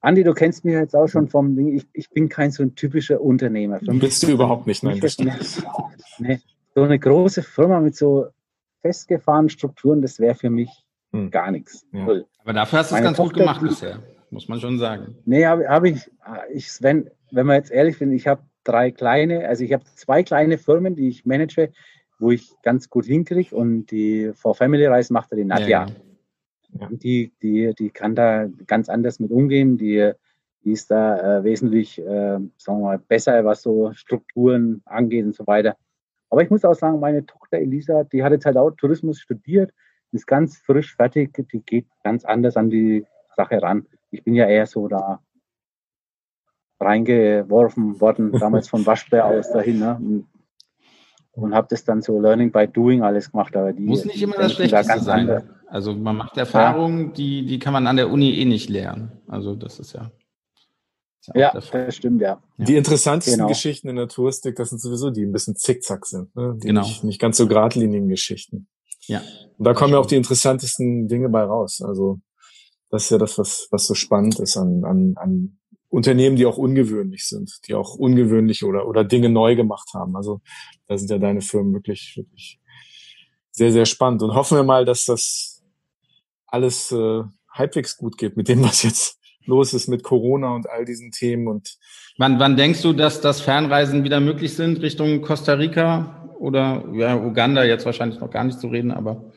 Andi, 0.00 0.24
du 0.24 0.34
kennst 0.34 0.64
mich 0.64 0.74
jetzt 0.74 0.96
auch 0.96 1.06
schon 1.06 1.28
vom 1.28 1.54
Ding. 1.54 1.76
Ich, 1.76 1.86
ich 1.92 2.10
bin 2.10 2.28
kein 2.28 2.50
so 2.50 2.62
ein 2.62 2.74
typischer 2.74 3.20
Unternehmer. 3.20 3.78
Für 3.78 3.94
Bist 3.94 4.22
du 4.24 4.32
überhaupt 4.32 4.66
nicht, 4.66 4.82
nein. 4.82 4.98
Das 5.00 5.16
nee, 6.18 6.40
so 6.74 6.82
eine 6.82 6.98
große 6.98 7.42
Firma 7.42 7.80
mit 7.80 7.96
so 7.96 8.26
festgefahrenen 8.80 9.48
Strukturen, 9.48 10.02
das 10.02 10.18
wäre 10.18 10.34
für 10.34 10.50
mich 10.50 10.70
hm. 11.12 11.30
gar 11.30 11.50
nichts. 11.52 11.86
Ja. 11.92 12.22
Aber 12.42 12.52
dafür 12.52 12.80
hast 12.80 12.90
du 12.90 12.96
es 12.96 13.02
ganz 13.02 13.16
Tochter, 13.16 13.32
gut 13.32 13.38
gemacht 13.38 13.60
bisher, 13.62 14.00
muss 14.32 14.48
man 14.48 14.60
schon 14.60 14.78
sagen. 14.78 15.16
Nee, 15.24 15.46
habe 15.46 15.68
hab 15.68 15.84
ich, 15.84 16.10
ich, 16.52 16.70
Sven, 16.72 17.10
wenn 17.30 17.46
man 17.46 17.56
jetzt 17.56 17.70
ehrlich 17.70 17.98
bin, 17.98 18.12
ich 18.12 18.26
habe 18.26 18.42
drei 18.64 18.90
kleine, 18.90 19.46
also 19.46 19.62
ich 19.64 19.72
habe 19.72 19.84
zwei 19.94 20.22
kleine 20.22 20.58
Firmen, 20.58 20.96
die 20.96 21.08
ich 21.08 21.26
manage, 21.26 21.70
wo 22.18 22.30
ich 22.30 22.50
ganz 22.62 22.88
gut 22.88 23.04
hinkriege 23.04 23.54
und 23.54 23.86
die 23.86 24.32
For 24.34 24.54
Family 24.54 24.86
Reise 24.86 25.12
macht 25.12 25.32
er 25.32 25.36
die 25.36 25.44
Nadja. 25.44 25.66
Ja, 25.66 25.86
ja. 25.86 25.94
Ja. 26.80 26.88
Die, 26.90 27.32
die, 27.42 27.74
die 27.78 27.90
kann 27.90 28.14
da 28.14 28.46
ganz 28.66 28.88
anders 28.88 29.20
mit 29.20 29.30
umgehen. 29.30 29.76
Die, 29.76 30.12
die 30.64 30.72
ist 30.72 30.90
da 30.90 31.38
äh, 31.38 31.44
wesentlich, 31.44 31.98
äh, 31.98 32.38
sagen 32.56 32.78
wir 32.78 32.78
mal, 32.78 32.98
besser, 32.98 33.44
was 33.44 33.62
so 33.62 33.92
Strukturen 33.92 34.80
angeht 34.86 35.26
und 35.26 35.34
so 35.34 35.46
weiter. 35.46 35.76
Aber 36.30 36.42
ich 36.42 36.48
muss 36.48 36.64
auch 36.64 36.74
sagen, 36.74 36.98
meine 36.98 37.26
Tochter 37.26 37.58
Elisa, 37.58 38.04
die 38.04 38.22
hat 38.22 38.32
jetzt 38.32 38.46
halt 38.46 38.56
auch 38.56 38.70
Tourismus 38.70 39.20
studiert, 39.20 39.70
ist 40.12 40.26
ganz 40.26 40.56
frisch 40.58 40.96
fertig, 40.96 41.34
die 41.52 41.60
geht 41.60 41.86
ganz 42.02 42.24
anders 42.24 42.56
an 42.56 42.70
die 42.70 43.04
Sache 43.36 43.60
ran. 43.60 43.86
Ich 44.12 44.22
bin 44.22 44.34
ja 44.34 44.46
eher 44.46 44.66
so 44.66 44.86
da 44.86 45.20
reingeworfen 46.78 48.00
worden, 48.00 48.32
damals 48.38 48.68
von 48.68 48.86
Waschbär 48.86 49.26
aus 49.26 49.50
dahin. 49.50 49.80
Ne? 49.80 50.24
und 51.34 51.54
habe 51.54 51.66
das 51.70 51.84
dann 51.84 52.02
so 52.02 52.20
Learning 52.20 52.52
by 52.52 52.68
Doing 52.68 53.02
alles 53.02 53.30
gemacht. 53.30 53.56
Aber 53.56 53.72
die 53.72 53.82
muss 53.82 54.04
nicht 54.04 54.22
immer 54.22 54.36
das 54.36 54.52
Schlechteste 54.52 54.92
da 54.92 55.00
sein. 55.00 55.20
Andere. 55.20 55.48
Also 55.66 55.94
man 55.94 56.16
macht 56.16 56.36
Erfahrungen, 56.36 57.08
ja. 57.08 57.12
die 57.12 57.46
die 57.46 57.58
kann 57.58 57.72
man 57.72 57.86
an 57.86 57.96
der 57.96 58.10
Uni 58.10 58.38
eh 58.38 58.44
nicht 58.44 58.68
lernen. 58.68 59.12
Also 59.26 59.54
das 59.54 59.78
ist 59.78 59.94
ja. 59.94 60.10
Ist 61.20 61.30
ja, 61.34 61.40
ja 61.40 61.52
das 61.52 61.96
stimmt 61.96 62.20
ja. 62.20 62.42
Die 62.58 62.76
interessantesten 62.76 63.38
genau. 63.38 63.48
Geschichten 63.48 63.88
in 63.88 63.96
der 63.96 64.08
Touristik, 64.08 64.56
das 64.56 64.70
sind 64.70 64.80
sowieso 64.80 65.10
die 65.10 65.22
ein 65.22 65.32
bisschen 65.32 65.56
zickzack 65.56 66.04
sind, 66.04 66.34
ne? 66.36 66.56
die 66.60 66.68
genau. 66.68 66.82
nicht, 66.82 67.04
nicht 67.04 67.20
ganz 67.20 67.38
so 67.38 67.46
geradlinigen 67.46 68.08
Geschichten. 68.08 68.66
Ja. 69.06 69.22
Und 69.56 69.64
da 69.64 69.72
kommen 69.72 69.94
ja 69.94 69.98
auch 69.98 70.06
die 70.06 70.16
interessantesten 70.16 71.08
Dinge 71.08 71.28
bei 71.28 71.42
raus. 71.42 71.80
Also 71.80 72.20
das 72.92 73.04
ist 73.04 73.10
ja 73.10 73.18
das, 73.18 73.38
was 73.38 73.66
was 73.72 73.86
so 73.88 73.94
spannend 73.94 74.38
ist 74.38 74.56
an 74.56 74.84
an, 74.84 75.14
an 75.16 75.58
Unternehmen, 75.92 76.36
die 76.36 76.46
auch 76.46 76.56
ungewöhnlich 76.56 77.26
sind, 77.28 77.68
die 77.68 77.74
auch 77.74 77.94
ungewöhnliche 77.94 78.64
oder, 78.64 78.88
oder 78.88 79.04
Dinge 79.04 79.28
neu 79.28 79.56
gemacht 79.56 79.90
haben. 79.92 80.16
Also 80.16 80.40
da 80.88 80.96
sind 80.96 81.10
ja 81.10 81.18
deine 81.18 81.42
Firmen 81.42 81.74
wirklich, 81.74 82.14
wirklich 82.16 82.58
sehr, 83.50 83.72
sehr 83.72 83.84
spannend. 83.84 84.22
Und 84.22 84.34
hoffen 84.34 84.56
wir 84.56 84.64
mal, 84.64 84.86
dass 84.86 85.04
das 85.04 85.62
alles 86.46 86.92
äh, 86.92 87.22
halbwegs 87.50 87.98
gut 87.98 88.16
geht 88.16 88.38
mit 88.38 88.48
dem, 88.48 88.62
was 88.62 88.82
jetzt 88.82 89.18
los 89.44 89.74
ist 89.74 89.88
mit 89.88 90.02
Corona 90.02 90.54
und 90.54 90.68
all 90.70 90.86
diesen 90.86 91.10
Themen. 91.10 91.46
Und 91.46 91.76
wann, 92.16 92.38
wann 92.38 92.56
denkst 92.56 92.80
du, 92.80 92.94
dass 92.94 93.20
das 93.20 93.42
Fernreisen 93.42 94.02
wieder 94.02 94.20
möglich 94.20 94.54
sind 94.54 94.80
Richtung 94.80 95.20
Costa 95.20 95.52
Rica 95.52 96.30
oder 96.38 96.88
ja, 96.94 97.16
Uganda 97.16 97.64
jetzt 97.64 97.84
wahrscheinlich 97.84 98.18
noch 98.18 98.30
gar 98.30 98.44
nicht 98.44 98.58
zu 98.58 98.68
reden, 98.68 98.92
aber. 98.92 99.30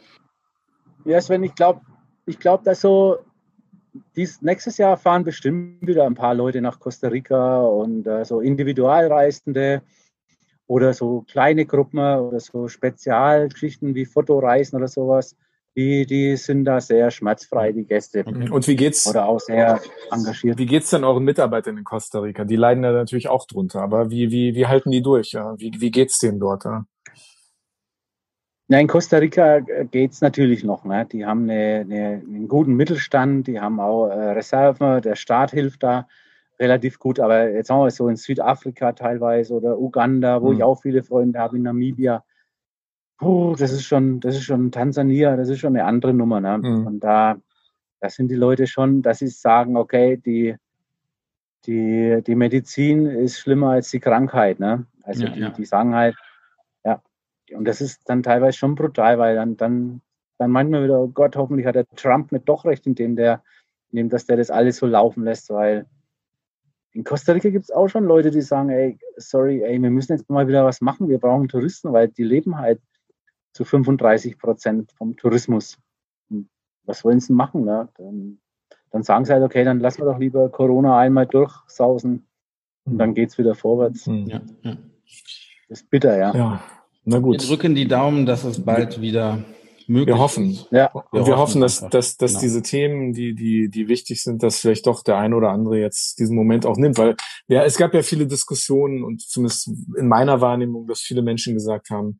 Ja, 1.03 1.19
Sven, 1.19 1.43
ich 1.43 1.53
glaube, 1.53 1.81
ich 2.25 2.39
glaube, 2.39 2.63
dass 2.63 2.79
so 2.79 3.17
dies, 4.15 4.41
nächstes 4.41 4.77
Jahr 4.77 4.97
fahren 4.97 5.23
bestimmt 5.23 5.85
wieder 5.85 6.05
ein 6.05 6.15
paar 6.15 6.35
Leute 6.35 6.61
nach 6.61 6.79
Costa 6.79 7.07
Rica 7.07 7.61
und 7.61 8.07
äh, 8.07 8.25
so 8.25 8.41
Individualreisende 8.41 9.81
oder 10.67 10.93
so 10.93 11.23
kleine 11.29 11.65
Gruppen 11.65 11.99
oder 11.99 12.39
so 12.39 12.67
Spezialgeschichten 12.67 13.95
wie 13.95 14.05
Fotoreisen 14.05 14.77
oder 14.77 14.87
sowas. 14.87 15.35
Die, 15.77 16.05
die 16.05 16.37
sind 16.37 16.63
da 16.63 16.79
sehr 16.79 17.11
schmerzfrei, 17.11 17.73
die 17.73 17.83
Gäste. 17.83 18.23
Und 18.23 18.65
wie 18.65 18.77
geht's? 18.77 19.05
Oder 19.07 19.27
auch 19.27 19.41
sehr 19.41 19.81
engagiert. 20.09 20.57
Wie 20.57 20.65
geht's 20.65 20.89
denn 20.89 21.03
euren 21.03 21.25
Mitarbeitern 21.25 21.77
in 21.77 21.83
Costa 21.83 22.19
Rica? 22.19 22.45
Die 22.45 22.55
leiden 22.55 22.83
da 22.83 22.93
natürlich 22.93 23.27
auch 23.27 23.45
drunter, 23.45 23.81
aber 23.81 24.09
wie, 24.09 24.31
wie, 24.31 24.55
wie 24.55 24.67
halten 24.67 24.89
die 24.89 25.01
durch? 25.01 25.33
Ja? 25.33 25.53
Wie, 25.57 25.73
wie 25.77 25.91
geht's 25.91 26.19
denen 26.19 26.39
dort? 26.39 26.63
Ja? 26.63 26.85
Ja, 28.67 28.79
in 28.79 28.87
Costa 28.87 29.17
Rica 29.17 29.57
äh, 29.57 29.85
geht's 29.85 30.21
natürlich 30.21 30.63
noch. 30.63 30.85
Ne? 30.85 31.05
Die 31.11 31.25
haben 31.25 31.43
eine, 31.43 31.81
eine, 31.81 32.23
einen 32.25 32.47
guten 32.47 32.73
Mittelstand, 32.73 33.47
die 33.47 33.59
haben 33.59 33.79
auch 33.79 34.07
äh, 34.07 34.31
Reserven, 34.31 35.01
der 35.01 35.15
Staat 35.15 35.51
hilft 35.51 35.83
da 35.83 36.07
relativ 36.59 36.97
gut. 36.97 37.19
Aber 37.19 37.49
jetzt 37.49 37.69
haben 37.69 37.83
wir 37.83 37.91
so 37.91 38.07
in 38.07 38.15
Südafrika 38.15 38.93
teilweise 38.93 39.53
oder 39.53 39.77
Uganda, 39.77 40.41
wo 40.41 40.49
mhm. 40.49 40.57
ich 40.57 40.63
auch 40.63 40.81
viele 40.81 41.03
Freunde 41.03 41.39
habe, 41.39 41.57
in 41.57 41.63
Namibia. 41.63 42.23
Puh, 43.17 43.55
das 43.55 43.71
ist 43.71 43.83
schon, 43.83 44.19
das 44.19 44.35
ist 44.35 44.43
schon 44.43 44.71
Tansania, 44.71 45.37
das 45.37 45.49
ist 45.49 45.59
schon 45.59 45.75
eine 45.75 45.85
andere 45.85 46.13
Nummer. 46.13 46.41
Ne? 46.41 46.57
Mhm. 46.57 46.87
Und 46.87 46.99
da, 47.01 47.37
da 47.99 48.09
sind 48.09 48.29
die 48.29 48.35
Leute 48.35 48.65
schon, 48.65 49.03
dass 49.03 49.19
sie 49.19 49.27
sagen, 49.27 49.77
okay, 49.77 50.17
die, 50.17 50.55
die, 51.67 52.21
die 52.25 52.35
Medizin 52.35 53.05
ist 53.05 53.39
schlimmer 53.39 53.71
als 53.71 53.91
die 53.91 53.99
Krankheit. 53.99 54.59
Ne? 54.59 54.87
Also 55.03 55.25
Ja, 55.25 55.29
die, 55.29 55.39
ja. 55.39 55.49
die 55.49 55.65
sagen 55.65 55.93
halt, 55.93 56.15
und 57.53 57.65
das 57.65 57.81
ist 57.81 58.01
dann 58.05 58.23
teilweise 58.23 58.57
schon 58.57 58.75
brutal, 58.75 59.19
weil 59.19 59.35
dann, 59.35 59.57
dann, 59.57 60.01
dann 60.37 60.51
meint 60.51 60.71
man 60.71 60.83
wieder, 60.83 60.99
oh 60.99 61.07
Gott, 61.07 61.35
hoffentlich 61.35 61.65
hat 61.65 61.75
der 61.75 61.87
Trump 61.95 62.31
nicht 62.31 62.47
doch 62.49 62.65
recht, 62.65 62.87
indem 62.87 63.15
der, 63.15 63.43
indem 63.91 64.09
dass 64.09 64.25
der 64.25 64.37
das 64.37 64.49
alles 64.49 64.77
so 64.77 64.87
laufen 64.87 65.23
lässt, 65.23 65.49
weil 65.49 65.85
in 66.95 67.03
Costa 67.03 67.33
Rica 67.33 67.49
gibt 67.49 67.65
es 67.65 67.71
auch 67.71 67.89
schon 67.89 68.05
Leute, 68.05 68.31
die 68.31 68.41
sagen, 68.41 68.69
ey, 68.69 68.97
sorry, 69.17 69.61
ey, 69.63 69.81
wir 69.81 69.89
müssen 69.89 70.13
jetzt 70.13 70.29
mal 70.29 70.47
wieder 70.47 70.63
was 70.63 70.79
machen, 70.79 71.09
wir 71.09 71.19
brauchen 71.19 71.49
Touristen, 71.49 71.91
weil 71.91 72.07
die 72.07 72.23
leben 72.23 72.57
halt 72.57 72.81
zu 73.51 73.65
35 73.65 74.37
Prozent 74.37 74.93
vom 74.93 75.17
Tourismus. 75.17 75.77
Und 76.29 76.49
was 76.85 77.03
wollen 77.03 77.19
sie 77.19 77.33
machen? 77.33 77.65
Ne? 77.65 77.89
Dann, 77.97 78.39
dann 78.91 79.03
sagen 79.03 79.25
sie 79.25 79.33
halt, 79.33 79.43
okay, 79.43 79.65
dann 79.65 79.81
lassen 79.81 80.01
wir 80.01 80.05
doch 80.05 80.19
lieber 80.19 80.49
Corona 80.49 80.97
einmal 80.97 81.27
durchsausen 81.27 82.27
und 82.85 82.97
dann 82.97 83.13
geht's 83.13 83.37
wieder 83.37 83.55
vorwärts. 83.55 84.05
Hm. 84.05 84.27
Ja, 84.27 84.41
ja. 84.61 84.77
Das 85.67 85.81
ist 85.81 85.89
bitter, 85.89 86.17
ja. 86.17 86.33
Ja, 86.33 86.63
na 87.05 87.17
Wir 87.17 87.21
gut. 87.21 87.47
drücken 87.49 87.75
die 87.75 87.87
Daumen, 87.87 88.25
dass 88.25 88.43
es 88.43 88.63
bald 88.63 88.99
wieder 89.01 89.43
möglich 89.87 90.07
Wir 90.15 90.19
hoffen. 90.19 90.51
ist. 90.51 90.67
Ja, 90.71 90.91
Und 90.91 91.03
wir, 91.13 91.27
Wir 91.27 91.37
hoffen, 91.37 91.61
dass, 91.61 91.77
einfach. 91.83 91.91
dass, 91.91 92.17
dass 92.17 92.31
Genau. 92.31 92.41
diese 92.41 92.61
Themen, 92.63 93.13
die, 93.13 93.35
die, 93.35 93.69
die 93.69 93.87
wichtig 93.87 94.21
sind, 94.23 94.41
dass 94.43 94.59
vielleicht 94.59 94.87
doch 94.87 95.03
der 95.03 95.17
eine 95.17 95.35
oder 95.35 95.51
andere 95.51 95.79
jetzt 95.79 96.19
diesen 96.19 96.35
Moment 96.35 96.65
auch 96.65 96.77
nimmt. 96.77 96.97
Weil 96.97 97.15
ja, 97.47 97.63
es 97.63 97.77
gab 97.77 97.93
ja 97.93 98.01
viele 98.01 98.25
Diskussionen 98.27 99.03
und 99.03 99.21
zumindest 99.21 99.69
in 99.97 100.07
meiner 100.07 100.41
Wahrnehmung, 100.41 100.87
dass 100.87 101.01
viele 101.01 101.21
Menschen 101.21 101.53
gesagt 101.53 101.89
haben, 101.91 102.19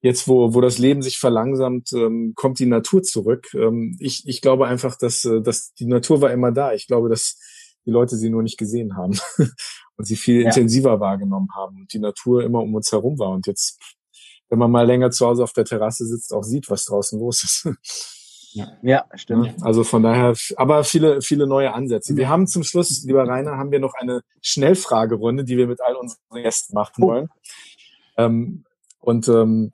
jetzt 0.00 0.28
wo, 0.28 0.54
wo 0.54 0.60
das 0.60 0.78
Leben 0.78 1.02
sich 1.02 1.18
verlangsamt, 1.18 1.92
ähm, 1.92 2.32
kommt 2.34 2.58
die 2.58 2.66
Natur 2.66 3.02
zurück. 3.02 3.48
Ähm, 3.54 3.96
ich, 4.00 4.22
ich 4.26 4.40
glaube 4.40 4.66
einfach, 4.66 4.96
dass, 4.96 5.24
äh, 5.24 5.40
dass 5.42 5.72
die 5.74 5.86
Natur 5.86 6.20
war 6.22 6.30
immer 6.32 6.52
da. 6.52 6.72
Ich 6.72 6.86
glaube, 6.86 7.08
dass 7.08 7.38
die 7.86 7.90
Leute 7.90 8.16
sie 8.16 8.30
nur 8.30 8.42
nicht 8.42 8.56
gesehen 8.58 8.96
haben 8.96 9.18
und 9.96 10.04
sie 10.06 10.16
viel 10.16 10.40
Ja. 10.42 10.46
intensiver 10.48 11.00
wahrgenommen 11.00 11.48
haben 11.54 11.80
und 11.82 11.92
die 11.92 11.98
Natur 11.98 12.42
immer 12.44 12.60
um 12.62 12.74
uns 12.74 12.92
herum 12.92 13.18
war. 13.18 13.30
Und 13.30 13.46
jetzt, 13.46 13.78
wenn 14.50 14.58
man 14.58 14.70
mal 14.70 14.86
länger 14.86 15.10
zu 15.10 15.26
Hause 15.26 15.42
auf 15.42 15.52
der 15.52 15.64
Terrasse 15.64 16.06
sitzt, 16.06 16.32
auch 16.32 16.42
sieht, 16.44 16.70
was 16.70 16.84
draußen 16.84 17.18
los 17.18 17.42
ist. 17.44 17.68
ja, 18.82 19.04
stimmt. 19.14 19.42
Ne? 19.42 19.54
Also 19.62 19.84
von 19.84 20.02
daher, 20.02 20.34
aber 20.56 20.84
viele, 20.84 21.22
viele 21.22 21.46
neue 21.46 21.72
Ansätze. 21.72 22.16
Wir 22.16 22.28
haben 22.28 22.46
zum 22.46 22.62
Schluss, 22.62 23.02
lieber 23.04 23.26
Rainer, 23.26 23.56
haben 23.58 23.70
wir 23.72 23.80
noch 23.80 23.94
eine 23.94 24.20
Schnellfragerunde, 24.42 25.44
die 25.44 25.56
wir 25.56 25.66
mit 25.66 25.80
all 25.80 25.96
unseren 25.96 26.20
Gästen 26.34 26.74
machen 26.74 27.02
Oh. 27.02 27.08
wollen. 27.08 27.28
Ähm, 28.16 28.64
und 29.00 29.28
ähm, 29.28 29.72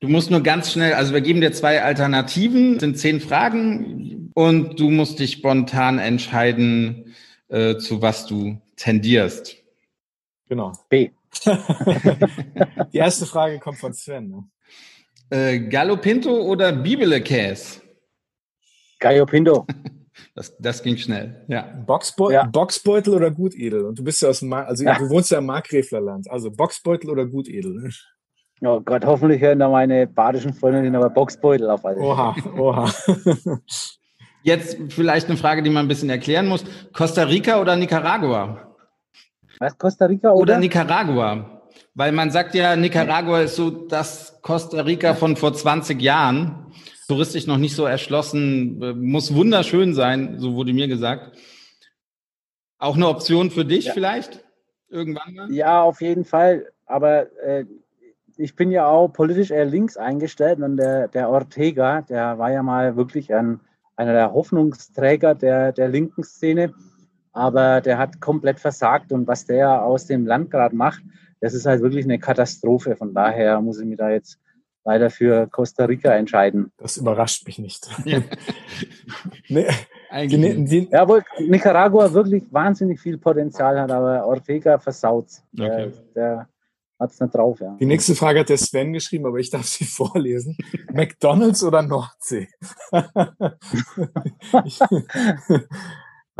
Du 0.00 0.08
musst 0.08 0.30
nur 0.30 0.40
ganz 0.40 0.72
schnell, 0.72 0.94
also 0.94 1.12
wir 1.12 1.20
geben 1.20 1.42
dir 1.42 1.52
zwei 1.52 1.82
Alternativen, 1.82 2.80
sind 2.80 2.98
zehn 2.98 3.20
Fragen 3.20 4.30
und 4.32 4.80
du 4.80 4.88
musst 4.88 5.18
dich 5.18 5.32
spontan 5.32 5.98
entscheiden, 5.98 7.14
äh, 7.48 7.76
zu 7.76 8.00
was 8.00 8.24
du 8.24 8.58
tendierst. 8.76 9.56
genau. 10.48 10.72
B. 10.88 11.10
Die 12.92 12.98
erste 12.98 13.26
Frage 13.26 13.58
kommt 13.58 13.78
von 13.78 13.92
Sven. 13.92 14.28
Ne? 14.28 14.44
Äh, 15.30 15.60
Gallo 15.68 15.96
Pinto 15.96 16.30
oder 16.30 16.72
Bibele 16.72 17.20
Käse? 17.20 17.80
Gallo 18.98 19.26
Pinto. 19.26 19.66
Das, 20.34 20.56
das 20.58 20.82
ging 20.82 20.96
schnell, 20.98 21.44
ja. 21.48 21.62
Boxbeu 21.86 22.30
Ja. 22.30 22.44
Boxbeutel 22.44 23.14
oder 23.14 23.30
Gutedel? 23.30 23.86
Und 23.86 23.98
du 23.98 24.04
bist 24.04 24.20
ja 24.20 24.28
aus 24.28 24.40
dem, 24.40 24.48
Ma 24.50 24.62
also 24.64 24.84
Ja. 24.84 24.96
du 24.98 25.08
wohnst 25.08 25.30
ja 25.30 25.38
im 25.38 25.46
Markgräflerland. 25.46 26.30
Also 26.30 26.50
Boxbeutel 26.50 27.08
oder 27.10 27.26
Gutedel? 27.26 27.90
Oh 28.60 28.80
Gott, 28.80 29.04
hoffentlich 29.06 29.40
hören 29.40 29.58
da 29.58 29.68
meine 29.70 30.06
badischen 30.06 30.52
Freundinnen 30.52 30.94
aber 30.94 31.08
Boxbeutel 31.10 31.70
auf 31.70 31.84
alle. 31.84 31.98
Oha, 31.98 32.36
oha. 32.58 32.92
Jetzt 34.42 34.76
vielleicht 34.90 35.28
eine 35.28 35.36
Frage, 35.38 35.62
die 35.62 35.70
man 35.70 35.86
ein 35.86 35.88
bisschen 35.88 36.10
erklären 36.10 36.46
muss. 36.46 36.64
Costa 36.92 37.22
Rica 37.24 37.60
oder 37.60 37.76
Nicaragua? 37.76 38.69
Was, 39.60 39.76
Costa 39.78 40.06
Rica 40.06 40.30
Oder 40.32 40.54
oder? 40.54 40.58
Nicaragua? 40.58 41.62
Weil 41.94 42.12
man 42.12 42.30
sagt 42.30 42.54
ja, 42.54 42.74
Nicaragua 42.76 43.42
ist 43.42 43.56
so 43.56 43.70
das 43.70 44.40
Costa 44.42 44.80
Rica 44.80 45.14
von 45.14 45.36
vor 45.36 45.52
20 45.52 46.00
Jahren. 46.00 46.72
Touristisch 47.06 47.46
noch 47.46 47.58
nicht 47.58 47.76
so 47.76 47.84
erschlossen, 47.84 48.80
äh, 48.82 48.92
muss 48.94 49.34
wunderschön 49.34 49.94
sein, 49.94 50.38
so 50.38 50.54
wurde 50.54 50.72
mir 50.72 50.88
gesagt. 50.88 51.36
Auch 52.78 52.96
eine 52.96 53.08
Option 53.08 53.50
für 53.50 53.64
dich 53.64 53.86
Ja. 53.86 53.92
vielleicht? 53.92 54.44
Irgendwann 54.88 55.34
mal? 55.34 55.52
Ja, 55.52 55.82
auf 55.82 56.00
jeden 56.00 56.24
Fall. 56.24 56.66
Aber 56.86 57.26
äh, 57.42 57.64
ich 58.36 58.56
bin 58.56 58.70
ja 58.70 58.86
auch 58.86 59.08
politisch 59.08 59.50
eher 59.50 59.66
links 59.66 59.96
eingestellt 59.98 60.60
und 60.60 60.78
der, 60.78 61.08
der 61.08 61.28
Ortega, 61.28 62.00
der 62.02 62.38
war 62.38 62.50
ja 62.50 62.62
mal 62.62 62.96
wirklich 62.96 63.34
ein, 63.34 63.60
einer 63.96 64.12
der 64.14 64.32
Hoffnungsträger 64.32 65.34
der, 65.34 65.72
der 65.72 65.88
linken 65.88 66.24
Szene. 66.24 66.72
Aber 67.32 67.80
der 67.80 67.98
hat 67.98 68.20
komplett 68.20 68.58
versagt 68.60 69.12
und 69.12 69.26
was 69.28 69.46
der 69.46 69.82
aus 69.82 70.06
dem 70.06 70.26
Land 70.26 70.50
gerade 70.50 70.74
macht, 70.74 71.02
das 71.40 71.54
ist 71.54 71.64
halt 71.66 71.80
wirklich 71.80 72.04
eine 72.04 72.18
Katastrophe. 72.18 72.96
Von 72.96 73.14
daher 73.14 73.60
muss 73.60 73.78
ich 73.80 73.86
mich 73.86 73.98
da 73.98 74.10
jetzt 74.10 74.38
leider 74.84 75.10
für 75.10 75.46
Costa 75.46 75.84
Rica 75.84 76.12
entscheiden. 76.14 76.72
Das 76.78 76.96
überrascht 76.96 77.46
mich 77.46 77.58
nicht. 77.58 77.88
Ja. 78.04 78.20
nee, 79.48 79.66
Ja, 80.90 81.02
obwohl 81.02 81.22
Nicaragua 81.38 82.12
wirklich 82.12 82.44
wahnsinnig 82.52 82.98
viel 83.00 83.16
Potenzial 83.18 83.78
hat, 83.80 83.90
aber 83.90 84.26
Ortega 84.26 84.78
versaut's. 84.78 85.42
Der, 85.52 85.70
Okay. 85.72 85.92
der 86.16 86.48
hat's 86.98 87.20
nicht 87.20 87.34
drauf, 87.34 87.60
ja. 87.60 87.76
die 87.80 87.86
nächste 87.86 88.14
Frage 88.14 88.40
hat 88.40 88.48
der 88.50 88.58
Sven 88.58 88.92
geschrieben, 88.92 89.24
aber 89.26 89.38
ich 89.38 89.48
darf 89.50 89.64
sie 89.66 89.84
vorlesen. 89.86 90.56
McDonalds 90.92 91.62
oder 91.62 91.82
Nordsee? 91.82 92.48
Ich- 94.64 94.80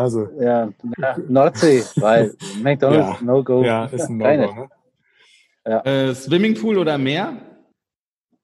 also, 0.00 0.28
Ja, 0.40 0.70
na, 0.98 1.16
Nordsee, 1.28 1.82
weil 1.96 2.34
McDonalds 2.62 3.20
Ja, 3.20 3.24
no 3.26 3.42
go. 3.44 3.62
ja, 3.62 3.86
ist 3.86 4.08
ein 4.08 4.18
Keine. 4.18 4.46
No-Go. 4.46 4.68
Ne? 5.66 5.84
Äh, 5.84 6.14
Swimmingpool 6.14 6.78
oder 6.78 6.98
Meer? 6.98 7.36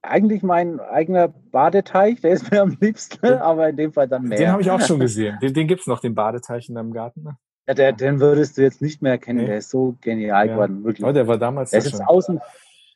Eigentlich 0.03 0.43
mein 0.43 0.79
eigener 0.79 1.29
Badeteich, 1.29 2.21
der 2.21 2.31
ist 2.33 2.51
mir 2.51 2.63
am 2.63 2.77
liebsten, 2.81 3.27
aber 3.27 3.69
in 3.71 3.77
dem 3.77 3.93
Fall 3.93 4.07
dann 4.07 4.23
mehr. 4.25 4.39
Den 4.39 4.53
habe 4.53 4.63
ich 4.63 4.71
auch 4.71 4.81
schon 4.81 5.01
gesehen. 5.07 5.39
Den, 5.43 5.53
den 5.55 5.67
gibt's 5.67 5.87
noch, 5.87 6.01
den 6.01 6.15
Badeteich 6.15 6.69
in 6.69 6.75
deinem 6.77 6.93
Garten. 6.93 7.23
Ne? 7.25 7.37
ja, 7.67 7.75
der, 7.75 7.93
den 7.93 8.21
würdest 8.21 8.57
du 8.57 8.63
jetzt 8.63 8.81
nicht 8.81 9.03
mehr 9.03 9.19
kennen, 9.19 9.41
Nee. 9.41 9.47
der 9.47 9.59
ist 9.59 9.71
so 9.71 9.97
genial 10.01 10.47
Ja. 10.47 10.53
geworden, 10.55 10.85
wirklich. 10.85 11.05
Oh, 11.05 11.13
der 11.13 11.27
war 11.27 11.39
damals 11.39 11.71
der 11.71 11.81
ist 11.81 11.87
jetzt 11.87 12.07
außen 12.07 12.41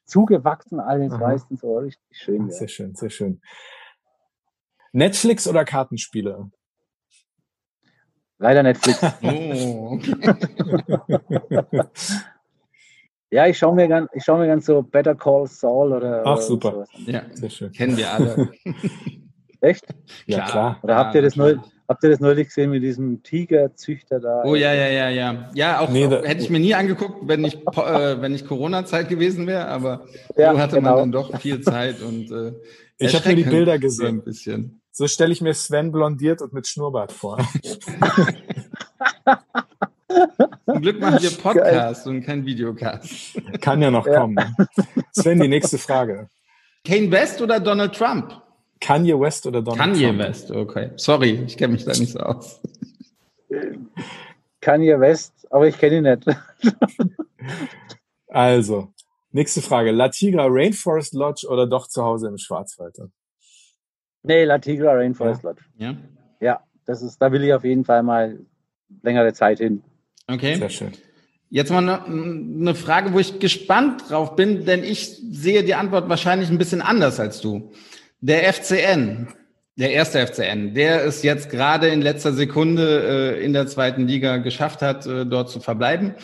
zugewachsen, 0.04 0.78
alles 0.80 1.12
weißen, 1.18 1.56
so 1.56 1.78
richtig 1.78 2.00
schön. 2.12 2.46
Ja. 2.48 2.52
Sehr 2.52 2.68
schön, 2.68 2.94
sehr 2.94 3.10
schön. 3.10 3.40
Netflix 4.92 5.46
oder 5.48 5.64
Kartenspiele? 5.64 6.50
Leider 8.42 8.62
Netflix. 8.62 8.98
Oh. 9.22 9.98
ja, 13.30 13.46
ich 13.46 13.58
schaue 13.58 13.74
mir 13.74 13.86
gern, 13.86 14.08
ich 14.14 14.24
schaue 14.24 14.38
mir 14.40 14.46
gern 14.46 14.60
so 14.62 14.82
Better 14.82 15.14
Call 15.14 15.46
Saul 15.46 15.92
oder, 15.92 16.22
Ach, 16.24 16.38
super. 16.40 16.72
sowas. 16.72 16.88
Ja, 17.06 17.22
Sehr 17.34 17.50
schön. 17.50 17.70
kennen 17.72 17.96
wir 17.98 18.10
alle. 18.10 18.50
Echt? 19.60 19.84
Ja, 20.26 20.46
klar. 20.46 20.78
Oder 20.82 20.96
habt 20.96 21.14
ihr 21.14 21.20
das 21.20 21.36
neu, 21.36 21.56
habt 21.86 22.02
ihr 22.02 22.08
das 22.08 22.20
neulich 22.20 22.48
gesehen 22.48 22.70
mit 22.70 22.82
diesem 22.82 23.22
Tigerzüchter 23.22 24.18
da? 24.18 24.42
Oh 24.46 24.54
ja, 24.54 24.72
ja, 24.72 24.88
ja, 24.88 25.10
ja. 25.10 25.50
Ja, 25.52 25.80
auch, 25.80 25.90
Nee, 25.90 26.06
auch 26.06 26.24
hätte 26.24 26.40
ich 26.42 26.48
mir 26.48 26.60
nie 26.60 26.74
angeguckt, 26.74 27.28
wenn 27.28 27.42
nicht, 27.42 27.62
po- 27.66 27.82
äh, 27.84 28.22
wenn 28.22 28.32
nicht 28.32 28.46
Corona-Zeit 28.46 29.10
gewesen 29.10 29.46
wäre, 29.46 29.66
aber 29.68 30.06
Ja, 30.34 30.54
so 30.54 30.58
hatte 30.60 30.76
genau. 30.76 30.90
man 30.92 30.98
dann 31.00 31.12
doch 31.12 31.38
viel 31.40 31.60
Zeit 31.60 32.00
und 32.00 32.30
äh, 32.30 32.54
Ich 32.96 33.14
habe 33.14 33.28
mir 33.28 33.36
die 33.36 33.42
Bilder 33.44 33.72
so 33.72 33.74
ein 33.74 33.80
gesehen. 33.82 34.24
bisschen. 34.24 34.79
So 34.92 35.06
stelle 35.06 35.32
ich 35.32 35.40
mir 35.40 35.54
Sven 35.54 35.92
blondiert 35.92 36.42
und 36.42 36.52
mit 36.52 36.66
Schnurrbart 36.66 37.12
vor. 37.12 37.38
Zum 40.66 40.80
Glück 40.82 41.00
machen 41.00 41.22
wir 41.22 41.30
Podcast 41.42 42.06
und 42.06 42.22
kein 42.22 42.44
Videocast. 42.44 43.40
Kann 43.60 43.80
ja 43.82 43.90
noch 43.90 44.06
Ja. 44.06 44.20
kommen. 44.20 44.36
Sven, 45.12 45.40
die 45.40 45.48
nächste 45.48 45.78
Frage. 45.78 46.28
Kane 46.84 47.10
West 47.10 47.40
oder 47.40 47.60
Donald 47.60 47.94
Trump? 47.94 48.40
Kanye 48.80 49.18
West 49.20 49.46
oder 49.46 49.60
Donald 49.62 49.78
Kanye 49.92 50.06
Trump? 50.06 50.18
West, 50.20 50.50
okay. 50.50 50.90
Sorry, 50.96 51.42
ich 51.46 51.56
kenne 51.58 51.74
mich 51.74 51.84
da 51.84 51.92
nicht 51.92 52.12
so 52.12 52.18
aus. 52.20 52.60
Kanye 54.60 54.98
West, 54.98 55.34
aber 55.50 55.68
ich 55.68 55.76
kenne 55.78 55.96
ihn 55.98 56.04
nicht. 56.04 56.24
Also, 58.28 58.92
nächste 59.32 59.60
Frage. 59.60 59.90
La 59.90 60.08
Tigra 60.08 60.46
Rainforest 60.48 61.12
Lodge 61.14 61.46
oder 61.48 61.66
doch 61.66 61.88
zu 61.88 62.02
Hause 62.02 62.28
im 62.28 62.38
Schwarzwald? 62.38 62.96
Nee, 64.22 64.44
La 64.44 64.58
Tigra 64.58 64.92
Rainforest 64.92 65.42
Lodge. 65.42 65.62
Ja, 65.78 65.96
Ja, 66.40 66.60
das 66.86 67.02
ist, 67.02 67.18
da 67.20 67.30
will 67.32 67.44
ich 67.44 67.52
auf 67.52 67.64
jeden 67.64 67.84
Fall 67.84 68.02
mal 68.02 68.38
längere 69.02 69.32
Zeit 69.32 69.58
hin. 69.58 69.82
okay. 70.28 70.56
Sehr 70.56 70.70
schön. 70.70 70.92
Jetzt 71.52 71.72
mal 71.72 72.04
eine, 72.06 72.74
Frage, 72.76 73.12
wo 73.12 73.18
ich 73.18 73.40
gespannt 73.40 74.08
drauf 74.08 74.36
bin, 74.36 74.66
denn 74.66 74.84
ich 74.84 75.20
sehe 75.32 75.64
die 75.64 75.74
Antwort 75.74 76.08
wahrscheinlich 76.08 76.48
ein 76.48 76.58
bisschen 76.58 76.80
anders 76.80 77.18
als 77.18 77.40
du. 77.40 77.72
Der 78.20 78.52
FCN, 78.52 79.26
der 79.74 79.90
erste 79.90 80.24
FCN, 80.24 80.74
der 80.74 81.04
es 81.04 81.24
jetzt 81.24 81.50
gerade 81.50 81.88
in 81.88 82.02
letzter 82.02 82.32
Sekunde 82.34 83.36
äh, 83.40 83.44
in 83.44 83.52
der 83.52 83.66
zweiten 83.66 84.06
Liga 84.06 84.36
geschafft 84.36 84.80
hat, 84.80 85.06
äh, 85.06 85.26
dort 85.26 85.50
zu 85.50 85.58
verbleiben. 85.58 86.14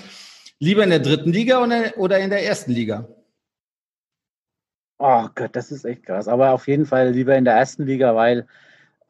Lieber 0.60 0.84
in 0.84 0.90
der 0.90 1.00
dritten 1.00 1.32
Liga 1.32 1.60
oder, 1.60 1.94
oder 1.96 2.20
in 2.20 2.30
der 2.30 2.44
ersten 2.44 2.70
Liga? 2.70 3.08
Oh 4.98 5.26
Gott, 5.34 5.50
das 5.52 5.70
ist 5.70 5.84
echt 5.84 6.04
krass. 6.04 6.28
Aber 6.28 6.52
auf 6.52 6.68
jeden 6.68 6.86
Fall 6.86 7.10
lieber 7.10 7.36
in 7.36 7.44
der 7.44 7.54
ersten 7.54 7.84
Liga, 7.84 8.14
weil 8.14 8.46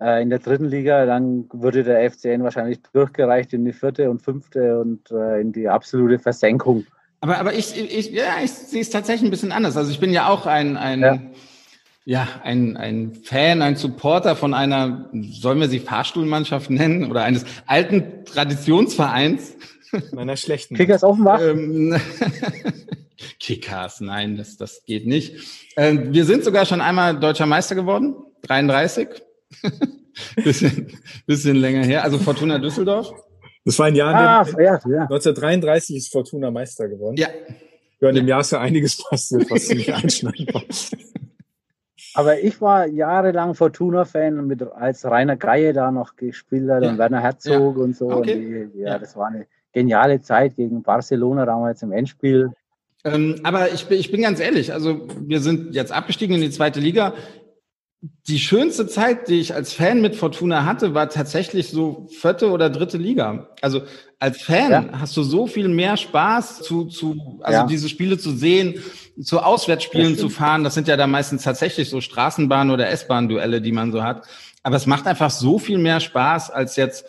äh, 0.00 0.22
in 0.22 0.30
der 0.30 0.40
dritten 0.40 0.66
Liga, 0.66 1.06
dann 1.06 1.48
würde 1.52 1.84
der 1.84 2.10
FCN 2.10 2.42
wahrscheinlich 2.42 2.80
durchgereicht 2.92 3.52
in 3.52 3.64
die 3.64 3.72
vierte 3.72 4.10
und 4.10 4.22
fünfte 4.22 4.80
und 4.80 5.10
äh, 5.10 5.40
in 5.40 5.52
die 5.52 5.68
absolute 5.68 6.18
Versenkung. 6.18 6.86
Aber, 7.20 7.38
aber 7.38 7.54
ich, 7.54 7.76
ich, 7.76 8.10
ja, 8.10 8.36
ich 8.42 8.52
sehe 8.52 8.82
es 8.82 8.90
tatsächlich 8.90 9.28
ein 9.28 9.30
bisschen 9.30 9.52
anders. 9.52 9.76
Also 9.76 9.90
ich 9.90 10.00
bin 10.00 10.12
ja 10.12 10.28
auch 10.28 10.46
ein, 10.46 10.76
ein, 10.76 11.00
ja. 11.00 11.18
ja, 12.04 12.28
ein, 12.42 12.76
ein 12.76 13.14
Fan, 13.14 13.62
ein 13.62 13.76
Supporter 13.76 14.36
von 14.36 14.54
einer, 14.54 15.08
sollen 15.12 15.60
wir 15.60 15.68
sie 15.68 15.80
Fahrstuhlmannschaft 15.80 16.68
nennen, 16.68 17.10
oder 17.10 17.22
eines 17.22 17.44
alten 17.66 18.24
Traditionsvereins. 18.26 19.56
Meiner 20.12 20.36
schlechten. 20.36 20.76
Kickers 20.76 21.02
Offenbach? 21.02 21.40
Ähm, 21.40 21.94
Kickers, 23.40 24.00
nein, 24.00 24.36
das, 24.36 24.56
das 24.56 24.84
geht 24.84 25.06
nicht. 25.06 25.72
Ähm, 25.76 26.12
wir 26.12 26.24
sind 26.24 26.44
sogar 26.44 26.66
schon 26.66 26.80
einmal 26.80 27.18
deutscher 27.18 27.46
Meister 27.46 27.74
geworden, 27.74 28.14
33. 28.42 29.08
bisschen, 30.44 30.92
bisschen 31.26 31.56
länger 31.56 31.84
her. 31.84 32.04
Also 32.04 32.18
Fortuna 32.18 32.58
Düsseldorf. 32.58 33.12
Das 33.64 33.78
war 33.78 33.86
ein 33.86 33.96
Jahr, 33.96 34.14
ah, 34.14 34.46
ja, 34.58 34.80
ja. 34.88 35.02
1933 35.02 35.96
ist 35.96 36.12
Fortuna 36.12 36.50
Meister 36.50 36.88
geworden. 36.88 37.16
Ja. 37.16 37.28
Ja, 38.00 38.10
in 38.10 38.14
dem 38.14 38.28
Jahr 38.28 38.40
ist 38.40 38.52
ja 38.52 38.60
einiges 38.60 39.02
passiert, 39.02 39.50
was 39.50 39.66
ziemlich 39.66 39.92
einschneidend 39.92 40.52
war. 40.52 40.62
Aber 42.14 42.40
ich 42.40 42.60
war 42.60 42.86
jahrelang 42.86 43.54
Fortuna-Fan, 43.54 44.46
mit 44.46 44.62
als 44.62 45.04
Rainer 45.04 45.36
Geie 45.36 45.72
da 45.72 45.90
noch 45.90 46.16
gespielt 46.16 46.70
hat 46.70 46.82
ja. 46.82 46.90
und 46.90 46.98
Werner 46.98 47.20
Herzog 47.20 47.76
ja. 47.76 47.82
und 47.82 47.96
so. 47.96 48.10
Okay. 48.10 48.34
Und 48.34 48.74
die, 48.74 48.80
ja, 48.80 48.98
das 48.98 49.16
war 49.16 49.28
eine 49.28 49.46
geniale 49.76 50.22
Zeit 50.22 50.56
gegen 50.56 50.82
Barcelona 50.82 51.44
damals 51.44 51.82
im 51.82 51.92
Endspiel. 51.92 52.50
Ähm, 53.04 53.40
aber 53.42 53.72
ich, 53.72 53.90
ich 53.90 54.10
bin 54.10 54.22
ganz 54.22 54.40
ehrlich, 54.40 54.72
also 54.72 55.06
wir 55.20 55.40
sind 55.40 55.74
jetzt 55.74 55.92
abgestiegen 55.92 56.34
in 56.36 56.40
die 56.40 56.50
zweite 56.50 56.80
Liga 56.80 57.12
die 58.28 58.38
schönste 58.38 58.86
Zeit, 58.86 59.28
die 59.28 59.40
ich 59.40 59.54
als 59.54 59.72
Fan 59.72 60.00
mit 60.00 60.16
Fortuna 60.16 60.64
hatte, 60.64 60.94
war 60.94 61.08
tatsächlich 61.08 61.70
so 61.70 62.06
vierte 62.10 62.50
oder 62.50 62.70
dritte 62.70 62.98
Liga. 62.98 63.48
Also 63.62 63.82
als 64.18 64.42
Fan 64.42 64.70
ja. 64.70 64.88
hast 65.00 65.16
du 65.16 65.22
so 65.22 65.46
viel 65.46 65.68
mehr 65.68 65.96
Spaß 65.96 66.62
zu, 66.62 66.86
zu 66.86 67.40
also 67.42 67.60
ja. 67.60 67.66
diese 67.66 67.88
Spiele 67.88 68.18
zu 68.18 68.32
sehen, 68.32 68.82
zu 69.22 69.40
Auswärtsspielen 69.40 70.16
zu 70.18 70.28
fahren. 70.28 70.64
Das 70.64 70.74
sind 70.74 70.88
ja 70.88 70.96
da 70.96 71.06
meistens 71.06 71.42
tatsächlich 71.42 71.88
so 71.88 71.98
Straßenbahn- 71.98 72.72
oder 72.72 72.90
S-Bahn-Duelle, 72.90 73.60
die 73.60 73.72
man 73.72 73.92
so 73.92 74.02
hat. 74.02 74.26
Aber 74.62 74.76
es 74.76 74.86
macht 74.86 75.06
einfach 75.06 75.30
so 75.30 75.58
viel 75.58 75.78
mehr 75.78 76.00
Spaß, 76.00 76.50
als 76.50 76.76
jetzt 76.76 77.06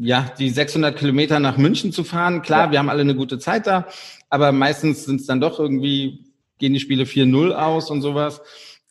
ja 0.00 0.30
die 0.38 0.50
600 0.50 0.96
Kilometer 0.96 1.40
nach 1.40 1.56
München 1.56 1.92
zu 1.92 2.04
fahren. 2.04 2.42
Klar, 2.42 2.66
ja. 2.66 2.70
wir 2.72 2.78
haben 2.78 2.88
alle 2.88 3.02
eine 3.02 3.14
gute 3.14 3.38
Zeit 3.38 3.66
da, 3.66 3.86
aber 4.28 4.52
meistens 4.52 5.04
sind 5.04 5.20
es 5.20 5.26
dann 5.26 5.40
doch 5.40 5.58
irgendwie 5.58 6.26
gehen 6.58 6.72
die 6.72 6.80
Spiele 6.80 7.04
4-0 7.04 7.52
aus 7.52 7.90
und 7.90 8.02
sowas. 8.02 8.40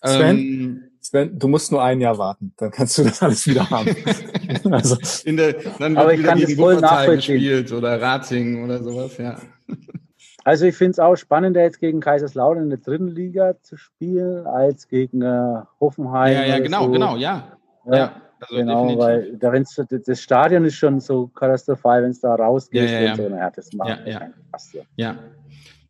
Sven, 0.03 0.37
ähm, 0.37 0.83
Sven, 1.01 1.39
du 1.39 1.47
musst 1.47 1.71
nur 1.71 1.83
ein 1.83 1.99
Jahr 1.99 2.17
warten, 2.17 2.53
dann 2.57 2.71
kannst 2.71 2.97
du 2.97 3.03
das 3.03 3.21
alles 3.23 3.47
wieder 3.47 3.69
haben. 3.69 3.95
also, 4.71 4.97
in 5.23 5.37
der, 5.37 5.55
dann 5.79 5.97
aber 5.97 6.13
ich 6.13 6.23
kann 6.23 6.39
das 6.39 6.53
voll 6.53 6.79
nachvollziehen. 6.79 7.35
gespielt 7.35 7.71
oder 7.71 8.01
Rating 8.01 8.63
oder 8.63 8.83
sowas, 8.83 9.17
ja. 9.17 9.37
Also 10.43 10.65
ich 10.65 10.75
finde 10.75 10.91
es 10.91 10.99
auch 10.99 11.15
spannender, 11.15 11.61
jetzt 11.61 11.79
gegen 11.79 12.01
Kaiserslautern 12.01 12.65
in 12.65 12.69
der 12.69 12.77
dritten 12.77 13.07
Liga 13.07 13.59
zu 13.63 13.77
spielen, 13.77 14.45
als 14.45 14.87
gegen 14.87 15.23
äh, 15.23 15.61
Hoffenheim. 15.79 16.33
Ja, 16.33 16.45
ja, 16.45 16.59
genau, 16.59 16.85
so. 16.85 16.91
genau, 16.91 17.17
ja. 17.17 17.57
Ja, 17.87 17.95
ja 17.95 18.21
also 18.49 18.55
genau, 18.55 18.87
definitiv. 18.87 19.05
weil 19.05 19.37
da, 19.37 19.51
wenn's, 19.51 19.81
das 20.05 20.21
Stadion 20.21 20.65
ist 20.65 20.75
schon 20.75 20.99
so 20.99 21.27
katastrophal, 21.27 22.03
wenn 22.03 22.11
es 22.11 22.19
da 22.19 22.35
rausgeht 22.35 22.89
ja, 22.89 22.99
ja, 23.01 23.11
und 23.11 23.17
so. 23.17 23.29
Naja, 23.29 23.51
das 23.55 23.73
macht 23.73 23.89
ja, 24.05 24.11
ja. 24.11 24.33
Spaß. 24.49 24.73
Ja. 24.73 24.83
ja. 24.95 25.17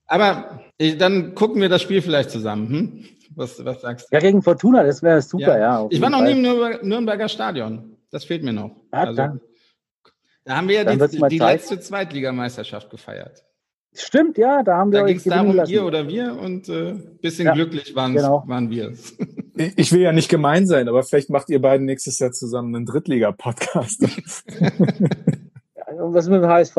Aber 0.08 0.62
ich, 0.78 0.98
dann 0.98 1.36
gucken 1.36 1.62
wir 1.62 1.70
das 1.70 1.82
Spiel 1.82 2.02
vielleicht 2.02 2.30
zusammen. 2.32 2.70
Hm? 2.70 3.06
Was, 3.36 3.64
was 3.66 3.82
sagst 3.82 4.08
du? 4.10 4.16
Ja, 4.16 4.22
gegen 4.22 4.42
Fortuna, 4.42 4.84
das 4.84 5.04
wäre 5.04 5.22
super, 5.22 5.58
ja. 5.60 5.82
ja 5.82 5.88
ich 5.90 6.00
war 6.00 6.10
noch 6.10 6.22
nie 6.22 6.32
im 6.32 6.42
Nürnberger 6.88 7.28
Stadion. 7.28 7.98
Das 8.10 8.24
fehlt 8.24 8.44
mir 8.44 8.54
noch. 8.54 8.72
Ja, 8.94 9.00
also, 9.00 9.40
da 10.46 10.58
haben 10.58 10.68
wir 10.70 10.84
ja 10.84 10.96
die, 10.96 11.28
die 11.30 11.40
letzte 11.40 11.80
Zweitligameisterschaft 11.80 12.90
gefeiert. 12.90 13.44
Stimmt, 13.96 14.38
ja, 14.38 14.62
da 14.64 14.78
haben 14.78 14.92
wir 14.92 15.00
Da 15.00 15.06
ging 15.06 15.18
es 15.18 15.24
darum, 15.24 15.56
lassen. 15.56 15.72
ihr 15.72 15.86
oder 15.86 16.08
wir 16.08 16.38
und 16.38 16.68
äh, 16.70 16.94
bisschen 17.22 17.46
ja, 17.46 17.54
glücklich 17.54 17.96
waren, 17.96 18.14
genau. 18.14 18.44
waren 18.46 18.70
wir 18.70 18.90
es. 18.90 19.18
Ich 19.78 19.94
will 19.94 20.02
ja 20.02 20.12
nicht 20.12 20.30
gemein 20.30 20.68
sein, 20.68 20.90
aber 20.90 21.04
vielleicht 21.04 21.30
macht 21.30 21.50
ihr 21.50 21.62
beiden 21.62 21.86
nächstes 21.86 22.20
Jahr 22.20 22.34
zusammen 22.34 22.76
einen 22.76 22.86
Drittliga-Podcast. 22.86 24.04
Und 25.98 26.14
was 26.14 26.28
mit 26.28 26.42
dem 26.42 26.50
HSV? 26.50 26.78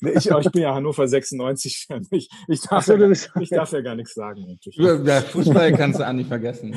Ich, 0.00 0.30
ich 0.30 0.52
bin 0.52 0.62
ja 0.62 0.74
Hannover 0.74 1.06
96 1.06 1.86
Fan. 1.86 2.06
Ich, 2.10 2.30
ich, 2.48 2.60
darf, 2.62 2.84
so, 2.86 2.94
ja, 2.94 3.10
ich 3.10 3.50
darf 3.50 3.72
ja 3.72 3.80
gar 3.82 3.94
nichts 3.94 4.14
sagen. 4.14 4.58
Ja, 4.72 5.20
Fußball 5.20 5.72
kannst 5.72 6.00
du 6.00 6.08
auch 6.08 6.12
nicht 6.12 6.28
vergessen. 6.28 6.74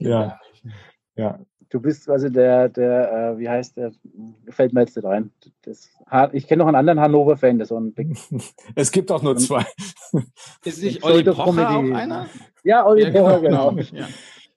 Ja. 0.00 0.38
ja. 1.16 1.38
Du 1.70 1.80
bist 1.80 2.10
also 2.10 2.28
der, 2.28 2.68
der, 2.68 3.12
äh, 3.12 3.38
wie 3.38 3.48
heißt 3.48 3.76
der, 3.76 3.92
fällt 4.48 4.72
mir 4.72 4.80
jetzt 4.80 4.96
nicht 4.96 5.04
rein. 5.04 5.30
Das, 5.62 5.88
ich 6.32 6.48
kenne 6.48 6.60
noch 6.60 6.66
einen 6.66 6.76
anderen 6.76 7.00
Hannover-Fan, 7.00 7.58
der 7.58 7.66
so 7.66 7.78
ein 7.78 7.92
Big 7.92 8.18
Es 8.74 8.90
gibt 8.90 9.12
auch 9.12 9.22
nur 9.22 9.36
zwei. 9.36 9.64
Ist 10.64 10.82
nicht 10.82 11.04
Olli 11.04 11.22
Pocher 11.22 11.70
auch 11.70 11.94
einer? 11.94 12.26
Ja, 12.64 12.84
Olli 12.84 13.04
ja, 13.04 13.10
Pocher, 13.10 13.40
genau. 13.40 13.70
genau. 13.70 13.82
Ja. 13.92 14.08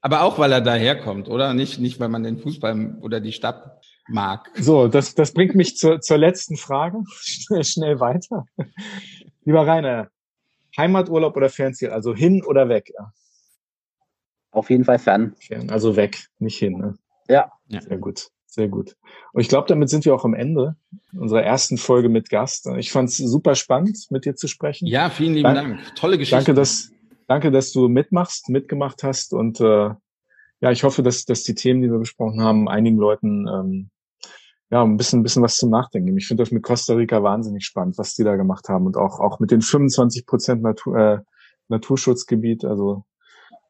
Aber 0.01 0.24
auch, 0.24 0.39
weil 0.39 0.51
er 0.51 0.61
daherkommt, 0.61 1.30
oder? 1.30 1.53
Nicht, 1.53 1.80
nicht, 1.80 1.99
weil 1.99 2.09
man 2.09 2.24
den 2.24 2.39
Fußball 2.39 2.97
oder 3.01 3.20
die 3.20 3.32
Stadt 3.32 3.80
mag. 4.09 4.49
So, 4.55 4.88
das, 4.88 5.14
das 5.14 5.34
bringt 5.34 5.53
mich 5.53 5.78
zur, 5.78 6.01
zur 6.01 6.18
letzten 6.18 6.57
Frage. 6.57 7.03
Schnell, 7.22 7.64
schnell 7.64 7.99
weiter. 7.99 8.45
Lieber 9.45 9.68
Rainer, 9.68 10.09
Heimaturlaub 10.76 11.38
oder 11.38 11.49
Fernziel? 11.49 11.91
Also 11.91 12.16
hin 12.16 12.43
oder 12.43 12.70
weg? 12.70 12.91
Auf 14.49 14.72
jeden 14.72 14.84
Fall 14.84 14.99
fern. 14.99 15.36
Fern, 15.39 15.70
also 15.70 15.95
weg, 15.95 16.28
nicht 16.39 16.57
hin. 16.57 16.78
Ne? 16.80 16.95
Ja. 17.28 17.51
Sehr 17.69 17.97
gut, 17.97 18.30
sehr 18.45 18.67
gut. 18.67 18.95
Und 19.34 19.41
ich 19.41 19.49
glaube, 19.49 19.67
damit 19.67 19.89
sind 19.89 20.05
wir 20.05 20.13
auch 20.13 20.26
am 20.26 20.34
Ende 20.34 20.76
unserer 21.13 21.43
ersten 21.43 21.78
Folge 21.78 22.09
mit 22.09 22.30
Gast. 22.30 22.67
Ich 22.78 22.91
fand 22.91 23.09
es 23.09 23.17
super 23.17 23.55
spannend, 23.55 24.07
mit 24.09 24.26
dir 24.26 24.36
zu 24.36 24.47
sprechen. 24.47 24.88
Ja, 24.88 25.09
vielen 25.09 25.34
lieben 25.34 25.53
Dank. 25.53 25.80
Dank. 25.80 25.95
Tolle 25.95 26.17
Geschichte. 26.17 26.38
Danke, 26.38 26.53
dass, 26.53 26.91
danke, 27.28 27.51
dass 27.51 27.71
du 27.71 27.88
mitmachst, 27.88 28.49
mitgemacht 28.49 29.03
hast 29.03 29.34
und 29.34 29.59
äh, 29.59 29.89
ja, 30.59 30.71
ich 30.71 30.84
hoffe, 30.84 31.03
dass, 31.03 31.26
dass 31.26 31.43
die 31.43 31.55
Themen, 31.55 31.82
die 31.82 31.91
wir 31.91 31.99
besprochen 31.99 32.41
haben, 32.41 32.69
einigen 32.69 32.97
Leuten 32.97 33.47
ähm, 33.47 33.89
ja, 34.74 34.82
ein 34.82 34.97
bisschen, 34.97 35.19
ein 35.19 35.24
bisschen 35.24 35.43
was 35.43 35.57
zum 35.57 35.69
Nachdenken. 35.69 36.17
Ich 36.17 36.26
finde 36.26 36.41
das 36.41 36.51
mit 36.51 36.63
Costa 36.63 36.95
Rica 36.95 37.21
wahnsinnig 37.21 37.63
spannend, 37.63 37.99
was 37.99 38.15
die 38.15 38.24
da 38.24 38.36
gemacht 38.38 38.69
haben 38.69 38.88
und 38.88 38.97
auch, 38.97 39.19
auch 39.19 39.39
mit 39.39 39.51
den 39.51 39.61
25 39.61 40.26
Prozent 40.26 40.63
Natur, 40.63 40.97
äh, 40.97 41.19
Naturschutzgebiet. 41.67 42.65
Also, 42.65 43.05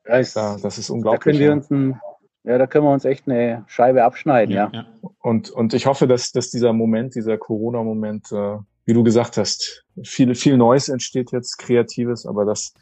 ja, 0.07 0.17
ist, 0.19 0.37
da, 0.37 0.55
das 0.61 0.77
ist 0.77 0.89
unglaublich. 0.89 1.19
Da 1.19 1.23
können 1.23 1.39
wir 1.39 1.51
uns 1.51 1.69
ein, 1.71 1.99
ja, 2.43 2.57
da 2.57 2.67
können 2.67 2.85
wir 2.85 2.91
uns 2.91 3.05
echt 3.05 3.27
eine 3.27 3.63
Scheibe 3.67 4.03
abschneiden, 4.03 4.53
ja. 4.53 4.69
ja. 4.73 4.85
Und, 5.21 5.49
und 5.49 5.73
ich 5.73 5.85
hoffe, 5.85 6.07
dass, 6.07 6.31
dass 6.31 6.49
dieser 6.49 6.73
Moment, 6.73 7.15
dieser 7.15 7.37
Corona-Moment, 7.37 8.31
äh, 8.31 8.57
wie 8.85 8.93
du 8.93 9.03
gesagt 9.03 9.37
hast, 9.37 9.85
viel, 10.03 10.35
viel 10.35 10.57
Neues 10.57 10.89
entsteht 10.89 11.31
jetzt, 11.31 11.57
Kreatives, 11.57 12.25
aber 12.25 12.43
dass, 12.43 12.73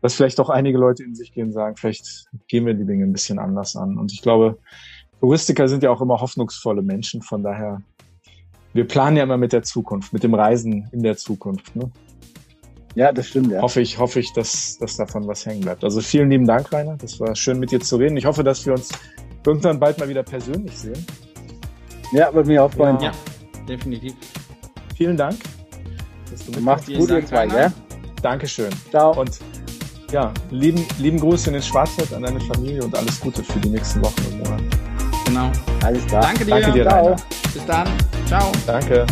dass 0.00 0.14
vielleicht 0.14 0.38
auch 0.38 0.48
einige 0.48 0.78
Leute 0.78 1.02
in 1.02 1.16
sich 1.16 1.32
gehen 1.32 1.46
und 1.46 1.52
sagen, 1.52 1.76
vielleicht 1.76 2.26
gehen 2.46 2.66
wir 2.66 2.74
die 2.74 2.86
Dinge 2.86 3.04
ein 3.04 3.12
bisschen 3.12 3.40
anders 3.40 3.74
an. 3.74 3.98
Und 3.98 4.12
ich 4.12 4.22
glaube, 4.22 4.58
Touristiker 5.18 5.66
sind 5.66 5.82
ja 5.82 5.90
auch 5.90 6.00
immer 6.00 6.20
hoffnungsvolle 6.20 6.82
Menschen, 6.82 7.20
von 7.22 7.42
daher, 7.42 7.82
wir 8.74 8.86
planen 8.86 9.16
ja 9.16 9.24
immer 9.24 9.38
mit 9.38 9.52
der 9.52 9.62
Zukunft, 9.64 10.12
mit 10.12 10.22
dem 10.22 10.34
Reisen 10.34 10.88
in 10.92 11.02
der 11.02 11.16
Zukunft. 11.16 11.74
Ne? 11.74 11.90
Ja, 12.94 13.12
das 13.12 13.26
stimmt, 13.26 13.50
ja. 13.50 13.60
Hoffe 13.60 13.80
ich, 13.80 13.98
hoffe 13.98 14.20
ich, 14.20 14.32
dass, 14.32 14.78
dass 14.78 14.96
davon 14.96 15.26
was 15.26 15.44
hängen 15.46 15.62
bleibt. 15.62 15.82
Also 15.82 16.00
vielen 16.00 16.30
lieben 16.30 16.46
Dank, 16.46 16.72
Rainer. 16.72 16.96
Das 16.96 17.18
war 17.18 17.34
schön 17.34 17.58
mit 17.58 17.72
dir 17.72 17.80
zu 17.80 17.96
reden. 17.96 18.16
Ich 18.16 18.24
hoffe, 18.24 18.44
dass 18.44 18.64
wir 18.66 18.72
uns 18.72 18.90
irgendwann 19.44 19.80
bald 19.80 19.98
mal 19.98 20.08
wieder 20.08 20.22
persönlich 20.22 20.78
sehen. 20.78 21.04
Ja, 22.12 22.32
würde 22.32 22.48
mich 22.48 22.58
auch 22.58 22.72
freuen. 22.72 23.00
Ja, 23.00 23.12
definitiv. 23.68 24.14
Vielen 24.96 25.16
Dank. 25.16 25.36
Dass 26.30 26.46
du 26.46 26.60
Macht's 26.60 26.86
gut, 26.86 27.10
ihr 27.10 27.26
zwei, 27.26 27.46
ja? 27.46 27.72
Dankeschön. 28.22 28.70
Ciao. 28.90 29.18
Und 29.20 29.40
ja, 30.12 30.32
lieben, 30.50 30.86
lieben 30.98 31.18
Gruß 31.18 31.48
in 31.48 31.54
den 31.54 31.62
Schwarzwald 31.62 32.12
an 32.14 32.22
deine 32.22 32.40
Familie 32.40 32.84
und 32.84 32.96
alles 32.96 33.20
Gute 33.20 33.42
für 33.42 33.58
die 33.58 33.70
nächsten 33.70 34.02
Wochen 34.04 34.22
und 34.30 34.38
Monate. 34.38 34.64
Genau. 35.26 35.50
Alles 35.82 36.06
klar. 36.06 36.22
Danke 36.22 36.44
dir. 36.44 36.50
Danke 36.50 36.72
dir, 36.72 36.84
Ciao. 36.84 37.16
Bis 37.52 37.66
dann. 37.66 37.88
Ciao. 38.26 38.52
Danke. 38.66 39.06